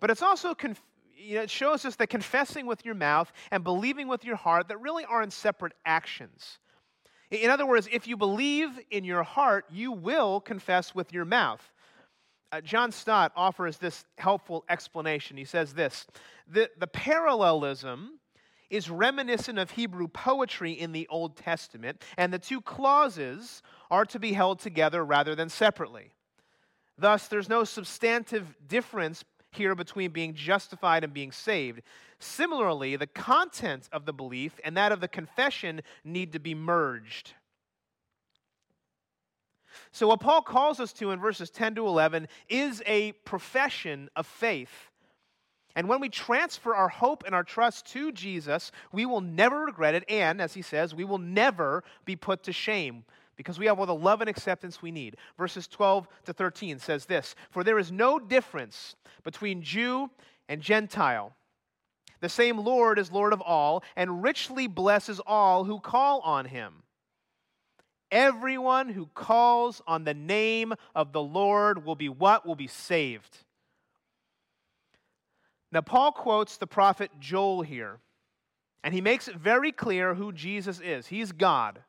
But 0.01 0.11
it's 0.11 0.23
also 0.23 0.55
conf- 0.55 0.83
you 1.17 1.37
know, 1.37 1.43
it 1.43 1.51
shows 1.51 1.85
us 1.85 1.97
that 1.97 2.09
confessing 2.09 2.67
with 2.67 2.85
your 2.85 2.95
mouth 2.95 3.33
and 3.51 3.65
believing 3.65 4.09
with 4.09 4.25
your 4.25 4.37
heart 4.37 4.69
that 4.69 4.81
really 4.81 5.05
aren't 5.05 5.33
separate 5.33 5.73
actions. 5.87 6.59
In 7.31 7.51
other 7.51 7.67
words, 7.67 7.89
if 7.91 8.07
you 8.07 8.17
believe 8.17 8.79
in 8.91 9.05
your 9.05 9.23
heart, 9.23 9.65
you 9.71 9.93
will 9.93 10.41
confess 10.41 10.95
with 10.95 11.13
your 11.13 11.25
mouth 11.25 11.73
uh, 12.55 12.61
John 12.61 12.93
Stott 12.93 13.33
offers 13.35 13.79
this 13.79 14.05
helpful 14.17 14.65
explanation. 14.69 15.37
He 15.37 15.45
says 15.45 15.75
this 15.75 16.07
the, 16.49 16.71
the 16.79 16.87
parallelism 16.87 18.21
is 18.71 18.89
reminiscent 18.89 19.59
of 19.59 19.73
Hebrew 19.73 20.07
poetry 20.09 20.73
in 20.73 20.93
the 20.93 21.07
Old 21.09 21.37
Testament, 21.37 22.03
and 22.17 22.33
the 22.33 22.39
two 22.39 22.61
clauses 22.61 23.63
are 23.91 24.05
to 24.07 24.19
be 24.19 24.33
held 24.33 24.61
together 24.61 25.05
rather 25.05 25.35
than 25.35 25.49
separately. 25.49 26.13
Thus, 26.97 27.27
there's 27.27 27.49
no 27.49 27.65
substantive 27.65 28.55
difference 28.69 29.25
here 29.51 29.75
between 29.75 30.11
being 30.11 30.35
justified 30.35 31.03
and 31.03 31.13
being 31.13 31.33
saved. 31.33 31.83
Similarly, 32.21 32.97
the 32.97 33.07
content 33.09 33.89
of 33.93 34.07
the 34.07 34.13
belief 34.13 34.59
and 34.65 34.77
that 34.77 34.93
of 34.93 35.01
the 35.01 35.09
confession 35.09 35.83
need 36.05 36.33
to 36.33 36.39
be 36.39 36.55
merged. 36.55 37.33
So, 39.93 40.09
what 40.09 40.21
Paul 40.21 40.43
calls 40.43 40.81
us 40.81 40.93
to 40.95 41.11
in 41.11 41.21
verses 41.21 41.51
10 41.51 41.77
to 41.77 41.87
11 41.87 42.29
is 42.49 42.83
a 42.87 43.13
profession 43.25 44.09
of 44.17 44.27
faith. 44.27 44.91
And 45.77 45.89
when 45.89 46.01
we 46.01 46.09
transfer 46.09 46.75
our 46.75 46.89
hope 46.89 47.25
and 47.27 47.35
our 47.35 47.43
trust 47.43 47.87
to 47.93 48.13
Jesus, 48.13 48.71
we 48.93 49.07
will 49.07 49.21
never 49.21 49.61
regret 49.61 49.95
it. 49.95 50.05
And, 50.09 50.41
as 50.41 50.55
he 50.55 50.63
says, 50.63 50.95
we 50.95 51.05
will 51.05 51.19
never 51.19 51.83
be 52.05 52.15
put 52.17 52.45
to 52.45 52.53
shame 52.53 53.05
because 53.37 53.59
we 53.59 53.67
have 53.67 53.79
all 53.81 53.87
the 53.87 53.95
love 53.95 54.21
and 54.21 54.31
acceptance 54.31 54.81
we 54.81 54.93
need. 54.93 55.17
Verses 55.37 55.67
12 55.67 56.07
to 56.27 56.33
13 56.33 56.79
says 56.79 57.07
this 57.07 57.35
For 57.51 57.65
there 57.65 57.79
is 57.79 57.91
no 57.91 58.19
difference 58.19 58.95
between 59.25 59.63
Jew 59.63 60.11
and 60.49 60.61
Gentile. 60.61 61.33
The 62.21 62.29
same 62.29 62.59
Lord 62.59 62.99
is 62.99 63.13
Lord 63.13 63.33
of 63.33 63.43
all, 63.43 63.83
and 63.97 64.23
richly 64.23 64.67
blesses 64.67 65.21
all 65.27 65.65
who 65.65 65.81
call 65.81 66.21
on 66.21 66.47
him. 66.47 66.83
Everyone 68.15 68.91
who 68.91 69.07
calls 69.13 69.83
on 69.89 70.05
the 70.05 70.15
name 70.15 70.73
of 70.95 71.13
the 71.13 71.21
Lord 71.21 71.85
will 71.85 71.97
be 71.97 72.09
what? 72.09 72.47
Will 72.47 72.55
be 72.55 72.69
saved. 72.69 73.39
Now, 75.73 75.81
Paul 75.81 76.13
quotes 76.13 76.57
the 76.57 76.69
prophet 76.69 77.11
Joel 77.19 77.63
here, 77.63 77.99
and 78.85 78.95
he 78.95 79.01
makes 79.01 79.27
it 79.27 79.35
very 79.35 79.73
clear 79.73 80.15
who 80.15 80.33
Jesus 80.33 80.79
is. 80.79 81.09
He's 81.09 81.33
God. 81.33 81.81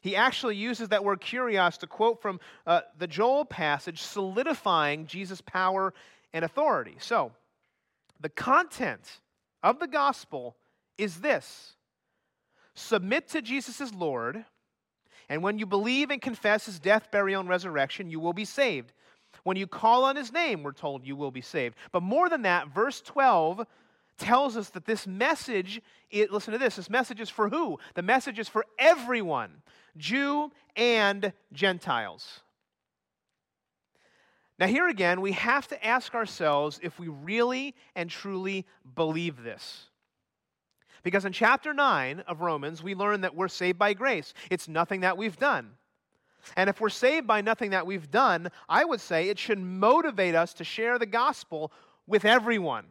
He 0.00 0.14
actually 0.14 0.54
uses 0.54 0.90
that 0.90 1.02
word 1.02 1.20
kurios 1.20 1.76
to 1.78 1.88
quote 1.88 2.22
from 2.22 2.38
uh, 2.64 2.82
the 2.96 3.08
Joel 3.08 3.44
passage, 3.44 4.00
solidifying 4.00 5.06
Jesus' 5.06 5.40
power 5.40 5.92
and 6.32 6.44
authority. 6.44 6.94
So, 7.00 7.32
the 8.20 8.28
content 8.28 9.18
of 9.60 9.80
the 9.80 9.88
gospel 9.88 10.54
is 10.96 11.16
this 11.16 11.74
submit 12.74 13.26
to 13.30 13.42
Jesus 13.42 13.80
as 13.80 13.92
Lord, 13.92 14.44
and 15.30 15.44
when 15.44 15.60
you 15.60 15.64
believe 15.64 16.10
and 16.10 16.20
confess 16.20 16.66
his 16.66 16.80
death, 16.80 17.12
burial, 17.12 17.38
and 17.40 17.48
resurrection, 17.48 18.10
you 18.10 18.18
will 18.18 18.32
be 18.32 18.44
saved. 18.44 18.92
When 19.44 19.56
you 19.56 19.68
call 19.68 20.02
on 20.02 20.16
his 20.16 20.32
name, 20.32 20.64
we're 20.64 20.72
told 20.72 21.06
you 21.06 21.14
will 21.14 21.30
be 21.30 21.40
saved. 21.40 21.76
But 21.92 22.02
more 22.02 22.28
than 22.28 22.42
that, 22.42 22.74
verse 22.74 23.00
12 23.00 23.64
tells 24.18 24.56
us 24.56 24.70
that 24.70 24.86
this 24.86 25.06
message, 25.06 25.80
it, 26.10 26.32
listen 26.32 26.52
to 26.52 26.58
this, 26.58 26.76
this 26.76 26.90
message 26.90 27.20
is 27.20 27.30
for 27.30 27.48
who? 27.48 27.78
The 27.94 28.02
message 28.02 28.40
is 28.40 28.48
for 28.48 28.66
everyone, 28.76 29.62
Jew 29.96 30.50
and 30.74 31.32
Gentiles. 31.52 32.40
Now, 34.58 34.66
here 34.66 34.88
again, 34.88 35.20
we 35.20 35.32
have 35.32 35.68
to 35.68 35.86
ask 35.86 36.12
ourselves 36.12 36.80
if 36.82 36.98
we 36.98 37.06
really 37.06 37.76
and 37.94 38.10
truly 38.10 38.66
believe 38.96 39.44
this. 39.44 39.89
Because 41.02 41.24
in 41.24 41.32
chapter 41.32 41.72
9 41.72 42.20
of 42.20 42.40
Romans, 42.40 42.82
we 42.82 42.94
learn 42.94 43.22
that 43.22 43.34
we're 43.34 43.48
saved 43.48 43.78
by 43.78 43.94
grace. 43.94 44.34
It's 44.50 44.68
nothing 44.68 45.00
that 45.00 45.16
we've 45.16 45.38
done. 45.38 45.72
And 46.56 46.70
if 46.70 46.80
we're 46.80 46.88
saved 46.88 47.26
by 47.26 47.40
nothing 47.40 47.70
that 47.70 47.86
we've 47.86 48.10
done, 48.10 48.50
I 48.68 48.84
would 48.84 49.00
say 49.00 49.28
it 49.28 49.38
should 49.38 49.58
motivate 49.58 50.34
us 50.34 50.54
to 50.54 50.64
share 50.64 50.98
the 50.98 51.06
gospel 51.06 51.72
with 52.06 52.24
everyone. 52.24 52.86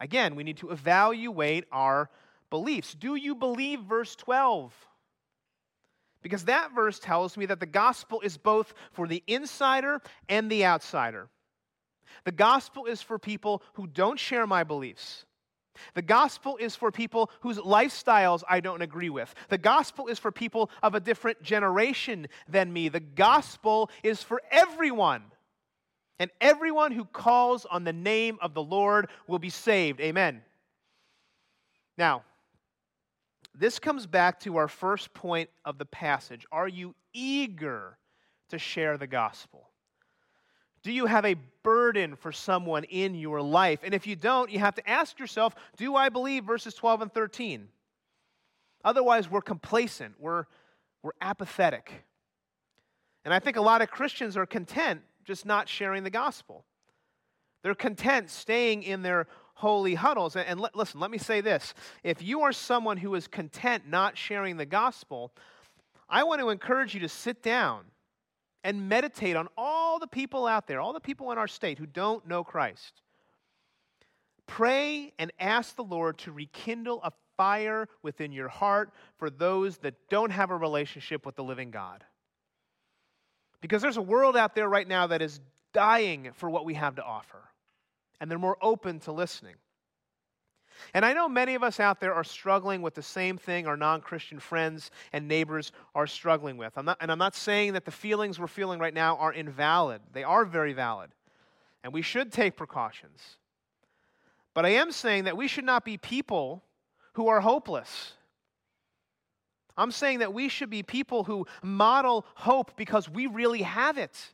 Again, 0.00 0.34
we 0.34 0.44
need 0.44 0.58
to 0.58 0.70
evaluate 0.70 1.64
our 1.72 2.10
beliefs. 2.50 2.94
Do 2.94 3.14
you 3.14 3.34
believe 3.34 3.80
verse 3.80 4.14
12? 4.16 4.72
Because 6.22 6.44
that 6.44 6.74
verse 6.74 6.98
tells 6.98 7.36
me 7.36 7.46
that 7.46 7.60
the 7.60 7.66
gospel 7.66 8.20
is 8.20 8.36
both 8.36 8.74
for 8.92 9.06
the 9.06 9.22
insider 9.26 10.00
and 10.28 10.50
the 10.50 10.64
outsider. 10.64 11.28
The 12.24 12.32
gospel 12.32 12.86
is 12.86 13.02
for 13.02 13.18
people 13.18 13.62
who 13.74 13.86
don't 13.86 14.18
share 14.18 14.46
my 14.46 14.64
beliefs. 14.64 15.26
The 15.94 16.02
gospel 16.02 16.56
is 16.56 16.76
for 16.76 16.90
people 16.90 17.30
whose 17.40 17.58
lifestyles 17.58 18.42
I 18.48 18.60
don't 18.60 18.82
agree 18.82 19.10
with. 19.10 19.34
The 19.48 19.58
gospel 19.58 20.08
is 20.08 20.18
for 20.18 20.32
people 20.32 20.70
of 20.82 20.94
a 20.94 21.00
different 21.00 21.42
generation 21.42 22.28
than 22.48 22.72
me. 22.72 22.88
The 22.88 23.00
gospel 23.00 23.90
is 24.02 24.22
for 24.22 24.42
everyone. 24.50 25.22
And 26.18 26.30
everyone 26.40 26.92
who 26.92 27.04
calls 27.04 27.64
on 27.64 27.84
the 27.84 27.92
name 27.92 28.38
of 28.40 28.54
the 28.54 28.62
Lord 28.62 29.08
will 29.26 29.40
be 29.40 29.50
saved. 29.50 30.00
Amen. 30.00 30.42
Now, 31.98 32.22
this 33.54 33.78
comes 33.78 34.06
back 34.06 34.40
to 34.40 34.56
our 34.56 34.68
first 34.68 35.14
point 35.14 35.48
of 35.64 35.78
the 35.78 35.84
passage. 35.84 36.46
Are 36.50 36.68
you 36.68 36.94
eager 37.12 37.98
to 38.50 38.58
share 38.58 38.96
the 38.98 39.06
gospel? 39.06 39.70
Do 40.84 40.92
you 40.92 41.06
have 41.06 41.24
a 41.24 41.34
burden 41.62 42.14
for 42.14 42.30
someone 42.30 42.84
in 42.84 43.14
your 43.14 43.40
life? 43.40 43.80
And 43.82 43.94
if 43.94 44.06
you 44.06 44.14
don't, 44.14 44.50
you 44.50 44.58
have 44.60 44.74
to 44.76 44.88
ask 44.88 45.18
yourself 45.18 45.54
do 45.76 45.96
I 45.96 46.10
believe 46.10 46.44
verses 46.44 46.74
12 46.74 47.02
and 47.02 47.12
13? 47.12 47.68
Otherwise, 48.84 49.30
we're 49.30 49.40
complacent, 49.40 50.14
we're, 50.20 50.44
we're 51.02 51.12
apathetic. 51.22 51.90
And 53.24 53.32
I 53.32 53.38
think 53.38 53.56
a 53.56 53.62
lot 53.62 53.80
of 53.80 53.90
Christians 53.90 54.36
are 54.36 54.44
content 54.44 55.00
just 55.24 55.46
not 55.46 55.70
sharing 55.70 56.04
the 56.04 56.10
gospel. 56.10 56.66
They're 57.62 57.74
content 57.74 58.28
staying 58.28 58.82
in 58.82 59.00
their 59.00 59.26
holy 59.54 59.94
huddles. 59.94 60.36
And, 60.36 60.46
and 60.46 60.60
l- 60.60 60.70
listen, 60.74 61.00
let 61.00 61.10
me 61.10 61.16
say 61.16 61.40
this. 61.40 61.72
If 62.02 62.22
you 62.22 62.42
are 62.42 62.52
someone 62.52 62.98
who 62.98 63.14
is 63.14 63.26
content 63.26 63.84
not 63.88 64.18
sharing 64.18 64.58
the 64.58 64.66
gospel, 64.66 65.32
I 66.10 66.24
want 66.24 66.42
to 66.42 66.50
encourage 66.50 66.92
you 66.92 67.00
to 67.00 67.08
sit 67.08 67.42
down 67.42 67.86
and 68.64 68.88
meditate 68.88 69.36
on 69.36 69.46
all 69.56 69.98
the 69.98 70.06
people 70.06 70.46
out 70.46 70.66
there, 70.66 70.80
all 70.80 70.94
the 70.94 71.00
people 71.00 71.30
in 71.30 71.38
our 71.38 71.46
state 71.46 71.78
who 71.78 71.86
don't 71.86 72.26
know 72.26 72.42
Christ. 72.42 73.02
Pray 74.46 75.12
and 75.18 75.30
ask 75.38 75.76
the 75.76 75.84
Lord 75.84 76.18
to 76.18 76.32
rekindle 76.32 77.00
a 77.04 77.12
fire 77.36 77.88
within 78.02 78.32
your 78.32 78.48
heart 78.48 78.90
for 79.18 79.28
those 79.28 79.78
that 79.78 79.94
don't 80.08 80.30
have 80.30 80.50
a 80.50 80.56
relationship 80.56 81.26
with 81.26 81.36
the 81.36 81.44
living 81.44 81.70
God. 81.70 82.04
Because 83.60 83.82
there's 83.82 83.96
a 83.96 84.02
world 84.02 84.36
out 84.36 84.54
there 84.54 84.68
right 84.68 84.88
now 84.88 85.06
that 85.06 85.22
is 85.22 85.40
dying 85.72 86.30
for 86.34 86.48
what 86.48 86.64
we 86.64 86.74
have 86.74 86.96
to 86.96 87.02
offer, 87.02 87.42
and 88.20 88.30
they're 88.30 88.38
more 88.38 88.58
open 88.62 89.00
to 89.00 89.12
listening. 89.12 89.54
And 90.92 91.04
I 91.04 91.12
know 91.12 91.28
many 91.28 91.54
of 91.54 91.62
us 91.62 91.80
out 91.80 92.00
there 92.00 92.14
are 92.14 92.24
struggling 92.24 92.82
with 92.82 92.94
the 92.94 93.02
same 93.02 93.38
thing 93.38 93.66
our 93.66 93.76
non 93.76 94.00
Christian 94.00 94.38
friends 94.38 94.90
and 95.12 95.28
neighbors 95.28 95.72
are 95.94 96.06
struggling 96.06 96.56
with. 96.56 96.72
I'm 96.76 96.84
not, 96.84 96.98
and 97.00 97.10
I'm 97.10 97.18
not 97.18 97.34
saying 97.34 97.74
that 97.74 97.84
the 97.84 97.90
feelings 97.90 98.38
we're 98.38 98.46
feeling 98.46 98.78
right 98.78 98.94
now 98.94 99.16
are 99.16 99.32
invalid, 99.32 100.00
they 100.12 100.24
are 100.24 100.44
very 100.44 100.72
valid. 100.72 101.10
And 101.82 101.92
we 101.92 102.02
should 102.02 102.32
take 102.32 102.56
precautions. 102.56 103.20
But 104.54 104.64
I 104.64 104.70
am 104.70 104.92
saying 104.92 105.24
that 105.24 105.36
we 105.36 105.48
should 105.48 105.64
not 105.64 105.84
be 105.84 105.96
people 105.96 106.62
who 107.14 107.28
are 107.28 107.40
hopeless. 107.40 108.12
I'm 109.76 109.90
saying 109.90 110.20
that 110.20 110.32
we 110.32 110.48
should 110.48 110.70
be 110.70 110.82
people 110.82 111.24
who 111.24 111.46
model 111.62 112.24
hope 112.36 112.76
because 112.76 113.08
we 113.08 113.26
really 113.26 113.62
have 113.62 113.98
it. 113.98 114.32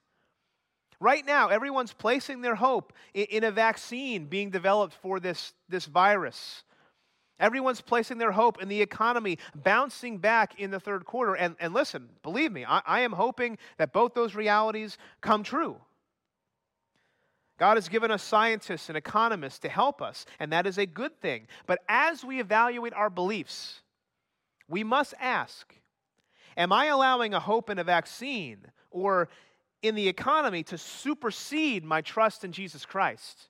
Right 1.00 1.24
now, 1.24 1.48
everyone's 1.48 1.94
placing 1.94 2.42
their 2.42 2.54
hope 2.54 2.92
in 3.14 3.42
a 3.42 3.50
vaccine 3.50 4.26
being 4.26 4.50
developed 4.50 4.94
for 5.00 5.18
this, 5.18 5.54
this 5.68 5.86
virus. 5.86 6.62
Everyone's 7.38 7.80
placing 7.80 8.18
their 8.18 8.32
hope 8.32 8.60
in 8.60 8.68
the 8.68 8.82
economy 8.82 9.38
bouncing 9.54 10.18
back 10.18 10.60
in 10.60 10.70
the 10.70 10.78
third 10.78 11.06
quarter. 11.06 11.34
And, 11.34 11.56
and 11.58 11.72
listen, 11.72 12.10
believe 12.22 12.52
me, 12.52 12.66
I, 12.66 12.82
I 12.86 13.00
am 13.00 13.12
hoping 13.12 13.56
that 13.78 13.94
both 13.94 14.12
those 14.12 14.34
realities 14.34 14.98
come 15.22 15.42
true. 15.42 15.78
God 17.58 17.78
has 17.78 17.88
given 17.88 18.10
us 18.10 18.22
scientists 18.22 18.88
and 18.88 18.96
economists 18.96 19.58
to 19.60 19.68
help 19.70 20.02
us, 20.02 20.26
and 20.38 20.52
that 20.52 20.66
is 20.66 20.78
a 20.78 20.86
good 20.86 21.18
thing. 21.20 21.46
But 21.66 21.80
as 21.88 22.24
we 22.24 22.40
evaluate 22.40 22.92
our 22.92 23.10
beliefs, 23.10 23.80
we 24.68 24.84
must 24.84 25.14
ask 25.18 25.74
Am 26.56 26.72
I 26.72 26.86
allowing 26.86 27.32
a 27.32 27.40
hope 27.40 27.70
in 27.70 27.78
a 27.78 27.84
vaccine 27.84 28.58
or 28.90 29.28
in 29.82 29.94
the 29.94 30.08
economy 30.08 30.62
to 30.64 30.78
supersede 30.78 31.84
my 31.84 32.00
trust 32.00 32.44
in 32.44 32.52
Jesus 32.52 32.84
Christ. 32.84 33.48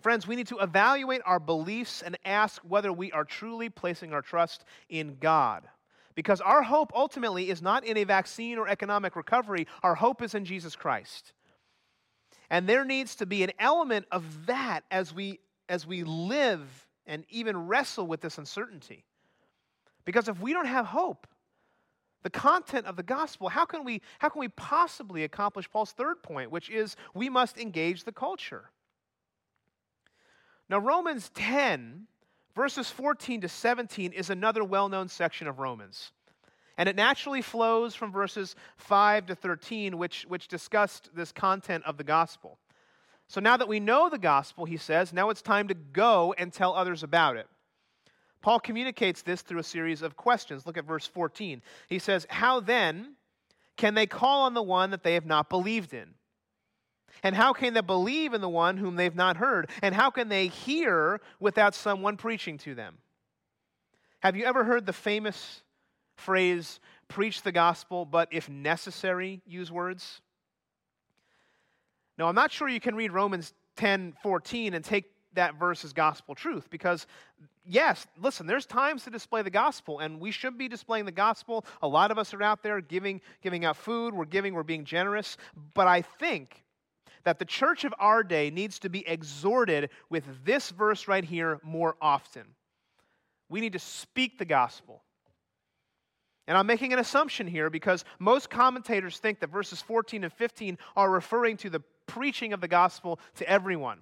Friends, 0.00 0.26
we 0.26 0.36
need 0.36 0.48
to 0.48 0.58
evaluate 0.58 1.22
our 1.24 1.40
beliefs 1.40 2.02
and 2.02 2.18
ask 2.24 2.60
whether 2.62 2.92
we 2.92 3.10
are 3.12 3.24
truly 3.24 3.68
placing 3.68 4.12
our 4.12 4.22
trust 4.22 4.64
in 4.88 5.16
God. 5.20 5.64
Because 6.14 6.40
our 6.40 6.62
hope 6.62 6.92
ultimately 6.94 7.50
is 7.50 7.60
not 7.60 7.84
in 7.84 7.96
a 7.96 8.04
vaccine 8.04 8.58
or 8.58 8.68
economic 8.68 9.16
recovery, 9.16 9.66
our 9.82 9.94
hope 9.94 10.22
is 10.22 10.34
in 10.34 10.44
Jesus 10.44 10.76
Christ. 10.76 11.32
And 12.50 12.68
there 12.68 12.84
needs 12.84 13.16
to 13.16 13.26
be 13.26 13.42
an 13.42 13.52
element 13.58 14.06
of 14.10 14.46
that 14.46 14.84
as 14.90 15.12
we, 15.12 15.40
as 15.68 15.86
we 15.86 16.04
live 16.04 16.86
and 17.06 17.24
even 17.28 17.66
wrestle 17.66 18.06
with 18.06 18.20
this 18.20 18.38
uncertainty. 18.38 19.04
Because 20.04 20.28
if 20.28 20.40
we 20.40 20.52
don't 20.52 20.66
have 20.66 20.86
hope, 20.86 21.26
the 22.26 22.30
content 22.30 22.86
of 22.86 22.96
the 22.96 23.04
gospel, 23.04 23.48
how 23.48 23.64
can 23.64 23.84
we, 23.84 24.02
how 24.18 24.28
can 24.28 24.40
we 24.40 24.48
possibly 24.48 25.22
accomplish 25.22 25.70
Paul's 25.70 25.92
third 25.92 26.24
point, 26.24 26.50
which 26.50 26.68
is 26.68 26.96
we 27.14 27.28
must 27.28 27.56
engage 27.56 28.02
the 28.02 28.10
culture? 28.10 28.72
Now, 30.68 30.78
Romans 30.78 31.30
10, 31.36 32.08
verses 32.56 32.90
14 32.90 33.42
to 33.42 33.48
17, 33.48 34.12
is 34.12 34.28
another 34.28 34.64
well 34.64 34.88
known 34.88 35.06
section 35.06 35.46
of 35.46 35.60
Romans. 35.60 36.10
And 36.76 36.88
it 36.88 36.96
naturally 36.96 37.42
flows 37.42 37.94
from 37.94 38.10
verses 38.10 38.56
5 38.78 39.26
to 39.26 39.36
13, 39.36 39.96
which, 39.96 40.26
which 40.26 40.48
discussed 40.48 41.10
this 41.14 41.30
content 41.30 41.84
of 41.84 41.96
the 41.96 42.02
gospel. 42.02 42.58
So 43.28 43.40
now 43.40 43.56
that 43.56 43.68
we 43.68 43.78
know 43.78 44.10
the 44.10 44.18
gospel, 44.18 44.64
he 44.64 44.78
says, 44.78 45.12
now 45.12 45.30
it's 45.30 45.42
time 45.42 45.68
to 45.68 45.74
go 45.74 46.34
and 46.36 46.52
tell 46.52 46.74
others 46.74 47.04
about 47.04 47.36
it. 47.36 47.46
Paul 48.46 48.60
communicates 48.60 49.22
this 49.22 49.42
through 49.42 49.58
a 49.58 49.64
series 49.64 50.02
of 50.02 50.14
questions. 50.14 50.66
Look 50.66 50.78
at 50.78 50.84
verse 50.84 51.04
14. 51.04 51.62
He 51.88 51.98
says, 51.98 52.28
How 52.30 52.60
then 52.60 53.16
can 53.76 53.94
they 53.94 54.06
call 54.06 54.44
on 54.44 54.54
the 54.54 54.62
one 54.62 54.90
that 54.90 55.02
they 55.02 55.14
have 55.14 55.26
not 55.26 55.48
believed 55.48 55.92
in? 55.92 56.14
And 57.24 57.34
how 57.34 57.52
can 57.52 57.74
they 57.74 57.80
believe 57.80 58.34
in 58.34 58.40
the 58.40 58.48
one 58.48 58.76
whom 58.76 58.94
they've 58.94 59.16
not 59.16 59.36
heard? 59.36 59.68
And 59.82 59.92
how 59.92 60.10
can 60.10 60.28
they 60.28 60.46
hear 60.46 61.20
without 61.40 61.74
someone 61.74 62.16
preaching 62.16 62.56
to 62.58 62.76
them? 62.76 62.98
Have 64.20 64.36
you 64.36 64.44
ever 64.44 64.62
heard 64.62 64.86
the 64.86 64.92
famous 64.92 65.62
phrase, 66.14 66.78
preach 67.08 67.42
the 67.42 67.50
gospel, 67.50 68.04
but 68.04 68.28
if 68.30 68.48
necessary, 68.48 69.42
use 69.44 69.72
words? 69.72 70.20
Now, 72.16 72.28
I'm 72.28 72.36
not 72.36 72.52
sure 72.52 72.68
you 72.68 72.78
can 72.78 72.94
read 72.94 73.10
Romans 73.10 73.54
10 73.74 74.14
14 74.22 74.74
and 74.74 74.84
take 74.84 75.06
that 75.32 75.56
verse 75.56 75.84
as 75.84 75.92
gospel 75.92 76.36
truth 76.36 76.70
because 76.70 77.08
yes 77.66 78.06
listen 78.20 78.46
there's 78.46 78.66
times 78.66 79.04
to 79.04 79.10
display 79.10 79.42
the 79.42 79.50
gospel 79.50 79.98
and 79.98 80.20
we 80.20 80.30
should 80.30 80.56
be 80.56 80.68
displaying 80.68 81.04
the 81.04 81.12
gospel. 81.12 81.64
A 81.82 81.88
lot 81.88 82.10
of 82.10 82.18
us 82.18 82.32
are 82.34 82.42
out 82.42 82.62
there 82.62 82.80
giving 82.80 83.20
giving 83.42 83.64
out 83.64 83.76
food. 83.76 84.14
We're 84.14 84.24
giving 84.24 84.54
we're 84.54 84.62
being 84.62 84.84
generous. 84.84 85.36
But 85.74 85.86
i 85.86 86.02
think 86.02 86.62
that 87.24 87.40
the 87.40 87.44
church 87.44 87.84
of 87.84 87.92
our 87.98 88.22
day 88.22 88.50
needs 88.50 88.78
to 88.78 88.88
be 88.88 89.06
exhorted 89.06 89.90
with 90.08 90.24
this 90.44 90.70
verse 90.70 91.08
right 91.08 91.24
here 91.24 91.58
more 91.64 91.96
often. 92.00 92.44
We 93.48 93.60
need 93.60 93.72
to 93.72 93.80
speak 93.80 94.38
the 94.38 94.44
gospel. 94.44 95.02
And 96.46 96.56
I'm 96.56 96.68
making 96.68 96.92
an 96.92 97.00
assumption 97.00 97.48
here 97.48 97.68
because 97.68 98.04
most 98.20 98.48
commentators 98.48 99.18
think 99.18 99.40
that 99.40 99.50
verses 99.50 99.82
14 99.82 100.22
and 100.22 100.32
15 100.32 100.78
are 100.94 101.10
referring 101.10 101.56
to 101.58 101.70
the 101.70 101.80
preaching 102.06 102.52
of 102.52 102.60
the 102.60 102.68
gospel 102.68 103.18
to 103.36 103.48
everyone. 103.48 103.98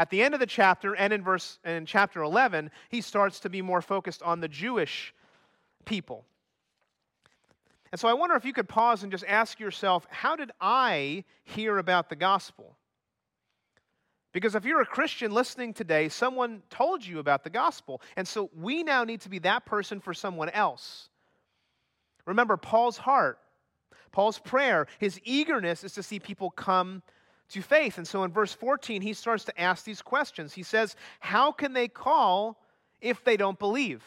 At 0.00 0.08
the 0.08 0.22
end 0.22 0.32
of 0.32 0.40
the 0.40 0.46
chapter 0.46 0.96
and 0.96 1.12
in 1.12 1.22
verse 1.22 1.58
and 1.62 1.76
in 1.76 1.84
chapter 1.84 2.22
11, 2.22 2.70
he 2.88 3.02
starts 3.02 3.38
to 3.40 3.50
be 3.50 3.60
more 3.60 3.82
focused 3.82 4.22
on 4.22 4.40
the 4.40 4.48
Jewish 4.48 5.12
people. 5.84 6.24
And 7.92 8.00
so 8.00 8.08
I 8.08 8.14
wonder 8.14 8.34
if 8.34 8.46
you 8.46 8.54
could 8.54 8.66
pause 8.66 9.02
and 9.02 9.12
just 9.12 9.26
ask 9.28 9.60
yourself, 9.60 10.06
how 10.08 10.36
did 10.36 10.52
I 10.58 11.24
hear 11.44 11.76
about 11.76 12.08
the 12.08 12.16
gospel? 12.16 12.78
Because 14.32 14.54
if 14.54 14.64
you're 14.64 14.80
a 14.80 14.86
Christian 14.86 15.32
listening 15.32 15.74
today, 15.74 16.08
someone 16.08 16.62
told 16.70 17.04
you 17.04 17.18
about 17.18 17.44
the 17.44 17.50
gospel. 17.50 18.00
And 18.16 18.26
so 18.26 18.48
we 18.58 18.82
now 18.82 19.04
need 19.04 19.20
to 19.20 19.28
be 19.28 19.40
that 19.40 19.66
person 19.66 20.00
for 20.00 20.14
someone 20.14 20.48
else. 20.48 21.10
Remember, 22.24 22.56
Paul's 22.56 22.96
heart, 22.96 23.38
Paul's 24.12 24.38
prayer, 24.38 24.86
his 24.98 25.20
eagerness 25.24 25.84
is 25.84 25.92
to 25.92 26.02
see 26.02 26.18
people 26.18 26.48
come 26.48 27.02
to 27.50 27.62
faith. 27.62 27.98
And 27.98 28.06
so 28.06 28.24
in 28.24 28.32
verse 28.32 28.52
14, 28.52 29.02
he 29.02 29.12
starts 29.12 29.44
to 29.44 29.60
ask 29.60 29.84
these 29.84 30.02
questions. 30.02 30.52
He 30.52 30.62
says, 30.62 30.96
How 31.20 31.52
can 31.52 31.72
they 31.72 31.88
call 31.88 32.60
if 33.00 33.24
they 33.24 33.36
don't 33.36 33.58
believe? 33.58 34.02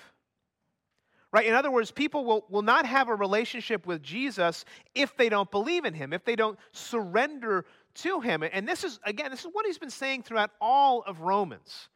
Right? 1.32 1.48
In 1.48 1.56
other 1.56 1.72
words, 1.72 1.90
people 1.90 2.26
will, 2.26 2.46
will 2.50 2.62
not 2.62 2.86
have 2.86 3.10
a 3.10 3.16
relationship 3.16 3.88
with 3.88 4.04
Jesus 4.04 4.66
if 4.94 5.18
they 5.18 5.30
don't 5.30 5.50
believe 5.50 5.84
in 5.84 5.94
him, 5.94 6.14
if 6.14 6.24
they 6.24 6.36
don't 6.36 6.60
surrender 6.72 7.66
to 7.96 8.20
him. 8.20 8.44
And 8.44 8.68
this 8.68 8.84
is, 8.84 9.00
again, 9.04 9.32
this 9.32 9.42
is 9.42 9.50
what 9.52 9.66
he's 9.66 9.80
been 9.80 9.90
saying 9.90 10.24
throughout 10.24 10.52
all 10.62 11.02
of 11.08 11.22
Romans. 11.22 11.90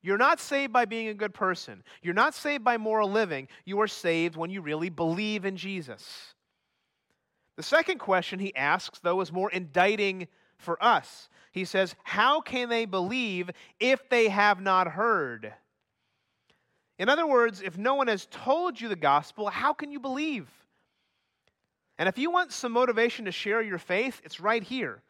You're 0.00 0.16
not 0.16 0.38
saved 0.38 0.72
by 0.72 0.84
being 0.84 1.08
a 1.08 1.14
good 1.14 1.34
person. 1.34 1.82
You're 2.02 2.14
not 2.14 2.34
saved 2.34 2.62
by 2.62 2.76
moral 2.76 3.10
living. 3.10 3.48
You 3.64 3.80
are 3.80 3.88
saved 3.88 4.36
when 4.36 4.48
you 4.48 4.62
really 4.62 4.90
believe 4.90 5.44
in 5.44 5.56
Jesus. 5.56 6.34
The 7.56 7.64
second 7.64 7.98
question 7.98 8.38
he 8.38 8.54
asks, 8.54 9.00
though, 9.00 9.20
is 9.20 9.32
more 9.32 9.50
indicting 9.50 10.28
for 10.58 10.82
us. 10.82 11.28
He 11.52 11.64
says, 11.64 11.94
How 12.04 12.40
can 12.40 12.68
they 12.68 12.84
believe 12.84 13.50
if 13.80 14.08
they 14.08 14.28
have 14.28 14.60
not 14.60 14.88
heard? 14.88 15.54
In 16.98 17.08
other 17.08 17.26
words, 17.26 17.62
if 17.62 17.78
no 17.78 17.94
one 17.94 18.08
has 18.08 18.26
told 18.30 18.80
you 18.80 18.88
the 18.88 18.96
gospel, 18.96 19.48
how 19.48 19.72
can 19.72 19.90
you 19.90 20.00
believe? 20.00 20.48
And 21.96 22.08
if 22.08 22.18
you 22.18 22.30
want 22.30 22.52
some 22.52 22.72
motivation 22.72 23.24
to 23.24 23.32
share 23.32 23.62
your 23.62 23.78
faith, 23.78 24.20
it's 24.24 24.40
right 24.40 24.62
here. 24.62 25.02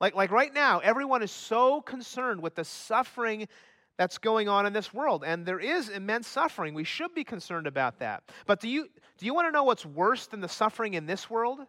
Like, 0.00 0.14
like 0.14 0.30
right 0.30 0.52
now, 0.52 0.80
everyone 0.80 1.22
is 1.22 1.30
so 1.30 1.80
concerned 1.80 2.42
with 2.42 2.54
the 2.54 2.64
suffering 2.64 3.48
that's 3.96 4.18
going 4.18 4.48
on 4.48 4.66
in 4.66 4.72
this 4.72 4.92
world. 4.92 5.24
And 5.24 5.46
there 5.46 5.60
is 5.60 5.88
immense 5.88 6.26
suffering. 6.26 6.74
We 6.74 6.84
should 6.84 7.14
be 7.14 7.24
concerned 7.24 7.66
about 7.66 8.00
that. 8.00 8.24
But 8.46 8.60
do 8.60 8.68
you, 8.68 8.88
do 9.18 9.26
you 9.26 9.34
want 9.34 9.48
to 9.48 9.52
know 9.52 9.64
what's 9.64 9.86
worse 9.86 10.26
than 10.26 10.40
the 10.40 10.48
suffering 10.48 10.94
in 10.94 11.06
this 11.06 11.30
world? 11.30 11.60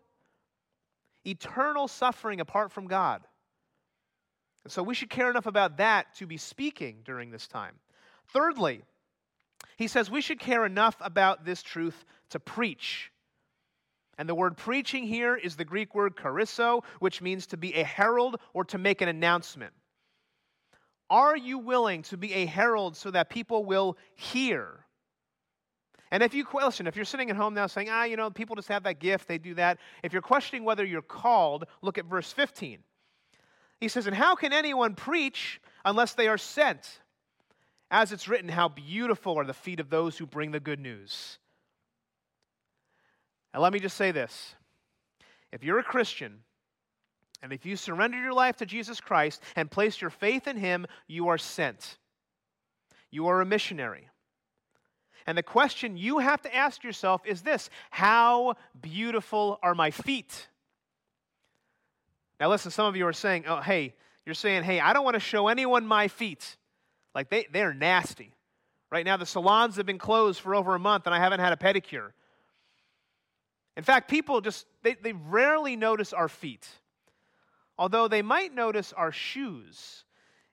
Eternal 1.25 1.87
suffering 1.87 2.39
apart 2.39 2.71
from 2.71 2.87
God. 2.87 3.21
So 4.67 4.81
we 4.81 4.95
should 4.95 5.09
care 5.09 5.29
enough 5.29 5.45
about 5.45 5.77
that 5.77 6.15
to 6.15 6.25
be 6.25 6.37
speaking 6.37 7.01
during 7.05 7.29
this 7.29 7.47
time. 7.47 7.75
Thirdly, 8.33 8.81
he 9.77 9.87
says 9.87 10.09
we 10.09 10.21
should 10.21 10.39
care 10.39 10.65
enough 10.65 10.95
about 11.01 11.45
this 11.45 11.61
truth 11.61 12.05
to 12.29 12.39
preach. 12.39 13.11
And 14.17 14.29
the 14.29 14.35
word 14.35 14.57
preaching 14.57 15.05
here 15.05 15.35
is 15.35 15.55
the 15.55 15.65
Greek 15.65 15.93
word 15.93 16.15
kerusso, 16.15 16.83
which 16.99 17.21
means 17.21 17.47
to 17.47 17.57
be 17.57 17.75
a 17.75 17.83
herald 17.83 18.37
or 18.53 18.63
to 18.65 18.77
make 18.77 19.01
an 19.01 19.09
announcement. 19.09 19.73
Are 21.09 21.37
you 21.37 21.59
willing 21.59 22.01
to 22.03 22.17
be 22.17 22.33
a 22.33 22.45
herald 22.45 22.95
so 22.95 23.11
that 23.11 23.29
people 23.29 23.65
will 23.65 23.97
hear? 24.15 24.84
And 26.11 26.21
if 26.21 26.33
you 26.33 26.45
question, 26.45 26.87
if 26.87 26.95
you're 26.95 27.05
sitting 27.05 27.29
at 27.29 27.35
home 27.35 27.53
now 27.53 27.67
saying, 27.67 27.89
ah, 27.89 28.03
you 28.03 28.15
know, 28.15 28.29
people 28.29 28.55
just 28.55 28.67
have 28.67 28.83
that 28.83 28.99
gift, 28.99 29.27
they 29.27 29.37
do 29.37 29.55
that. 29.55 29.79
If 30.03 30.13
you're 30.13 30.21
questioning 30.21 30.63
whether 30.63 30.85
you're 30.85 31.01
called, 31.01 31.65
look 31.81 31.97
at 31.97 32.05
verse 32.05 32.31
15. 32.31 32.79
He 33.79 33.87
says, 33.87 34.07
And 34.07 34.15
how 34.15 34.35
can 34.35 34.53
anyone 34.53 34.95
preach 34.95 35.59
unless 35.83 36.13
they 36.13 36.27
are 36.27 36.37
sent? 36.37 37.01
As 37.91 38.11
it's 38.11 38.27
written, 38.27 38.49
how 38.49 38.67
beautiful 38.67 39.37
are 39.37 39.45
the 39.45 39.53
feet 39.53 39.79
of 39.79 39.89
those 39.89 40.17
who 40.17 40.25
bring 40.25 40.51
the 40.51 40.59
good 40.59 40.79
news. 40.79 41.39
And 43.53 43.61
let 43.61 43.73
me 43.73 43.79
just 43.79 43.97
say 43.97 44.11
this 44.11 44.55
if 45.51 45.63
you're 45.63 45.79
a 45.79 45.83
Christian, 45.83 46.39
and 47.41 47.53
if 47.53 47.65
you 47.65 47.75
surrender 47.75 48.17
your 48.17 48.33
life 48.33 48.57
to 48.57 48.65
Jesus 48.65 48.99
Christ 48.99 49.41
and 49.55 49.69
place 49.69 50.01
your 50.01 50.09
faith 50.09 50.47
in 50.47 50.57
Him, 50.57 50.87
you 51.07 51.27
are 51.29 51.37
sent. 51.37 51.97
You 53.11 53.27
are 53.27 53.39
a 53.39 53.45
missionary. 53.45 54.09
And 55.27 55.37
the 55.37 55.43
question 55.43 55.97
you 55.97 56.19
have 56.19 56.41
to 56.43 56.55
ask 56.55 56.83
yourself 56.83 57.21
is 57.25 57.41
this 57.41 57.69
How 57.89 58.55
beautiful 58.79 59.59
are 59.63 59.75
my 59.75 59.91
feet? 59.91 60.47
Now, 62.39 62.49
listen, 62.49 62.71
some 62.71 62.85
of 62.85 62.95
you 62.95 63.07
are 63.07 63.13
saying, 63.13 63.45
Oh, 63.47 63.61
hey, 63.61 63.95
you're 64.25 64.35
saying, 64.35 64.63
hey, 64.63 64.79
I 64.79 64.93
don't 64.93 65.03
want 65.03 65.15
to 65.15 65.19
show 65.19 65.47
anyone 65.47 65.85
my 65.85 66.07
feet. 66.07 66.57
Like, 67.13 67.29
they, 67.29 67.47
they're 67.51 67.73
nasty. 67.73 68.33
Right 68.91 69.05
now, 69.05 69.17
the 69.17 69.25
salons 69.25 69.77
have 69.77 69.85
been 69.85 69.97
closed 69.97 70.39
for 70.39 70.55
over 70.55 70.75
a 70.75 70.79
month, 70.79 71.05
and 71.05 71.13
I 71.13 71.19
haven't 71.19 71.39
had 71.39 71.53
a 71.53 71.57
pedicure. 71.57 72.11
In 73.77 73.83
fact, 73.83 74.09
people 74.09 74.41
just, 74.41 74.65
they, 74.83 74.95
they 74.95 75.13
rarely 75.13 75.75
notice 75.75 76.11
our 76.11 76.27
feet 76.27 76.67
although 77.77 78.07
they 78.07 78.21
might 78.21 78.53
notice 78.53 78.93
our 78.93 79.11
shoes. 79.11 80.04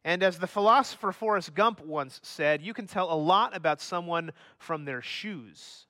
And 0.05 0.23
as 0.23 0.39
the 0.39 0.47
philosopher 0.47 1.13
Forrest 1.13 1.55
Gump 1.55 1.81
once 1.81 2.21
said, 2.23 2.61
you 2.61 2.75
can 2.75 2.87
tell 2.87 3.13
a 3.13 3.15
lot 3.15 3.57
about 3.57 3.81
someone 3.81 4.33
from 4.59 4.85
their 4.85 5.01
shoes. 5.01 5.87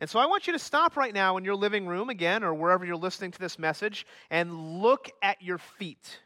And 0.00 0.08
so 0.08 0.20
I 0.20 0.26
want 0.26 0.46
you 0.46 0.52
to 0.52 0.58
stop 0.58 0.96
right 0.96 1.12
now 1.12 1.38
in 1.38 1.44
your 1.44 1.56
living 1.56 1.86
room 1.86 2.08
again, 2.08 2.44
or 2.44 2.54
wherever 2.54 2.84
you're 2.84 2.96
listening 2.96 3.32
to 3.32 3.38
this 3.38 3.58
message, 3.58 4.06
and 4.30 4.80
look 4.80 5.10
at 5.22 5.42
your 5.42 5.58
feet. 5.58 6.20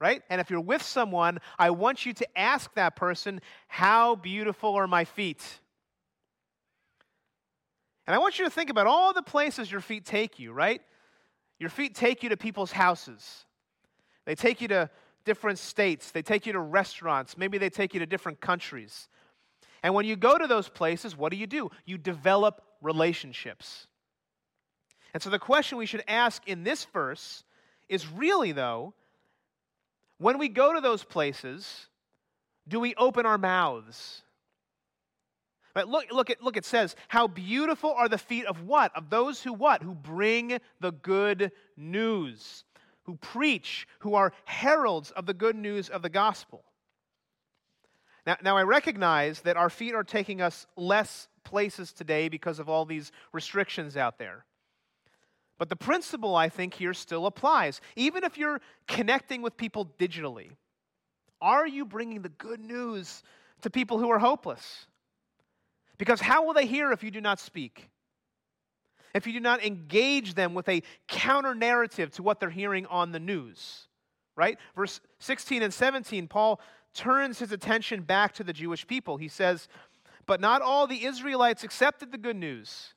Right? 0.00 0.22
And 0.30 0.40
if 0.40 0.48
you're 0.48 0.60
with 0.60 0.82
someone, 0.82 1.40
I 1.58 1.70
want 1.70 2.06
you 2.06 2.12
to 2.14 2.38
ask 2.38 2.72
that 2.74 2.94
person, 2.94 3.40
How 3.66 4.14
beautiful 4.14 4.76
are 4.76 4.86
my 4.86 5.04
feet? 5.04 5.42
And 8.06 8.14
I 8.14 8.18
want 8.18 8.38
you 8.38 8.46
to 8.46 8.50
think 8.50 8.70
about 8.70 8.86
all 8.86 9.12
the 9.12 9.20
places 9.20 9.70
your 9.70 9.82
feet 9.82 10.06
take 10.06 10.38
you, 10.38 10.52
right? 10.52 10.80
Your 11.58 11.68
feet 11.68 11.94
take 11.94 12.22
you 12.22 12.30
to 12.30 12.38
people's 12.38 12.72
houses. 12.72 13.44
They 14.24 14.34
take 14.34 14.62
you 14.62 14.68
to 14.68 14.88
different 15.24 15.58
states. 15.58 16.10
They 16.10 16.22
take 16.22 16.46
you 16.46 16.52
to 16.52 16.60
restaurants. 16.60 17.36
Maybe 17.36 17.58
they 17.58 17.70
take 17.70 17.94
you 17.94 18.00
to 18.00 18.06
different 18.06 18.40
countries. 18.40 19.08
And 19.82 19.94
when 19.94 20.06
you 20.06 20.16
go 20.16 20.36
to 20.38 20.46
those 20.46 20.68
places, 20.68 21.16
what 21.16 21.30
do 21.30 21.38
you 21.38 21.46
do? 21.46 21.70
You 21.84 21.98
develop 21.98 22.62
relationships. 22.82 23.86
And 25.14 25.22
so 25.22 25.30
the 25.30 25.38
question 25.38 25.78
we 25.78 25.86
should 25.86 26.04
ask 26.06 26.46
in 26.46 26.64
this 26.64 26.84
verse 26.86 27.44
is 27.88 28.06
really, 28.10 28.52
though, 28.52 28.94
when 30.18 30.38
we 30.38 30.48
go 30.48 30.74
to 30.74 30.80
those 30.80 31.04
places, 31.04 31.86
do 32.66 32.80
we 32.80 32.94
open 32.96 33.24
our 33.24 33.38
mouths? 33.38 34.22
But 35.74 35.88
look, 35.88 36.10
look, 36.10 36.28
at, 36.28 36.42
look, 36.42 36.56
it 36.56 36.64
says, 36.64 36.96
How 37.06 37.28
beautiful 37.28 37.92
are 37.92 38.08
the 38.08 38.18
feet 38.18 38.46
of 38.46 38.64
what? 38.64 38.94
Of 38.96 39.10
those 39.10 39.42
who 39.42 39.52
what? 39.52 39.82
Who 39.82 39.94
bring 39.94 40.58
the 40.80 40.90
good 40.90 41.52
news, 41.76 42.64
who 43.08 43.16
preach, 43.16 43.88
who 44.00 44.14
are 44.14 44.34
heralds 44.44 45.10
of 45.12 45.24
the 45.24 45.32
good 45.32 45.56
news 45.56 45.88
of 45.88 46.02
the 46.02 46.10
gospel. 46.10 46.62
Now, 48.26 48.36
now 48.42 48.58
I 48.58 48.64
recognize 48.64 49.40
that 49.40 49.56
our 49.56 49.70
feet 49.70 49.94
are 49.94 50.04
taking 50.04 50.42
us 50.42 50.66
less 50.76 51.26
places 51.42 51.94
today 51.94 52.28
because 52.28 52.58
of 52.58 52.68
all 52.68 52.84
these 52.84 53.10
restrictions 53.32 53.96
out 53.96 54.18
there. 54.18 54.44
But 55.56 55.70
the 55.70 55.74
principle, 55.74 56.36
I 56.36 56.50
think, 56.50 56.74
here 56.74 56.92
still 56.92 57.24
applies. 57.24 57.80
Even 57.96 58.24
if 58.24 58.36
you're 58.36 58.60
connecting 58.86 59.40
with 59.40 59.56
people 59.56 59.90
digitally, 59.98 60.50
are 61.40 61.66
you 61.66 61.86
bringing 61.86 62.20
the 62.20 62.28
good 62.28 62.60
news 62.60 63.22
to 63.62 63.70
people 63.70 63.98
who 63.98 64.10
are 64.10 64.18
hopeless? 64.18 64.86
Because 65.96 66.20
how 66.20 66.44
will 66.44 66.52
they 66.52 66.66
hear 66.66 66.92
if 66.92 67.02
you 67.02 67.10
do 67.10 67.22
not 67.22 67.40
speak? 67.40 67.88
If 69.14 69.26
you 69.26 69.32
do 69.32 69.40
not 69.40 69.64
engage 69.64 70.34
them 70.34 70.54
with 70.54 70.68
a 70.68 70.82
counter 71.06 71.54
narrative 71.54 72.10
to 72.12 72.22
what 72.22 72.40
they're 72.40 72.50
hearing 72.50 72.86
on 72.86 73.12
the 73.12 73.20
news, 73.20 73.88
right? 74.36 74.58
Verse 74.76 75.00
16 75.18 75.62
and 75.62 75.72
17, 75.72 76.28
Paul 76.28 76.60
turns 76.94 77.38
his 77.38 77.52
attention 77.52 78.02
back 78.02 78.34
to 78.34 78.44
the 78.44 78.52
Jewish 78.52 78.86
people. 78.86 79.16
He 79.16 79.28
says, 79.28 79.68
But 80.26 80.40
not 80.40 80.62
all 80.62 80.86
the 80.86 81.04
Israelites 81.04 81.64
accepted 81.64 82.12
the 82.12 82.18
good 82.18 82.36
news. 82.36 82.94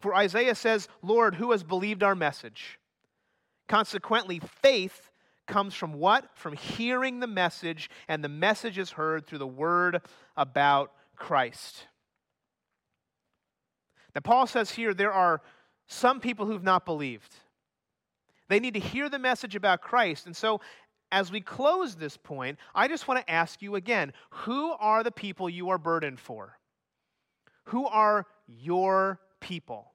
For 0.00 0.14
Isaiah 0.14 0.54
says, 0.54 0.88
Lord, 1.02 1.34
who 1.34 1.52
has 1.52 1.62
believed 1.62 2.02
our 2.02 2.14
message? 2.14 2.78
Consequently, 3.68 4.40
faith 4.62 5.10
comes 5.46 5.74
from 5.74 5.94
what? 5.94 6.28
From 6.34 6.54
hearing 6.54 7.20
the 7.20 7.26
message, 7.26 7.90
and 8.08 8.22
the 8.22 8.28
message 8.28 8.78
is 8.78 8.92
heard 8.92 9.26
through 9.26 9.38
the 9.38 9.46
word 9.46 10.02
about 10.36 10.92
Christ. 11.16 11.86
Now, 14.14 14.20
Paul 14.22 14.46
says 14.46 14.70
here 14.70 14.94
there 14.94 15.12
are 15.12 15.42
some 15.86 16.20
people 16.20 16.46
who've 16.46 16.62
not 16.62 16.84
believed. 16.84 17.34
They 18.48 18.60
need 18.60 18.74
to 18.74 18.80
hear 18.80 19.08
the 19.08 19.18
message 19.18 19.56
about 19.56 19.80
Christ. 19.80 20.26
And 20.26 20.36
so, 20.36 20.60
as 21.12 21.30
we 21.30 21.40
close 21.40 21.94
this 21.94 22.16
point, 22.16 22.58
I 22.74 22.88
just 22.88 23.06
want 23.06 23.24
to 23.24 23.32
ask 23.32 23.62
you 23.62 23.76
again 23.76 24.12
who 24.30 24.72
are 24.72 25.02
the 25.02 25.12
people 25.12 25.48
you 25.48 25.70
are 25.70 25.78
burdened 25.78 26.20
for? 26.20 26.58
Who 27.64 27.86
are 27.86 28.26
your 28.46 29.20
people. 29.44 29.92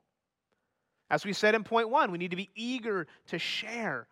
As 1.10 1.26
we 1.26 1.34
said 1.34 1.56
in 1.56 1.64
point 1.64 1.90
one, 1.90 2.12
we 2.12 2.18
need 2.18 2.32
to 2.32 2.38
be 2.38 2.50
eager 2.56 3.08
to 3.28 3.40
share. 3.40 4.08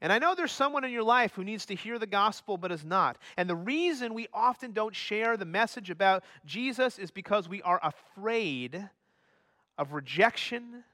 And 0.00 0.12
I 0.12 0.18
know 0.18 0.34
there's 0.34 0.52
someone 0.52 0.84
in 0.84 0.90
your 0.90 1.02
life 1.02 1.34
who 1.34 1.44
needs 1.44 1.66
to 1.66 1.74
hear 1.74 1.98
the 1.98 2.06
gospel 2.06 2.58
but 2.58 2.70
is 2.70 2.84
not. 2.84 3.16
And 3.36 3.48
the 3.48 3.56
reason 3.56 4.12
we 4.12 4.28
often 4.32 4.72
don't 4.72 4.94
share 4.94 5.36
the 5.36 5.46
message 5.46 5.90
about 5.90 6.22
Jesus 6.44 6.98
is 6.98 7.10
because 7.10 7.48
we 7.48 7.62
are 7.62 7.80
afraid 7.82 8.88
of 9.78 9.92
rejection. 9.94 10.84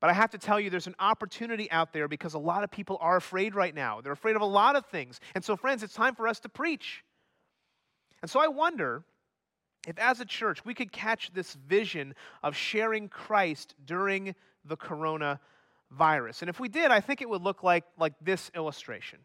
But 0.00 0.10
I 0.10 0.12
have 0.12 0.30
to 0.30 0.38
tell 0.38 0.60
you, 0.60 0.70
there's 0.70 0.86
an 0.86 0.94
opportunity 1.00 1.68
out 1.70 1.92
there 1.92 2.06
because 2.06 2.34
a 2.34 2.38
lot 2.38 2.62
of 2.62 2.70
people 2.70 2.98
are 3.00 3.16
afraid 3.16 3.54
right 3.54 3.74
now. 3.74 4.00
They're 4.00 4.12
afraid 4.12 4.36
of 4.36 4.42
a 4.42 4.46
lot 4.46 4.76
of 4.76 4.86
things. 4.86 5.18
And 5.34 5.44
so, 5.44 5.56
friends, 5.56 5.82
it's 5.82 5.94
time 5.94 6.14
for 6.14 6.28
us 6.28 6.38
to 6.40 6.48
preach. 6.48 7.02
And 8.22 8.30
so 8.30 8.38
I 8.38 8.46
wonder 8.46 9.02
if, 9.88 9.98
as 9.98 10.20
a 10.20 10.24
church, 10.24 10.64
we 10.64 10.72
could 10.72 10.92
catch 10.92 11.32
this 11.32 11.54
vision 11.54 12.14
of 12.42 12.56
sharing 12.56 13.08
Christ 13.08 13.74
during 13.84 14.34
the 14.64 14.76
coronavirus. 15.94 16.42
And 16.42 16.48
if 16.48 16.60
we 16.60 16.68
did, 16.68 16.90
I 16.90 17.00
think 17.00 17.20
it 17.20 17.28
would 17.28 17.42
look 17.42 17.62
like, 17.62 17.84
like 17.98 18.14
this 18.20 18.50
illustration. 18.54 19.18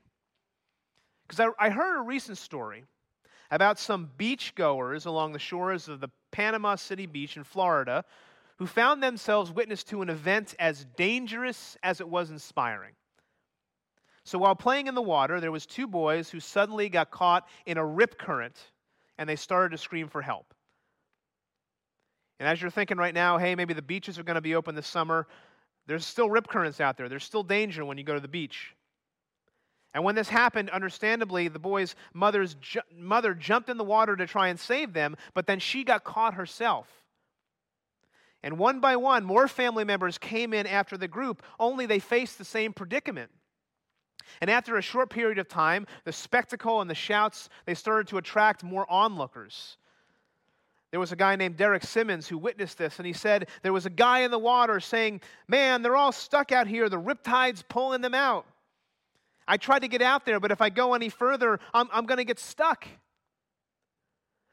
Because 1.27 1.51
I, 1.59 1.67
I 1.67 1.69
heard 1.69 1.99
a 1.99 2.01
recent 2.01 2.37
story 2.37 2.83
about 3.51 3.79
some 3.79 4.09
beachgoers 4.17 5.05
along 5.05 5.33
the 5.33 5.39
shores 5.39 5.87
of 5.87 5.99
the 5.99 6.09
Panama 6.31 6.75
City 6.75 7.05
Beach 7.05 7.37
in 7.37 7.43
Florida 7.43 8.03
who 8.57 8.67
found 8.67 9.01
themselves 9.01 9.51
witness 9.51 9.83
to 9.85 10.01
an 10.01 10.09
event 10.09 10.53
as 10.59 10.85
dangerous 10.97 11.77
as 11.81 12.01
it 12.01 12.07
was 12.07 12.29
inspiring. 12.29 12.91
So 14.25 14.37
while 14.37 14.55
playing 14.55 14.87
in 14.87 14.95
the 14.95 15.01
water, 15.01 15.39
there 15.39 15.51
was 15.51 15.65
two 15.65 15.87
boys 15.87 16.29
who 16.29 16.39
suddenly 16.39 16.89
got 16.89 17.09
caught 17.09 17.47
in 17.65 17.77
a 17.77 17.85
rip 17.85 18.19
current 18.19 18.57
and 19.17 19.29
they 19.29 19.37
started 19.37 19.71
to 19.71 19.77
scream 19.77 20.07
for 20.07 20.21
help. 20.21 20.53
And 22.39 22.47
as 22.47 22.61
you're 22.61 22.71
thinking 22.71 22.97
right 22.97 23.13
now, 23.13 23.37
hey, 23.37 23.55
maybe 23.55 23.73
the 23.73 23.81
beaches 23.81 24.19
are 24.19 24.23
going 24.23 24.35
to 24.35 24.41
be 24.41 24.55
open 24.55 24.75
this 24.75 24.87
summer, 24.87 25.27
there's 25.89 26.05
still 26.05 26.29
rip 26.29 26.47
currents 26.47 26.79
out 26.79 26.97
there. 26.97 27.09
There's 27.09 27.23
still 27.23 27.41
danger 27.41 27.83
when 27.83 27.97
you 27.97 28.03
go 28.03 28.13
to 28.13 28.19
the 28.19 28.27
beach. 28.27 28.75
And 29.95 30.03
when 30.03 30.13
this 30.13 30.29
happened, 30.29 30.69
understandably, 30.69 31.47
the 31.47 31.57
boy's 31.57 31.95
mother's 32.13 32.53
ju- 32.61 32.81
mother 32.95 33.33
jumped 33.33 33.69
in 33.69 33.77
the 33.77 33.83
water 33.83 34.15
to 34.15 34.27
try 34.27 34.49
and 34.49 34.59
save 34.59 34.93
them, 34.93 35.17
but 35.33 35.47
then 35.47 35.57
she 35.57 35.83
got 35.83 36.03
caught 36.03 36.35
herself. 36.35 36.87
And 38.43 38.59
one 38.59 38.79
by 38.79 38.97
one, 38.97 39.25
more 39.25 39.47
family 39.47 39.83
members 39.83 40.19
came 40.19 40.53
in 40.53 40.67
after 40.67 40.95
the 40.95 41.07
group, 41.07 41.41
only 41.59 41.87
they 41.87 41.97
faced 41.97 42.37
the 42.37 42.45
same 42.45 42.71
predicament. 42.71 43.31
And 44.41 44.51
after 44.51 44.77
a 44.77 44.83
short 44.83 45.09
period 45.09 45.39
of 45.39 45.47
time, 45.47 45.87
the 46.05 46.13
spectacle 46.13 46.81
and 46.81 46.89
the 46.89 46.93
shouts, 46.93 47.49
they 47.65 47.73
started 47.73 48.07
to 48.09 48.19
attract 48.19 48.63
more 48.63 48.85
onlookers. 48.91 49.78
There 50.91 50.99
was 50.99 51.11
a 51.11 51.15
guy 51.15 51.35
named 51.35 51.57
Derek 51.57 51.83
Simmons 51.83 52.27
who 52.27 52.37
witnessed 52.37 52.77
this, 52.77 52.97
and 52.97 53.05
he 53.05 53.13
said 53.13 53.47
there 53.61 53.73
was 53.73 53.85
a 53.85 53.91
guy 53.91 54.19
in 54.19 54.31
the 54.31 54.39
water 54.39 54.79
saying, 54.79 55.21
Man, 55.47 55.81
they're 55.81 55.95
all 55.95 56.11
stuck 56.11 56.51
out 56.51 56.67
here. 56.67 56.89
The 56.89 56.99
riptide's 56.99 57.63
pulling 57.63 58.01
them 58.01 58.15
out. 58.15 58.45
I 59.47 59.57
tried 59.57 59.79
to 59.79 59.87
get 59.87 60.01
out 60.01 60.25
there, 60.25 60.39
but 60.39 60.51
if 60.51 60.61
I 60.61 60.69
go 60.69 60.93
any 60.93 61.09
further, 61.09 61.59
I'm, 61.73 61.87
I'm 61.91 62.05
going 62.05 62.17
to 62.17 62.23
get 62.23 62.39
stuck. 62.39 62.87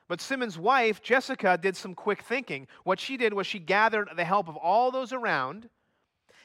But 0.09 0.20
Simmons' 0.20 0.59
wife, 0.59 1.03
Jessica, 1.03 1.59
did 1.61 1.76
some 1.76 1.95
quick 1.95 2.22
thinking. 2.22 2.68
What 2.84 3.01
she 3.01 3.16
did 3.16 3.34
was 3.34 3.47
she 3.47 3.59
gathered 3.59 4.09
the 4.14 4.24
help 4.24 4.49
of 4.49 4.57
all 4.57 4.91
those 4.91 5.12
around 5.12 5.68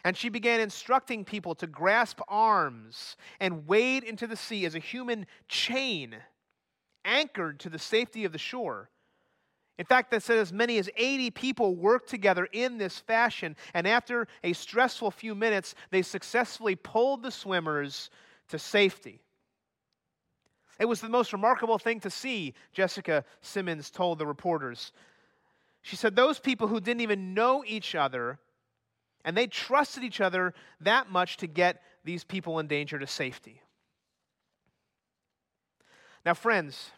and 0.04 0.18
she 0.18 0.30
began 0.30 0.60
instructing 0.60 1.24
people 1.24 1.56
to 1.56 1.68
grasp 1.68 2.20
arms 2.28 3.16
and 3.40 3.68
wade 3.68 4.04
into 4.04 4.28
the 4.28 4.36
sea 4.36 4.66
as 4.66 4.76
a 4.76 4.80
human 4.80 5.28
chain 5.48 6.16
anchored 7.06 7.60
to 7.60 7.70
the 7.70 7.80
safety 7.80 8.26
of 8.26 8.32
the 8.32 8.38
shore. 8.38 8.90
In 9.82 9.86
fact, 9.86 10.12
that 10.12 10.22
said 10.22 10.38
as 10.38 10.54
many 10.54 10.78
as 10.78 10.92
80 10.96 11.32
people 11.32 11.76
worked 11.76 12.08
together 12.08 12.48
in 12.52 12.78
this 12.78 13.00
fashion, 13.00 13.56
and 13.74 13.88
after 13.88 14.28
a 14.44 14.54
stressful 14.54 15.10
few 15.10 15.34
minutes, 15.34 15.74
they 15.90 16.04
successfully 16.04 16.76
pulled 16.76 17.24
the 17.24 17.32
swimmers 17.32 18.12
to 18.50 18.60
safety. 18.60 19.24
It 20.78 20.86
was 20.86 21.02
the 21.02 21.10
most 21.10 21.34
remarkable 21.34 21.80
thing 21.80 22.00
to 22.02 22.12
see, 22.12 22.54
Jessica 22.74 23.26
Simmons 23.42 23.90
told 23.90 24.20
the 24.20 24.28
reporters. 24.28 24.92
She 25.82 25.96
said, 25.96 26.16
Those 26.16 26.40
people 26.40 26.68
who 26.68 26.80
didn't 26.80 27.02
even 27.02 27.34
know 27.34 27.64
each 27.66 27.96
other 27.96 28.38
and 29.26 29.36
they 29.36 29.48
trusted 29.48 30.04
each 30.04 30.22
other 30.22 30.54
that 30.82 31.10
much 31.10 31.38
to 31.38 31.48
get 31.48 31.82
these 32.04 32.24
people 32.24 32.60
in 32.60 32.68
danger 32.68 33.00
to 33.00 33.08
safety. 33.08 33.64
Now, 36.24 36.36
friends, 36.36 36.92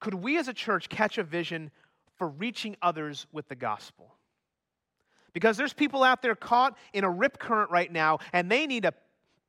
could 0.00 0.14
we 0.14 0.38
as 0.38 0.48
a 0.48 0.52
church 0.52 0.88
catch 0.88 1.18
a 1.18 1.22
vision 1.22 1.70
for 2.16 2.28
reaching 2.28 2.76
others 2.82 3.26
with 3.32 3.48
the 3.48 3.54
gospel? 3.54 4.14
Because 5.32 5.56
there's 5.56 5.72
people 5.72 6.02
out 6.02 6.22
there 6.22 6.34
caught 6.34 6.76
in 6.92 7.04
a 7.04 7.10
rip 7.10 7.38
current 7.38 7.70
right 7.70 7.92
now, 7.92 8.18
and 8.32 8.50
they 8.50 8.66
need 8.66 8.84
a 8.84 8.94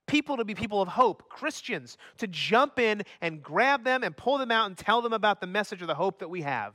people 0.08 0.38
to 0.38 0.44
be 0.46 0.56
people 0.56 0.82
of 0.82 0.88
hope, 0.88 1.30
Christians, 1.30 1.98
to 2.18 2.28
jump 2.28 2.80
in 2.80 3.04
and 3.22 3.44
grab 3.44 3.84
them 3.84 4.04
and 4.04 4.18
pull 4.18 4.40
them 4.40 4.52
out 4.52 4.66
and 4.66 4.78
tell 4.78 5.02
them 5.02 5.14
about 5.14 5.40
the 5.40 5.48
message 5.48 5.82
of 5.82 5.88
the 5.88 5.96
hope 5.96 6.20
that 6.20 6.30
we 6.30 6.42
have. 6.42 6.74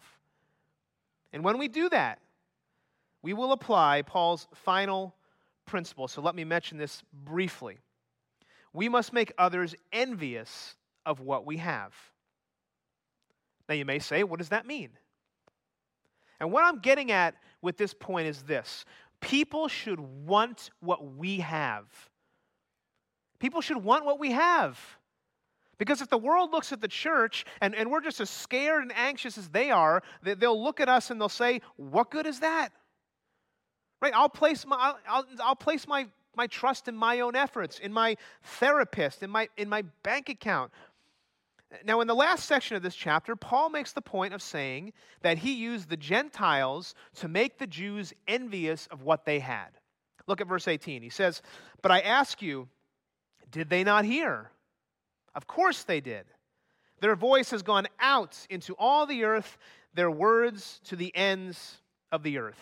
And 1.33 1.43
when 1.43 1.59
we 1.59 1.67
do 1.67 1.89
that, 1.89 2.21
we 3.23 3.33
will 3.33 3.53
apply 3.53 4.03
Paul's 4.03 4.47
final 4.55 5.17
principle. 5.67 6.07
So 6.07 6.23
let 6.23 6.37
me 6.37 6.45
mention 6.45 6.79
this 6.79 7.03
briefly. 7.13 7.79
We 8.73 8.89
must 8.89 9.13
make 9.13 9.33
others 9.37 9.75
envious 9.93 10.77
of 11.05 11.21
what 11.21 11.45
we 11.45 11.57
have. 11.57 11.93
Now, 13.69 13.75
you 13.75 13.85
may 13.85 13.99
say, 13.99 14.25
what 14.25 14.39
does 14.39 14.51
that 14.51 14.67
mean? 14.67 14.91
And 16.41 16.53
what 16.53 16.65
I'm 16.65 16.81
getting 16.81 17.11
at 17.11 17.35
with 17.63 17.77
this 17.77 17.95
point 17.95 18.27
is 18.27 18.43
this 18.43 18.85
people 19.21 19.69
should 19.69 20.01
want 20.01 20.71
what 20.81 21.17
we 21.17 21.41
have. 21.41 21.87
People 23.39 23.61
should 23.61 23.79
want 23.79 24.05
what 24.05 24.19
we 24.19 24.33
have. 24.33 24.79
Because 25.79 26.01
if 26.01 26.09
the 26.09 26.19
world 26.19 26.53
looks 26.53 26.73
at 26.73 26.81
the 26.81 26.89
church 26.89 27.45
and, 27.61 27.75
and 27.75 27.91
we're 27.91 28.01
just 28.01 28.21
as 28.21 28.31
scared 28.31 28.83
and 28.83 28.93
anxious 28.97 29.37
as 29.37 29.49
they 29.49 29.71
are, 29.71 30.03
they'll 30.23 30.63
look 30.63 30.81
at 30.81 30.89
us 30.89 31.11
and 31.11 31.21
they'll 31.21 31.29
say, 31.29 31.61
What 31.77 32.11
good 32.11 32.27
is 32.27 32.41
that? 32.41 32.71
Right? 34.01 34.13
I'll 34.15 34.29
place 34.29 34.67
my, 34.67 34.95
I'll, 35.09 35.25
I'll 35.43 35.57
place 35.57 35.89
my, 35.89 36.07
my 36.37 36.47
trust 36.47 36.89
in 36.89 36.95
my 36.95 37.21
own 37.21 37.35
efforts, 37.35 37.79
in 37.79 37.93
my 37.93 38.17
therapist, 38.43 39.23
in 39.23 39.31
my, 39.31 39.49
in 39.57 39.69
my 39.69 39.83
bank 40.03 40.29
account. 40.29 40.71
Now, 41.85 42.01
in 42.01 42.07
the 42.07 42.15
last 42.15 42.47
section 42.47 42.77
of 42.77 42.83
this 42.83 42.95
chapter, 42.95 43.35
Paul 43.37 43.71
makes 43.71 43.93
the 43.93 44.01
point 44.01 44.35
of 44.35 44.43
saying 44.43 44.93
that 45.23 45.39
he 45.39 45.55
used 45.55 45.89
the 45.89 45.97
Gentiles 45.97 46.95
to 47.17 47.29
make 47.29 47.59
the 47.59 47.67
Jews 47.67 48.13
envious 48.29 48.87
of 48.89 49.03
what 49.03 49.25
they 49.25 49.39
had. 49.39 49.69
Look 50.27 50.41
at 50.41 50.47
verse 50.47 50.69
18. 50.69 51.03
He 51.03 51.11
says, 51.11 51.43
But 51.83 51.91
I 51.91 52.01
ask 52.01 52.41
you, 52.43 52.69
did 53.51 53.71
they 53.71 53.85
not 53.85 54.05
hear? 54.05 54.51
Of 55.35 55.47
course 55.47 55.85
they 55.85 56.01
did. 56.01 56.27
Their 57.01 57.17
voice 57.17 57.51
has 57.51 57.63
gone 57.63 57.87
out 57.99 58.47
into 58.49 58.75
all 58.79 59.07
the 59.07 59.25
earth, 59.25 59.59
their 59.95 60.11
words 60.11 60.81
to 60.85 60.97
the 60.97 61.15
ends 61.15 61.79
of 62.13 62.23
the 62.23 62.39
earth. 62.39 62.61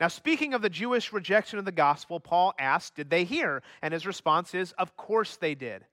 Now, 0.00 0.08
speaking 0.08 0.52
of 0.52 0.62
the 0.62 0.70
Jewish 0.70 1.12
rejection 1.12 1.58
of 1.58 1.64
the 1.64 1.72
gospel, 1.72 2.18
Paul 2.18 2.54
asks, 2.58 2.90
Did 2.90 3.10
they 3.10 3.24
hear? 3.24 3.62
And 3.82 3.94
his 3.94 4.06
response 4.06 4.54
is, 4.54 4.72
Of 4.72 4.96
course 4.96 5.36
they 5.36 5.54
did. 5.54 5.84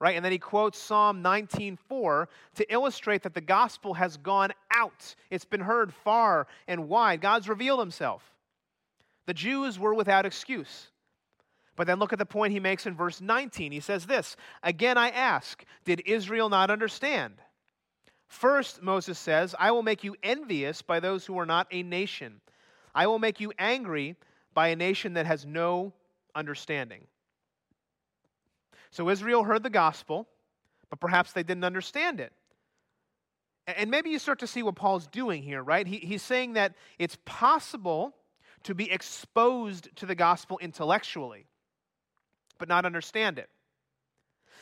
Right? 0.00 0.14
And 0.14 0.24
then 0.24 0.32
he 0.32 0.38
quotes 0.38 0.78
Psalm 0.78 1.22
19:4 1.22 2.28
to 2.54 2.72
illustrate 2.72 3.22
that 3.24 3.34
the 3.34 3.40
gospel 3.40 3.94
has 3.94 4.16
gone 4.16 4.52
out. 4.70 5.14
It's 5.30 5.44
been 5.44 5.60
heard 5.60 5.92
far 5.92 6.46
and 6.68 6.88
wide. 6.88 7.20
God's 7.20 7.48
revealed 7.48 7.80
himself. 7.80 8.22
The 9.26 9.34
Jews 9.34 9.78
were 9.78 9.94
without 9.94 10.24
excuse. 10.24 10.90
But 11.74 11.86
then 11.86 11.98
look 11.98 12.12
at 12.12 12.18
the 12.18 12.26
point 12.26 12.52
he 12.52 12.60
makes 12.60 12.86
in 12.86 12.94
verse 12.94 13.20
19. 13.20 13.72
He 13.72 13.80
says 13.80 14.06
this 14.06 14.36
Again, 14.62 14.98
I 14.98 15.10
ask, 15.10 15.64
did 15.84 16.02
Israel 16.06 16.48
not 16.48 16.70
understand? 16.70 17.34
First, 18.26 18.82
Moses 18.82 19.18
says, 19.18 19.54
I 19.58 19.70
will 19.70 19.82
make 19.82 20.04
you 20.04 20.16
envious 20.22 20.82
by 20.82 21.00
those 21.00 21.24
who 21.24 21.38
are 21.38 21.46
not 21.46 21.66
a 21.70 21.82
nation. 21.82 22.40
I 22.94 23.06
will 23.06 23.18
make 23.18 23.40
you 23.40 23.52
angry 23.58 24.16
by 24.54 24.68
a 24.68 24.76
nation 24.76 25.14
that 25.14 25.26
has 25.26 25.46
no 25.46 25.92
understanding. 26.34 27.06
So 28.90 29.08
Israel 29.08 29.44
heard 29.44 29.62
the 29.62 29.70
gospel, 29.70 30.26
but 30.90 31.00
perhaps 31.00 31.32
they 31.32 31.42
didn't 31.42 31.64
understand 31.64 32.20
it. 32.20 32.32
And 33.66 33.90
maybe 33.90 34.08
you 34.08 34.18
start 34.18 34.38
to 34.38 34.46
see 34.46 34.62
what 34.62 34.76
Paul's 34.76 35.06
doing 35.06 35.42
here, 35.42 35.62
right? 35.62 35.86
He, 35.86 35.98
he's 35.98 36.22
saying 36.22 36.54
that 36.54 36.74
it's 36.98 37.18
possible 37.26 38.14
to 38.62 38.74
be 38.74 38.90
exposed 38.90 39.94
to 39.96 40.06
the 40.06 40.14
gospel 40.14 40.58
intellectually, 40.58 41.46
but 42.58 42.68
not 42.68 42.86
understand 42.86 43.38
it. 43.38 43.50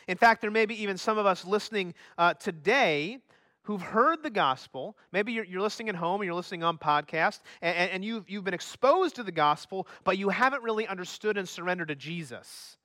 In 0.09 0.16
fact, 0.16 0.41
there 0.41 0.51
may 0.51 0.66
be 0.66 0.83
even 0.83 0.99
some 0.99 1.18
of 1.18 1.27
us 1.27 1.45
listening 1.45 1.95
uh, 2.18 2.35
today 2.35 3.18
who've 3.62 3.83
heard 3.83 4.22
the 4.22 4.31
gospel. 4.31 4.97
Maybe 5.11 5.33
you're, 5.33 5.45
you're 5.45 5.61
listening 5.61 5.89
at 5.89 5.97
home 5.97 6.20
or 6.20 6.24
you're 6.24 6.35
listening 6.35 6.62
on 6.62 6.79
podcast, 6.79 7.41
and, 7.61 7.91
and 7.91 8.05
you've, 8.05 8.29
you've 8.29 8.45
been 8.45 8.55
exposed 8.55 9.16
to 9.16 9.24
the 9.24 9.33
gospel, 9.33 9.89
but 10.05 10.18
you 10.18 10.29
haven't 10.29 10.62
really 10.62 10.87
understood 10.87 11.37
and 11.37 11.49
surrendered 11.49 11.89
to 11.89 11.97
Jesus. 11.97 12.77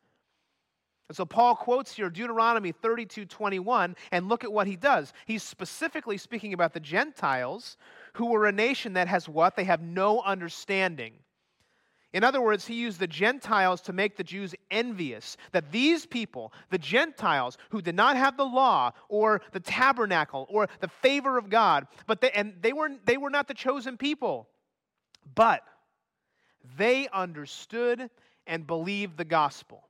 And 1.12 1.16
so 1.18 1.26
Paul 1.26 1.58
quotes 1.58 1.94
here 1.94 2.10
Deuteronomy 2.10 2.72
32 2.72 3.26
21, 3.26 3.98
and 4.14 4.30
look 4.30 4.46
at 4.46 4.54
what 4.54 4.66
he 4.66 4.78
does. 4.78 5.12
He's 5.26 5.44
specifically 5.44 6.18
speaking 6.18 6.54
about 6.54 6.74
the 6.74 6.80
Gentiles 6.80 7.76
who 8.14 8.28
were 8.28 8.46
a 8.46 8.52
nation 8.54 8.94
that 8.94 9.10
has 9.10 9.28
what? 9.28 9.58
They 9.58 9.66
have 9.66 9.82
no 9.82 10.22
understanding. 10.22 11.16
In 12.14 12.24
other 12.24 12.40
words, 12.40 12.66
he 12.66 12.76
used 12.76 12.98
the 12.98 13.08
Gentiles 13.08 13.82
to 13.82 13.92
make 13.92 14.16
the 14.16 14.24
Jews 14.24 14.56
envious. 14.72 15.36
That 15.52 15.70
these 15.70 16.06
people, 16.06 16.54
the 16.70 16.78
Gentiles 16.78 17.58
who 17.72 17.82
did 17.82 17.96
not 17.96 18.16
have 18.16 18.38
the 18.38 18.46
law 18.46 18.92
or 19.10 19.42
the 19.52 19.60
tabernacle 19.60 20.48
or 20.50 20.70
the 20.80 20.88
favor 20.88 21.38
of 21.38 21.50
God, 21.50 21.88
but 22.08 22.22
they, 22.22 22.32
and 22.32 22.54
they 22.62 22.72
were, 22.72 22.90
they 23.04 23.18
were 23.18 23.30
not 23.30 23.50
the 23.50 23.54
chosen 23.54 23.98
people, 23.98 24.48
but 25.36 25.62
they 26.78 27.10
understood 27.10 28.10
and 28.48 28.66
believed 28.66 29.18
the 29.18 29.26
gospel. 29.26 29.90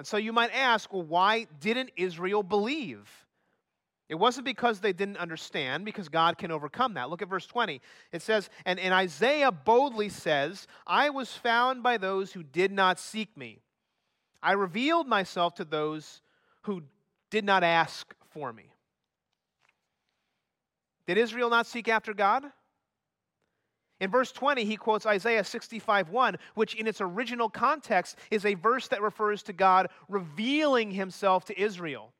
And 0.00 0.06
so 0.06 0.16
you 0.16 0.32
might 0.32 0.50
ask, 0.54 0.90
well, 0.94 1.02
why 1.02 1.46
didn't 1.60 1.90
Israel 1.94 2.42
believe? 2.42 3.06
It 4.08 4.14
wasn't 4.14 4.46
because 4.46 4.80
they 4.80 4.94
didn't 4.94 5.18
understand, 5.18 5.84
because 5.84 6.08
God 6.08 6.38
can 6.38 6.50
overcome 6.50 6.94
that. 6.94 7.10
Look 7.10 7.20
at 7.20 7.28
verse 7.28 7.44
20. 7.44 7.82
It 8.10 8.22
says, 8.22 8.48
and, 8.64 8.80
and 8.80 8.94
Isaiah 8.94 9.52
boldly 9.52 10.08
says, 10.08 10.66
I 10.86 11.10
was 11.10 11.34
found 11.34 11.82
by 11.82 11.98
those 11.98 12.32
who 12.32 12.42
did 12.42 12.72
not 12.72 12.98
seek 12.98 13.36
me. 13.36 13.60
I 14.42 14.52
revealed 14.52 15.06
myself 15.06 15.56
to 15.56 15.66
those 15.66 16.22
who 16.62 16.82
did 17.28 17.44
not 17.44 17.62
ask 17.62 18.14
for 18.30 18.54
me. 18.54 18.72
Did 21.06 21.18
Israel 21.18 21.50
not 21.50 21.66
seek 21.66 21.88
after 21.88 22.14
God? 22.14 22.46
In 24.00 24.10
verse 24.10 24.32
20, 24.32 24.64
he 24.64 24.76
quotes 24.76 25.04
Isaiah 25.04 25.44
65 25.44 26.08
1, 26.08 26.36
which 26.54 26.74
in 26.74 26.86
its 26.86 27.00
original 27.00 27.50
context 27.50 28.16
is 28.30 28.46
a 28.46 28.54
verse 28.54 28.88
that 28.88 29.02
refers 29.02 29.42
to 29.44 29.52
God 29.52 29.88
revealing 30.08 30.90
himself 30.90 31.44
to 31.46 31.60
Israel. 31.60 32.12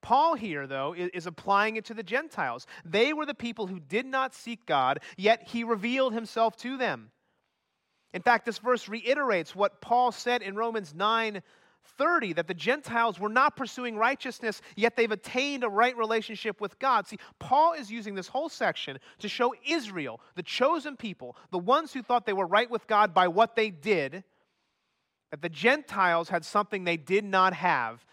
Paul 0.00 0.34
here, 0.34 0.66
though, 0.66 0.94
is 0.94 1.26
applying 1.26 1.76
it 1.76 1.86
to 1.86 1.94
the 1.94 2.02
Gentiles. 2.02 2.66
They 2.84 3.12
were 3.12 3.24
the 3.24 3.34
people 3.34 3.66
who 3.66 3.80
did 3.80 4.04
not 4.04 4.34
seek 4.34 4.66
God, 4.66 5.00
yet 5.16 5.48
he 5.48 5.64
revealed 5.64 6.12
himself 6.12 6.56
to 6.58 6.76
them. 6.76 7.10
In 8.12 8.22
fact, 8.22 8.44
this 8.44 8.58
verse 8.58 8.88
reiterates 8.88 9.56
what 9.56 9.80
Paul 9.80 10.12
said 10.12 10.42
in 10.42 10.56
Romans 10.56 10.94
9 10.94 11.42
30 11.98 12.34
that 12.34 12.48
the 12.48 12.54
Gentiles 12.54 13.20
were 13.20 13.28
not 13.28 13.56
pursuing 13.56 13.96
righteousness, 13.96 14.60
yet 14.76 14.96
they've 14.96 15.10
attained 15.10 15.64
a 15.64 15.68
right 15.68 15.96
relationship 15.96 16.60
with 16.60 16.78
God. 16.78 17.06
See, 17.06 17.18
Paul 17.38 17.74
is 17.74 17.90
using 17.90 18.14
this 18.14 18.28
whole 18.28 18.48
section 18.48 18.98
to 19.18 19.28
show 19.28 19.54
Israel, 19.66 20.20
the 20.34 20.42
chosen 20.42 20.96
people, 20.96 21.36
the 21.50 21.58
ones 21.58 21.92
who 21.92 22.02
thought 22.02 22.26
they 22.26 22.32
were 22.32 22.46
right 22.46 22.70
with 22.70 22.86
God 22.86 23.14
by 23.14 23.28
what 23.28 23.56
they 23.56 23.70
did, 23.70 24.24
that 25.30 25.42
the 25.42 25.48
Gentiles 25.48 26.28
had 26.28 26.44
something 26.44 26.84
they 26.84 26.96
did 26.96 27.24
not 27.24 27.54
have. 27.54 28.04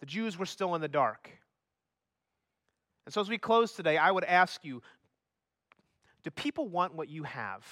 The 0.00 0.06
Jews 0.06 0.38
were 0.38 0.46
still 0.46 0.74
in 0.74 0.80
the 0.80 0.88
dark. 0.88 1.30
And 3.06 3.12
so, 3.12 3.20
as 3.20 3.28
we 3.28 3.38
close 3.38 3.72
today, 3.72 3.98
I 3.98 4.10
would 4.10 4.24
ask 4.24 4.64
you 4.64 4.82
do 6.22 6.30
people 6.30 6.68
want 6.68 6.94
what 6.94 7.08
you 7.08 7.22
have? 7.24 7.64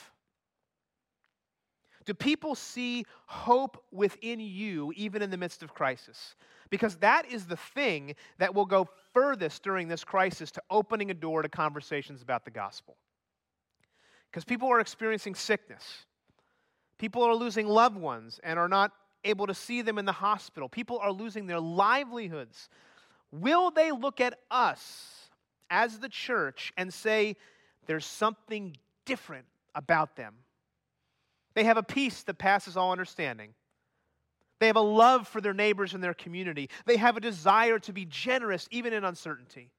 Do 2.05 2.15
people 2.15 2.55
see 2.55 3.05
hope 3.27 3.83
within 3.91 4.41
you 4.41 4.93
even 4.97 5.23
in 5.23 5.31
the 5.31 5.37
midst 5.37 5.63
of 5.63 5.75
crisis? 5.75 6.35
Because 6.71 6.97
that 6.97 7.31
is 7.31 7.47
the 7.47 7.57
thing 7.57 8.15
that 8.39 8.55
will 8.55 8.65
go 8.65 8.89
furthest 9.13 9.63
during 9.63 9.89
this 9.89 10.05
crisis 10.05 10.51
to 10.53 10.63
opening 10.71 11.11
a 11.11 11.15
door 11.15 11.43
to 11.43 11.49
conversations 11.49 12.23
about 12.23 12.45
the 12.45 12.51
gospel. 12.51 12.97
Because 14.31 14.45
people 14.45 14.69
are 14.69 14.81
experiencing 14.81 15.35
sickness, 15.35 16.07
people 16.99 17.23
are 17.23 17.35
losing 17.35 17.67
loved 17.67 17.97
ones 17.97 18.41
and 18.43 18.59
are 18.59 18.69
not 18.69 18.93
able 19.25 19.47
to 19.47 19.55
see 19.55 19.83
them 19.83 19.99
in 19.99 20.05
the 20.05 20.13
hospital, 20.13 20.69
people 20.69 20.99
are 20.99 21.13
losing 21.13 21.47
their 21.47 21.61
livelihoods. 21.61 22.69
Will 23.31 23.71
they 23.71 23.93
look 23.93 24.21
at 24.21 24.39
us 24.51 25.29
as 25.71 25.99
the 26.01 26.09
church 26.09 26.73
and 26.77 26.93
say, 26.93 27.37
there's 27.87 28.07
something 28.07 28.77
different 29.05 29.47
about 29.75 30.17
them? 30.17 30.35
They 31.55 31.65
have 31.65 31.77
a 31.77 31.83
peace 31.83 32.23
that 32.25 32.39
passes 32.39 32.77
all 32.77 32.93
understanding. 32.93 33.55
They 34.59 34.69
have 34.69 34.77
a 34.77 34.81
love 34.81 35.27
for 35.27 35.41
their 35.41 35.55
neighbors 35.55 35.93
and 35.93 36.03
their 36.03 36.15
community. 36.15 36.71
They 36.87 36.97
have 36.97 37.17
a 37.17 37.21
desire 37.21 37.79
to 37.81 37.93
be 37.93 38.05
generous 38.05 38.69
even 38.71 38.93
in 38.93 39.05
uncertainty. 39.05 39.73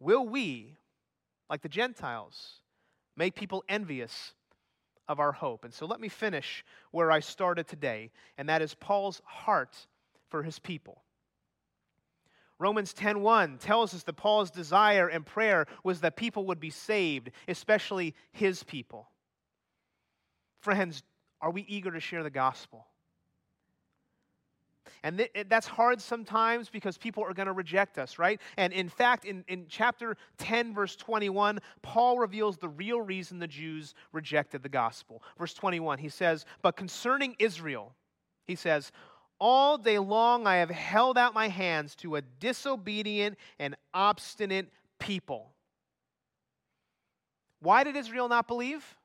Will 0.00 0.26
we, 0.26 0.76
like 1.48 1.62
the 1.62 1.68
Gentiles, 1.68 2.60
make 3.16 3.34
people 3.34 3.64
envious 3.68 4.34
of 5.06 5.20
our 5.20 5.32
hope? 5.32 5.64
And 5.64 5.72
so 5.72 5.86
let 5.86 6.00
me 6.00 6.08
finish 6.08 6.64
where 6.90 7.12
I 7.12 7.20
started 7.20 7.68
today, 7.68 8.10
and 8.36 8.48
that 8.48 8.62
is 8.62 8.74
Paul's 8.74 9.22
heart 9.24 9.86
for 10.28 10.42
his 10.42 10.58
people. 10.58 11.02
Romans 12.58 12.92
10:1 12.92 13.58
tells 13.58 13.94
us 13.94 14.02
that 14.02 14.14
Paul's 14.14 14.50
desire 14.50 15.06
and 15.06 15.24
prayer 15.24 15.66
was 15.84 16.00
that 16.00 16.16
people 16.16 16.44
would 16.46 16.58
be 16.58 16.70
saved, 16.70 17.30
especially 17.46 18.14
his 18.32 18.64
people. 18.64 19.08
Friends, 20.60 21.02
are 21.40 21.50
we 21.50 21.62
eager 21.62 21.90
to 21.90 22.00
share 22.00 22.22
the 22.22 22.30
gospel? 22.30 22.86
And 25.02 25.18
th- 25.18 25.46
that's 25.48 25.66
hard 25.66 26.00
sometimes 26.00 26.68
because 26.68 26.98
people 26.98 27.22
are 27.22 27.34
going 27.34 27.46
to 27.46 27.52
reject 27.52 27.98
us, 27.98 28.18
right? 28.18 28.40
And 28.56 28.72
in 28.72 28.88
fact, 28.88 29.24
in, 29.24 29.44
in 29.48 29.66
chapter 29.68 30.16
10, 30.38 30.74
verse 30.74 30.96
21, 30.96 31.60
Paul 31.82 32.18
reveals 32.18 32.56
the 32.56 32.68
real 32.68 33.00
reason 33.00 33.38
the 33.38 33.46
Jews 33.46 33.94
rejected 34.12 34.62
the 34.62 34.68
gospel. 34.68 35.22
Verse 35.38 35.54
21, 35.54 35.98
he 35.98 36.08
says, 36.08 36.44
But 36.62 36.76
concerning 36.76 37.36
Israel, 37.38 37.94
he 38.44 38.54
says, 38.54 38.90
All 39.38 39.78
day 39.78 39.98
long 39.98 40.46
I 40.46 40.56
have 40.56 40.70
held 40.70 41.16
out 41.16 41.34
my 41.34 41.48
hands 41.48 41.94
to 41.96 42.16
a 42.16 42.22
disobedient 42.22 43.36
and 43.58 43.76
obstinate 43.94 44.68
people. 44.98 45.52
Why 47.60 47.84
did 47.84 47.96
Israel 47.96 48.28
not 48.28 48.48
believe? 48.48 48.97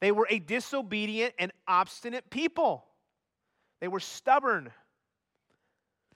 They 0.00 0.12
were 0.12 0.26
a 0.30 0.38
disobedient 0.38 1.34
and 1.38 1.52
obstinate 1.66 2.28
people. 2.30 2.84
They 3.80 3.88
were 3.88 4.00
stubborn. 4.00 4.70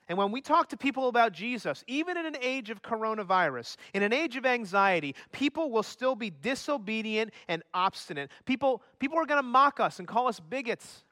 And 0.08 0.18
when 0.18 0.32
we 0.32 0.40
talk 0.40 0.70
to 0.70 0.76
people 0.76 1.08
about 1.08 1.32
Jesus, 1.32 1.84
even 1.86 2.16
in 2.16 2.26
an 2.26 2.36
age 2.42 2.70
of 2.70 2.82
coronavirus, 2.82 3.76
in 3.94 4.02
an 4.02 4.12
age 4.12 4.36
of 4.36 4.44
anxiety, 4.44 5.14
people 5.30 5.70
will 5.70 5.84
still 5.84 6.16
be 6.16 6.30
disobedient 6.30 7.32
and 7.46 7.62
obstinate. 7.72 8.30
People, 8.44 8.82
people 8.98 9.18
are 9.18 9.24
going 9.24 9.38
to 9.38 9.48
mock 9.48 9.78
us 9.78 10.00
and 10.00 10.08
call 10.08 10.26
us 10.26 10.40
bigots. 10.40 11.04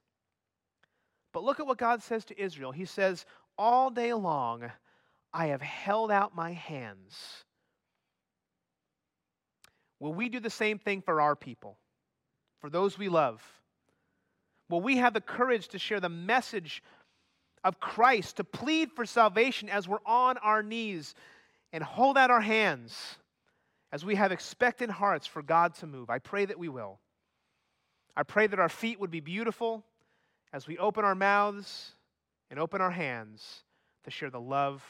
But 1.32 1.44
look 1.44 1.60
at 1.60 1.66
what 1.66 1.78
God 1.78 2.02
says 2.02 2.24
to 2.24 2.42
Israel. 2.42 2.72
He 2.72 2.86
says, 2.86 3.24
All 3.56 3.88
day 3.90 4.12
long 4.12 4.68
I 5.32 5.46
have 5.46 5.62
held 5.62 6.10
out 6.10 6.34
my 6.34 6.52
hands. 6.52 7.44
Will 10.00 10.14
we 10.14 10.28
do 10.28 10.40
the 10.40 10.50
same 10.50 10.78
thing 10.78 11.02
for 11.02 11.20
our 11.20 11.36
people? 11.36 11.78
For 12.60 12.70
those 12.70 12.98
we 12.98 13.08
love? 13.08 13.42
Will 14.68 14.80
we 14.80 14.98
have 14.98 15.14
the 15.14 15.20
courage 15.20 15.68
to 15.68 15.78
share 15.78 16.00
the 16.00 16.08
message 16.08 16.82
of 17.64 17.80
Christ, 17.80 18.36
to 18.36 18.44
plead 18.44 18.92
for 18.92 19.06
salvation 19.06 19.68
as 19.68 19.88
we're 19.88 19.98
on 20.06 20.38
our 20.38 20.62
knees 20.62 21.14
and 21.72 21.82
hold 21.82 22.18
out 22.18 22.30
our 22.30 22.40
hands 22.40 23.16
as 23.90 24.04
we 24.04 24.14
have 24.16 24.32
expectant 24.32 24.90
hearts 24.90 25.26
for 25.26 25.42
God 25.42 25.74
to 25.76 25.86
move? 25.86 26.10
I 26.10 26.18
pray 26.18 26.44
that 26.44 26.58
we 26.58 26.68
will. 26.68 26.98
I 28.16 28.22
pray 28.22 28.46
that 28.46 28.58
our 28.58 28.68
feet 28.68 29.00
would 29.00 29.10
be 29.10 29.20
beautiful 29.20 29.84
as 30.52 30.66
we 30.66 30.76
open 30.78 31.04
our 31.04 31.14
mouths 31.14 31.92
and 32.50 32.58
open 32.58 32.80
our 32.80 32.90
hands 32.90 33.62
to 34.04 34.10
share 34.10 34.30
the 34.30 34.40
love 34.40 34.82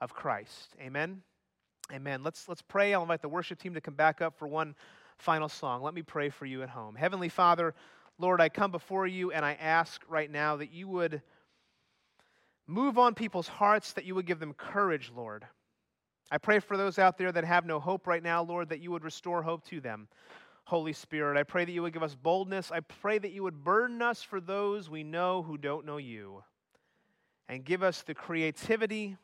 of 0.00 0.14
Christ. 0.14 0.74
Amen. 0.80 1.22
Amen. 1.92 2.22
Let's, 2.22 2.48
let's 2.48 2.62
pray. 2.62 2.94
I'll 2.94 3.02
invite 3.02 3.22
the 3.22 3.28
worship 3.28 3.58
team 3.58 3.74
to 3.74 3.80
come 3.80 3.94
back 3.94 4.20
up 4.20 4.38
for 4.38 4.46
one 4.46 4.74
final 5.20 5.48
song. 5.48 5.82
Let 5.82 5.94
me 5.94 6.02
pray 6.02 6.30
for 6.30 6.46
you 6.46 6.62
at 6.62 6.70
home. 6.70 6.94
Heavenly 6.94 7.28
Father, 7.28 7.74
Lord, 8.18 8.40
I 8.40 8.48
come 8.48 8.70
before 8.70 9.06
you 9.06 9.32
and 9.32 9.44
I 9.44 9.52
ask 9.60 10.02
right 10.08 10.30
now 10.30 10.56
that 10.56 10.72
you 10.72 10.88
would 10.88 11.22
move 12.66 12.98
on 12.98 13.14
people's 13.14 13.48
hearts, 13.48 13.92
that 13.94 14.04
you 14.04 14.14
would 14.14 14.26
give 14.26 14.40
them 14.40 14.54
courage, 14.54 15.12
Lord. 15.14 15.46
I 16.30 16.38
pray 16.38 16.60
for 16.60 16.76
those 16.76 16.98
out 16.98 17.18
there 17.18 17.32
that 17.32 17.44
have 17.44 17.66
no 17.66 17.80
hope 17.80 18.06
right 18.06 18.22
now, 18.22 18.42
Lord, 18.42 18.68
that 18.68 18.80
you 18.80 18.90
would 18.92 19.04
restore 19.04 19.42
hope 19.42 19.64
to 19.66 19.80
them. 19.80 20.08
Holy 20.64 20.92
Spirit, 20.92 21.36
I 21.36 21.42
pray 21.42 21.64
that 21.64 21.72
you 21.72 21.82
would 21.82 21.92
give 21.92 22.02
us 22.02 22.14
boldness. 22.14 22.70
I 22.70 22.80
pray 22.80 23.18
that 23.18 23.32
you 23.32 23.42
would 23.42 23.64
burden 23.64 24.00
us 24.00 24.22
for 24.22 24.40
those 24.40 24.88
we 24.88 25.02
know 25.02 25.42
who 25.42 25.58
don't 25.58 25.84
know 25.84 25.96
you. 25.96 26.44
And 27.48 27.64
give 27.64 27.82
us 27.82 28.02
the 28.02 28.14
creativity, 28.14 29.16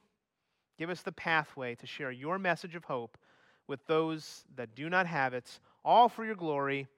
give 0.79 0.91
us 0.91 1.03
the 1.03 1.13
pathway 1.13 1.77
to 1.77 1.87
share 1.87 2.11
your 2.11 2.39
message 2.39 2.75
of 2.75 2.85
hope 2.85 3.17
with 3.69 3.87
those 3.87 4.45
that 4.57 4.75
do 4.75 4.89
not 4.91 5.07
have 5.07 5.35
it 5.35 5.61
all 5.87 6.09
for 6.09 6.25
your 6.25 6.35
glory 6.35 6.89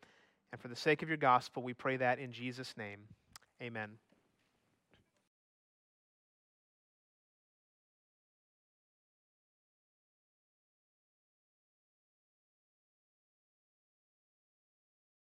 and 0.51 0.61
for 0.61 0.68
the 0.68 0.76
sake 0.76 1.03
of 1.03 1.09
your 1.09 1.18
gospel. 1.18 1.62
We 1.62 1.74
pray 1.74 1.99
that 1.99 2.18
in 2.18 2.32
Jesus' 2.32 2.74
name. 2.76 3.01
Amen. 3.62 3.91